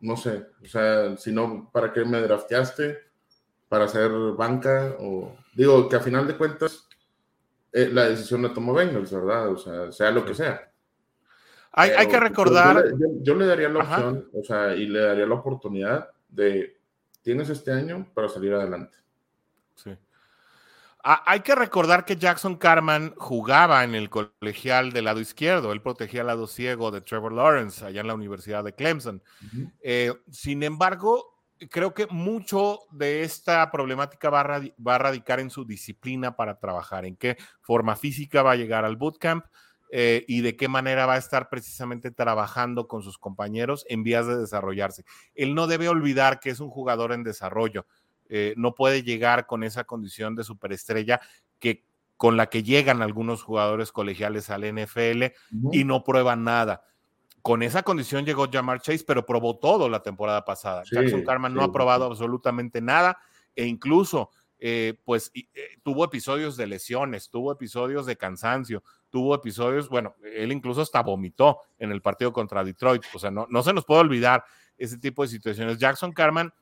No 0.00 0.16
sé, 0.16 0.46
o 0.62 0.66
sea, 0.66 1.16
si 1.16 1.32
no, 1.32 1.70
¿para 1.72 1.92
qué 1.92 2.04
me 2.04 2.20
drafteaste? 2.20 2.98
¿Para 3.68 3.86
hacer 3.86 4.10
banca? 4.36 4.96
O 5.00 5.34
digo, 5.54 5.88
que 5.88 5.96
a 5.96 6.00
final 6.00 6.26
de 6.26 6.36
cuentas, 6.36 6.86
eh, 7.72 7.88
la 7.90 8.08
decisión 8.08 8.42
la 8.42 8.52
tomó 8.52 8.74
Bengals, 8.74 9.12
¿verdad? 9.12 9.48
O 9.48 9.56
sea, 9.56 9.90
sea 9.90 10.10
lo 10.10 10.24
que 10.24 10.34
sea. 10.34 10.70
Hay, 11.72 11.90
hay, 11.90 12.06
que 12.06 12.20
recordar. 12.20 12.90
Yo, 12.90 13.06
yo, 13.20 13.34
le 13.34 13.46
daría 13.46 13.68
la 13.68 13.80
opción, 13.80 14.28
o 14.32 14.44
sea, 14.44 14.76
y 14.76 14.86
le 14.86 15.00
daría 15.00 15.26
la 15.26 15.34
oportunidad 15.34 16.13
de 16.34 16.76
tienes 17.22 17.48
este 17.48 17.72
año 17.72 18.06
para 18.14 18.28
salir 18.28 18.52
adelante. 18.52 18.98
Sí. 19.74 19.96
Hay 21.02 21.40
que 21.40 21.54
recordar 21.54 22.06
que 22.06 22.16
Jackson 22.16 22.56
Carman 22.56 23.14
jugaba 23.16 23.84
en 23.84 23.94
el 23.94 24.08
colegial 24.08 24.92
del 24.92 25.04
lado 25.04 25.20
izquierdo. 25.20 25.72
Él 25.72 25.82
protegía 25.82 26.22
el 26.22 26.28
lado 26.28 26.46
ciego 26.46 26.90
de 26.90 27.02
Trevor 27.02 27.32
Lawrence 27.32 27.84
allá 27.84 28.00
en 28.00 28.06
la 28.06 28.14
Universidad 28.14 28.64
de 28.64 28.74
Clemson. 28.74 29.22
Eh, 29.82 30.14
sin 30.30 30.62
embargo, 30.62 31.42
creo 31.70 31.92
que 31.92 32.06
mucho 32.06 32.80
de 32.90 33.22
esta 33.22 33.70
problemática 33.70 34.30
va 34.30 34.40
a, 34.40 34.60
va 34.60 34.94
a, 34.94 34.98
radicar 34.98 35.40
en 35.40 35.50
su 35.50 35.66
disciplina 35.66 36.36
para 36.36 36.58
trabajar, 36.58 37.04
en 37.04 37.16
qué 37.16 37.36
forma 37.60 37.96
física 37.96 38.42
va 38.42 38.52
a 38.52 38.56
llegar 38.56 38.86
al 38.86 38.96
bootcamp, 38.96 39.44
eh, 39.90 40.24
y 40.26 40.40
de 40.40 40.56
qué 40.56 40.68
manera 40.68 41.06
va 41.06 41.14
a 41.14 41.18
estar 41.18 41.48
precisamente 41.48 42.10
trabajando 42.10 42.88
con 42.88 43.02
sus 43.02 43.18
compañeros 43.18 43.84
en 43.88 44.02
vías 44.02 44.26
de 44.26 44.36
desarrollarse. 44.36 45.04
Él 45.34 45.54
no 45.54 45.66
debe 45.66 45.88
olvidar 45.88 46.40
que 46.40 46.50
es 46.50 46.60
un 46.60 46.70
jugador 46.70 47.12
en 47.12 47.22
desarrollo. 47.22 47.86
Eh, 48.28 48.54
no 48.56 48.74
puede 48.74 49.02
llegar 49.02 49.46
con 49.46 49.62
esa 49.62 49.84
condición 49.84 50.34
de 50.34 50.44
superestrella 50.44 51.20
que 51.58 51.84
con 52.16 52.36
la 52.36 52.46
que 52.46 52.62
llegan 52.62 53.02
algunos 53.02 53.42
jugadores 53.42 53.92
colegiales 53.92 54.48
al 54.48 54.64
NFL 54.64 55.24
y 55.72 55.84
no 55.84 56.04
prueban 56.04 56.44
nada. 56.44 56.84
Con 57.42 57.62
esa 57.62 57.82
condición 57.82 58.24
llegó 58.24 58.48
Jamar 58.50 58.80
Chase, 58.80 59.04
pero 59.06 59.26
probó 59.26 59.58
todo 59.58 59.88
la 59.88 60.02
temporada 60.02 60.44
pasada. 60.44 60.84
Jackson 60.90 61.24
Carman 61.24 61.52
no 61.52 61.62
ha 61.62 61.72
probado 61.72 62.06
absolutamente 62.06 62.80
nada 62.80 63.18
e 63.54 63.66
incluso 63.66 64.30
eh, 64.58 64.94
pues 65.04 65.30
eh, 65.34 65.46
tuvo 65.82 66.04
episodios 66.04 66.56
de 66.56 66.66
lesiones, 66.66 67.28
tuvo 67.28 67.52
episodios 67.52 68.06
de 68.06 68.16
cansancio, 68.16 68.82
tuvo 69.10 69.34
episodios, 69.34 69.88
bueno, 69.88 70.14
él 70.22 70.52
incluso 70.52 70.80
hasta 70.80 71.02
vomitó 71.02 71.58
en 71.78 71.92
el 71.92 72.00
partido 72.00 72.32
contra 72.32 72.64
Detroit, 72.64 73.02
o 73.12 73.18
sea, 73.18 73.30
no, 73.30 73.46
no 73.50 73.62
se 73.62 73.72
nos 73.72 73.84
puede 73.84 74.00
olvidar 74.00 74.44
ese 74.78 74.98
tipo 74.98 75.22
de 75.22 75.28
situaciones. 75.28 75.78
Jackson 75.78 76.12
Carman 76.12 76.52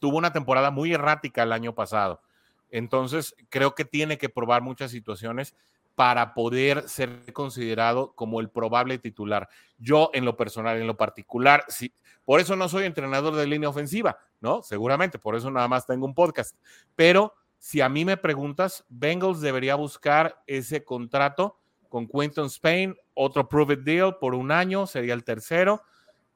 tuvo 0.00 0.18
una 0.18 0.32
temporada 0.32 0.70
muy 0.70 0.92
errática 0.92 1.42
el 1.42 1.52
año 1.52 1.74
pasado, 1.74 2.22
entonces 2.70 3.34
creo 3.48 3.74
que 3.74 3.84
tiene 3.84 4.18
que 4.18 4.28
probar 4.28 4.62
muchas 4.62 4.90
situaciones 4.90 5.54
para 5.94 6.34
poder 6.34 6.88
ser 6.88 7.32
considerado 7.32 8.12
como 8.14 8.40
el 8.40 8.50
probable 8.50 8.98
titular. 8.98 9.48
Yo 9.78 10.10
en 10.14 10.24
lo 10.24 10.36
personal, 10.36 10.80
en 10.80 10.86
lo 10.86 10.96
particular, 10.96 11.64
sí, 11.68 11.92
por 12.24 12.40
eso 12.40 12.56
no 12.56 12.68
soy 12.68 12.84
entrenador 12.84 13.34
de 13.34 13.46
línea 13.46 13.68
ofensiva, 13.68 14.18
¿no? 14.40 14.62
Seguramente, 14.62 15.18
por 15.18 15.36
eso 15.36 15.50
nada 15.50 15.68
más 15.68 15.86
tengo 15.86 16.06
un 16.06 16.14
podcast. 16.14 16.56
Pero 16.94 17.34
si 17.58 17.80
a 17.80 17.88
mí 17.88 18.04
me 18.04 18.16
preguntas, 18.16 18.84
Bengals 18.88 19.40
debería 19.40 19.74
buscar 19.74 20.42
ese 20.46 20.84
contrato 20.84 21.58
con 21.88 22.08
Quinton 22.08 22.46
Spain, 22.46 22.96
otro 23.14 23.48
prove 23.48 23.76
deal 23.76 24.16
por 24.18 24.34
un 24.34 24.50
año, 24.50 24.86
sería 24.86 25.14
el 25.14 25.24
tercero, 25.24 25.82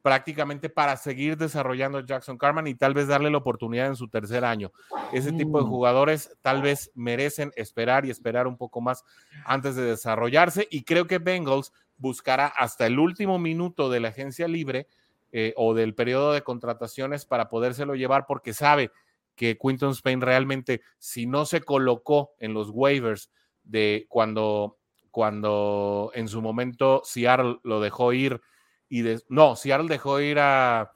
prácticamente 0.07 0.69
para 0.69 0.97
seguir 0.97 1.37
desarrollando 1.37 1.99
a 1.99 2.07
Jackson 2.07 2.39
Carman 2.39 2.69
y 2.69 2.77
tal 2.77 2.95
vez 2.95 3.09
darle 3.09 3.29
la 3.29 3.39
oportunidad 3.39 3.89
en 3.89 3.97
su 3.97 4.07
tercer 4.07 4.45
año. 4.45 4.71
Ese 5.13 5.33
tipo 5.33 5.59
de 5.59 5.65
mm. 5.65 5.69
jugadores 5.69 6.39
tal 6.43 6.63
vez 6.63 6.93
merecen 6.95 7.51
esperar 7.57 8.07
y 8.07 8.11
esperar 8.11 8.47
un 8.47 8.57
poco 8.57 8.81
más 8.81 9.03
antes 9.45 9.75
de 9.75 9.83
desarrollarse 9.83 10.69
y 10.71 10.85
creo 10.85 11.09
que 11.09 11.19
Bengals 11.19 11.73
buscará 11.97 12.47
hasta 12.47 12.87
el 12.87 13.01
último 13.01 13.41
minuto 13.41 13.91
de 13.91 13.99
la 13.99 14.11
agencia 14.11 14.47
libre 14.47 14.87
eh, 15.33 15.53
o 15.57 15.75
del 15.75 15.93
periodo 15.93 16.33
de 16.33 16.43
contrataciones 16.43 17.25
para 17.25 17.49
podérselo 17.49 17.97
llevar 17.97 18.27
porque 18.29 18.55
sabe 18.55 18.93
que 19.35 19.59
Quinton 19.59 19.91
Spain 19.91 20.21
realmente, 20.21 20.83
si 20.99 21.27
no 21.27 21.47
se 21.47 21.63
colocó 21.63 22.31
en 22.39 22.55
los 22.55 22.71
waivers 22.71 23.33
de 23.65 24.07
cuando, 24.09 24.79
cuando 25.11 26.13
en 26.15 26.29
su 26.29 26.41
momento 26.43 27.03
Seattle 27.05 27.59
lo 27.65 27.81
dejó 27.81 28.13
ir 28.13 28.41
y 28.89 29.03
de, 29.03 29.21
no, 29.29 29.57
Seattle 29.57 29.89
dejó 29.89 30.21
ir 30.21 30.39
a, 30.39 30.93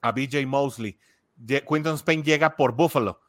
a 0.00 0.12
BJ 0.12 0.46
Mosley. 0.46 0.98
Quinton 1.68 1.94
Spain 1.94 2.22
llega 2.22 2.56
por 2.56 2.72
Buffalo. 2.72 3.20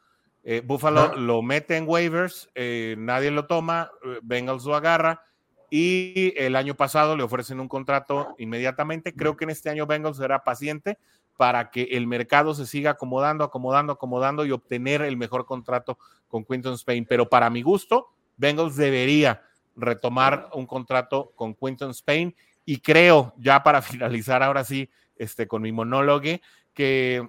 Eh, 0.42 0.62
Buffalo 0.64 1.16
lo 1.16 1.42
mete 1.42 1.76
en 1.76 1.86
waivers, 1.86 2.48
eh, 2.54 2.96
nadie 2.98 3.30
lo 3.30 3.46
toma, 3.46 3.90
Bengals 4.22 4.64
lo 4.64 4.74
agarra 4.74 5.22
y 5.70 6.32
el 6.36 6.56
año 6.56 6.74
pasado 6.74 7.16
le 7.16 7.22
ofrecen 7.22 7.60
un 7.60 7.68
contrato 7.68 8.34
inmediatamente. 8.38 9.14
Creo 9.14 9.36
que 9.36 9.44
en 9.44 9.50
este 9.50 9.70
año 9.70 9.86
Bengals 9.86 10.16
será 10.16 10.42
paciente 10.42 10.98
para 11.36 11.70
que 11.70 11.84
el 11.92 12.06
mercado 12.06 12.54
se 12.54 12.66
siga 12.66 12.90
acomodando, 12.92 13.44
acomodando, 13.44 13.92
acomodando 13.92 14.44
y 14.44 14.50
obtener 14.50 15.02
el 15.02 15.16
mejor 15.16 15.46
contrato 15.46 15.98
con 16.28 16.44
Quinton 16.44 16.74
Spain. 16.74 17.06
Pero 17.08 17.28
para 17.28 17.48
mi 17.48 17.62
gusto, 17.62 18.08
Bengals 18.36 18.76
debería 18.76 19.42
retomar 19.76 20.50
un 20.52 20.66
contrato 20.66 21.32
con 21.36 21.54
Quinton 21.54 21.90
Spain 21.90 22.34
y 22.70 22.78
creo, 22.78 23.34
ya 23.36 23.64
para 23.64 23.82
finalizar 23.82 24.44
ahora 24.44 24.62
sí, 24.62 24.88
este, 25.16 25.48
con 25.48 25.60
mi 25.62 25.72
monólogo, 25.72 26.38
que 26.72 27.28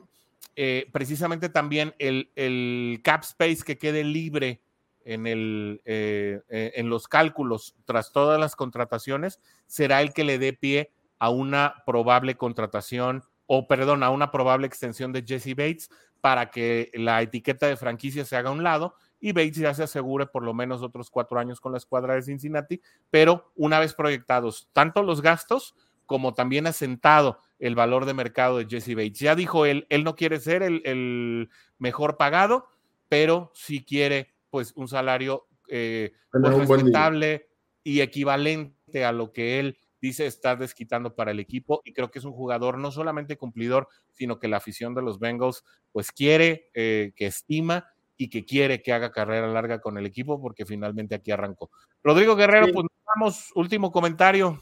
eh, 0.56 0.88
precisamente 0.92 1.50
también 1.50 1.96
el, 1.98 2.32
el 2.36 3.02
cap 3.04 3.24
space 3.24 3.64
que 3.66 3.80
quede 3.80 4.04
libre 4.04 4.62
en, 5.04 5.26
el, 5.26 5.82
eh, 5.86 6.42
eh, 6.48 6.74
en 6.76 6.92
los 6.92 7.08
cálculos 7.08 7.74
tras 7.86 8.12
todas 8.12 8.40
las 8.40 8.56
contrataciones 8.56 9.40
será 9.66 10.04
el 10.04 10.14
que 10.14 10.26
le 10.26 10.38
dé 10.38 10.54
pie 10.54 10.92
a 11.18 11.32
una 11.32 11.74
probable 11.88 12.36
contratación 12.36 13.24
o, 13.48 13.68
perdón, 13.68 14.04
a 14.04 14.12
una 14.12 14.30
probable 14.30 14.68
extensión 14.68 15.12
de 15.12 15.24
Jesse 15.26 15.56
Bates 15.56 15.90
para 16.22 16.52
que 16.52 16.92
la 16.94 17.20
etiqueta 17.20 17.66
de 17.66 17.78
franquicia 17.78 18.26
se 18.26 18.36
haga 18.36 18.50
a 18.50 18.54
un 18.54 18.62
lado 18.62 18.94
y 19.22 19.32
Bates 19.32 19.58
ya 19.58 19.74
se 19.74 19.84
asegure 19.84 20.26
por 20.26 20.44
lo 20.44 20.54
menos 20.54 20.82
otros 20.82 21.10
cuatro 21.10 21.40
años 21.40 21.62
con 21.62 21.72
la 21.72 21.78
escuadra 21.78 22.16
de 22.16 22.24
Cincinnati, 22.24 22.82
pero 23.10 23.52
una 23.56 23.80
vez 23.80 23.94
proyectados 23.94 24.70
tanto 24.74 25.04
los 25.04 25.22
gastos 25.22 25.76
como 26.06 26.34
también 26.34 26.68
asentado 26.68 27.40
el 27.60 27.76
valor 27.76 28.06
de 28.06 28.14
mercado 28.14 28.58
de 28.58 28.66
Jesse 28.66 28.96
Bates. 28.96 29.20
Ya 29.20 29.36
dijo 29.36 29.66
él, 29.66 29.86
él 29.90 30.04
no 30.04 30.16
quiere 30.16 30.40
ser 30.40 30.64
el, 30.64 30.82
el 30.84 31.50
mejor 31.78 32.18
pagado, 32.18 32.68
pero 33.08 33.52
sí 33.54 33.86
quiere 33.86 34.34
pues 34.50 34.74
un 34.76 34.88
salario 34.88 35.48
eh, 35.70 36.12
pues, 36.32 36.68
respetable 36.68 37.48
y 37.84 38.02
equivalente 38.02 39.06
a 39.06 39.12
lo 39.12 39.32
que 39.32 39.60
él 39.60 39.78
dice 40.02 40.26
estar 40.26 40.58
desquitando 40.58 41.16
para 41.16 41.32
el 41.32 41.40
equipo 41.40 41.82
y 41.86 41.94
creo 41.94 42.12
que 42.12 42.20
es 42.20 42.26
un 42.26 42.34
jugador 42.34 42.78
no 42.78 42.92
solamente 42.92 43.38
cumplidor, 43.38 43.88
sino 44.12 44.40
que 44.40 44.48
la 44.48 44.58
afición 44.58 44.94
de 44.96 45.04
los 45.04 45.20
Bengals 45.20 45.64
pues 45.92 46.12
quiere, 46.12 46.70
eh, 46.74 47.14
que 47.16 47.28
estima 47.28 47.88
y 48.22 48.30
que 48.30 48.46
quiere 48.46 48.84
que 48.84 48.94
haga 48.94 49.12
carrera 49.12 49.48
larga 49.48 49.82
con 49.82 49.98
el 49.98 50.06
equipo 50.06 50.40
porque 50.40 50.64
finalmente 50.64 51.16
aquí 51.16 51.32
arrancó. 51.32 51.72
Rodrigo 52.04 52.36
Guerrero, 52.36 52.68
pues 52.72 52.86
vamos, 53.16 53.52
último 53.56 53.92
comentario. 53.92 54.62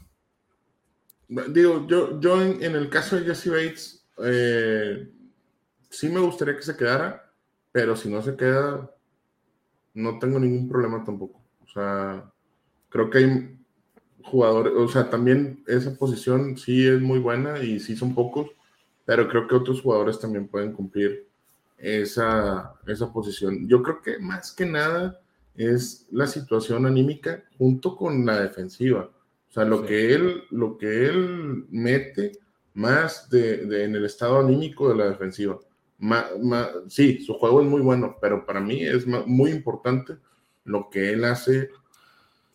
Digo, 1.28 1.86
yo, 1.86 2.18
yo 2.18 2.40
en, 2.40 2.74
el 2.74 2.88
caso 2.88 3.16
de 3.16 3.26
Jesse 3.26 3.48
Bates, 3.48 4.06
eh, 4.24 5.10
sí 5.90 6.08
me 6.08 6.20
gustaría 6.20 6.56
que 6.56 6.62
se 6.62 6.74
quedara, 6.74 7.30
pero 7.70 7.94
si 7.96 8.08
no 8.08 8.22
se 8.22 8.34
queda, 8.34 8.90
no 9.92 10.18
tengo 10.18 10.40
ningún 10.40 10.66
problema 10.66 11.04
tampoco. 11.04 11.42
O 11.62 11.68
sea, 11.68 12.32
creo 12.88 13.10
que 13.10 13.18
hay 13.18 13.58
jugadores, 14.24 14.72
o 14.74 14.88
sea, 14.88 15.10
también 15.10 15.62
esa 15.66 15.94
posición 15.96 16.56
sí 16.56 16.88
es 16.88 16.98
muy 16.98 17.18
buena 17.18 17.62
y 17.62 17.78
sí 17.78 17.94
son 17.94 18.14
pocos, 18.14 18.48
pero 19.04 19.28
creo 19.28 19.46
que 19.46 19.54
otros 19.54 19.82
jugadores 19.82 20.18
también 20.18 20.48
pueden 20.48 20.72
cumplir 20.72 21.29
esa, 21.80 22.74
esa 22.86 23.12
posición. 23.12 23.68
Yo 23.68 23.82
creo 23.82 24.02
que 24.02 24.18
más 24.18 24.52
que 24.52 24.66
nada 24.66 25.20
es 25.54 26.06
la 26.10 26.26
situación 26.26 26.86
anímica 26.86 27.42
junto 27.58 27.96
con 27.96 28.24
la 28.24 28.40
defensiva. 28.40 29.10
O 29.48 29.52
sea, 29.52 29.64
lo, 29.64 29.84
que, 29.84 30.14
él, 30.14 30.44
lo 30.50 30.78
que 30.78 31.06
él 31.06 31.66
mete 31.70 32.32
más 32.74 33.28
de, 33.30 33.84
en 33.84 33.96
el 33.96 34.04
estado 34.04 34.38
anímico 34.38 34.88
de 34.88 34.94
la 34.96 35.10
defensiva 35.10 35.58
sí, 36.88 37.20
su 37.20 37.34
juego 37.34 37.62
es 37.62 37.68
muy 37.68 37.80
bueno, 37.80 38.16
pero 38.20 38.46
para 38.46 38.60
mí 38.60 38.82
es 38.84 39.06
muy 39.06 39.50
importante 39.50 40.16
lo 40.64 40.88
que 40.90 41.12
él 41.12 41.24
hace. 41.24 41.70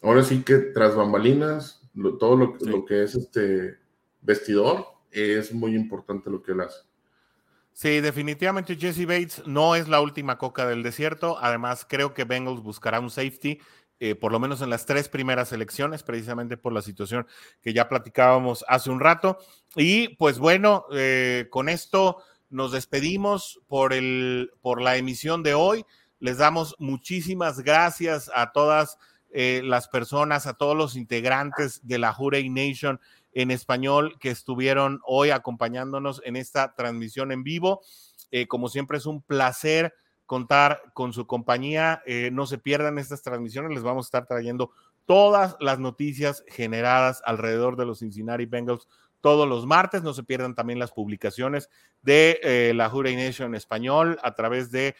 Ahora 0.01 0.23
sí 0.23 0.43
que 0.43 0.57
tras 0.57 0.95
bambalinas, 0.95 1.81
todo 2.19 2.35
lo, 2.35 2.57
lo, 2.61 2.85
que 2.85 3.03
es 3.03 3.15
este 3.15 3.77
vestidor, 4.21 4.85
es 5.11 5.53
muy 5.53 5.75
importante 5.75 6.29
lo 6.29 6.41
que 6.41 6.51
él 6.53 6.61
hace. 6.61 6.81
Sí, 7.77 7.99
definitivamente 7.99 8.77
Jesse 8.77 9.05
Bates 9.05 9.45
no 9.45 9.75
es 9.75 9.89
la 9.89 9.99
última 9.99 10.37
coca 10.37 10.65
del 10.65 10.81
desierto. 10.81 11.37
Además, 11.41 11.85
creo 11.85 12.13
que 12.13 12.23
Bengals 12.23 12.61
buscará 12.61 13.01
un 13.01 13.09
safety, 13.09 13.59
eh, 13.99 14.15
por 14.15 14.31
lo 14.31 14.39
menos 14.39 14.61
en 14.61 14.69
las 14.69 14.85
tres 14.85 15.09
primeras 15.09 15.51
elecciones, 15.51 16.01
precisamente 16.01 16.55
por 16.55 16.71
la 16.71 16.81
situación 16.81 17.27
que 17.61 17.73
ya 17.73 17.89
platicábamos 17.89 18.63
hace 18.69 18.89
un 18.89 19.01
rato. 19.01 19.39
Y 19.75 20.15
pues 20.15 20.39
bueno, 20.39 20.85
eh, 20.93 21.47
con 21.49 21.67
esto 21.67 22.23
nos 22.49 22.71
despedimos 22.71 23.59
por, 23.67 23.91
el, 23.91 24.53
por 24.61 24.81
la 24.81 24.95
emisión 24.95 25.43
de 25.43 25.53
hoy. 25.53 25.85
Les 26.19 26.37
damos 26.37 26.77
muchísimas 26.79 27.59
gracias 27.59 28.31
a 28.33 28.53
todas 28.53 28.97
eh, 29.31 29.59
las 29.65 29.89
personas, 29.89 30.47
a 30.47 30.53
todos 30.53 30.77
los 30.77 30.95
integrantes 30.95 31.85
de 31.85 31.97
la 31.97 32.13
Jurey 32.13 32.49
Nation 32.49 33.01
en 33.35 33.51
español 33.51 34.17
que 34.19 34.31
estuvieron 34.31 35.01
hoy 35.05 35.29
acompañándonos 35.29 36.21
en 36.25 36.37
esta 36.37 36.73
transmisión 36.73 37.31
en 37.31 37.43
vivo. 37.43 37.81
Eh, 38.31 38.47
como 38.47 38.69
siempre 38.69 38.97
es 38.97 39.05
un 39.05 39.21
placer 39.21 39.93
contar 40.25 40.81
con 40.93 41.13
su 41.13 41.27
compañía. 41.27 42.01
Eh, 42.07 42.29
no 42.31 42.47
se 42.47 42.57
pierdan 42.57 42.97
estas 42.97 43.21
transmisiones, 43.21 43.71
les 43.71 43.83
vamos 43.83 44.05
a 44.05 44.07
estar 44.07 44.25
trayendo 44.25 44.71
todas 45.05 45.57
las 45.59 45.79
noticias 45.79 46.43
generadas 46.47 47.21
alrededor 47.25 47.75
de 47.75 47.85
los 47.85 47.99
Cincinnati 47.99 48.45
Bengals 48.45 48.87
todos 49.19 49.47
los 49.47 49.65
martes. 49.65 50.01
No 50.01 50.13
se 50.13 50.23
pierdan 50.23 50.55
también 50.55 50.79
las 50.79 50.93
publicaciones 50.93 51.69
de 52.01 52.39
eh, 52.41 52.73
la 52.73 52.89
Jura 52.89 53.11
Nation 53.11 53.53
español 53.53 54.17
a 54.23 54.33
través 54.33 54.71
de 54.71 54.95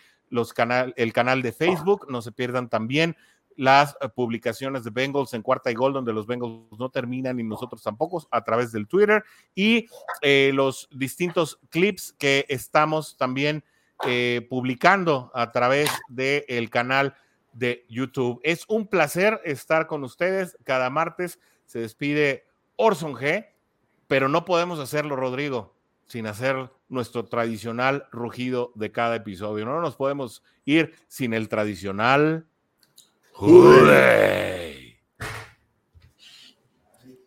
el 0.98 1.14
canal 1.14 1.42
de 1.42 1.52
Facebook. 1.54 2.08
No 2.10 2.22
se 2.22 2.34
pierdan 2.34 2.68
también 2.68 3.16
las 3.56 3.95
eh, 4.01 4.10
publicaciones 4.10 4.84
de 4.84 4.91
Bengals 4.91 5.34
en 5.34 5.41
cuarta 5.41 5.72
y 5.72 5.74
gol, 5.74 5.93
donde 5.93 6.14
los 6.14 6.28
Bengals 6.28 6.80
no 6.80 6.89
terminan 6.89 7.39
y 7.39 7.43
nosotros 7.43 7.82
tampoco, 7.84 8.26
a 8.32 8.43
través 8.43 8.72
del 8.72 8.88
Twitter 8.88 9.24
y 9.53 9.88
eh, 10.22 10.51
los 10.53 10.88
distintos 10.91 11.60
clips 11.70 12.14
que 12.18 12.45
estamos 12.49 13.18
también 13.18 13.64
publicando 14.49 15.32
a 15.34 15.53
través 15.53 15.89
del 16.10 16.70
canal 16.70 17.16
de 17.53 17.86
YouTube. 17.88 18.41
Es 18.43 18.66
un 18.68 18.88
placer 18.88 19.39
estar 19.45 19.88
con 19.88 20.03
ustedes 20.03 20.58
cada 20.66 20.89
martes. 20.89 21.39
Se 21.66 21.80
despide 21.80 22.45
Orson 22.76 23.14
G 23.14 23.45
pero 24.08 24.30
no 24.30 24.45
podemos 24.45 24.80
hacerlo, 24.80 25.16
Rodrigo, 25.16 25.76
sin 26.06 26.28
hacer 26.28 26.70
nuestro 26.89 27.26
tradicional 27.26 28.08
rugido 28.12 28.72
de 28.76 28.91
cada 28.91 29.16
episodio. 29.16 29.66
No 29.66 29.82
nos 29.82 29.95
podemos 29.95 30.43
ir 30.66 30.93
sin 31.08 31.34
el 31.34 31.49
tradicional. 31.49 32.45
ほ。 33.38 34.64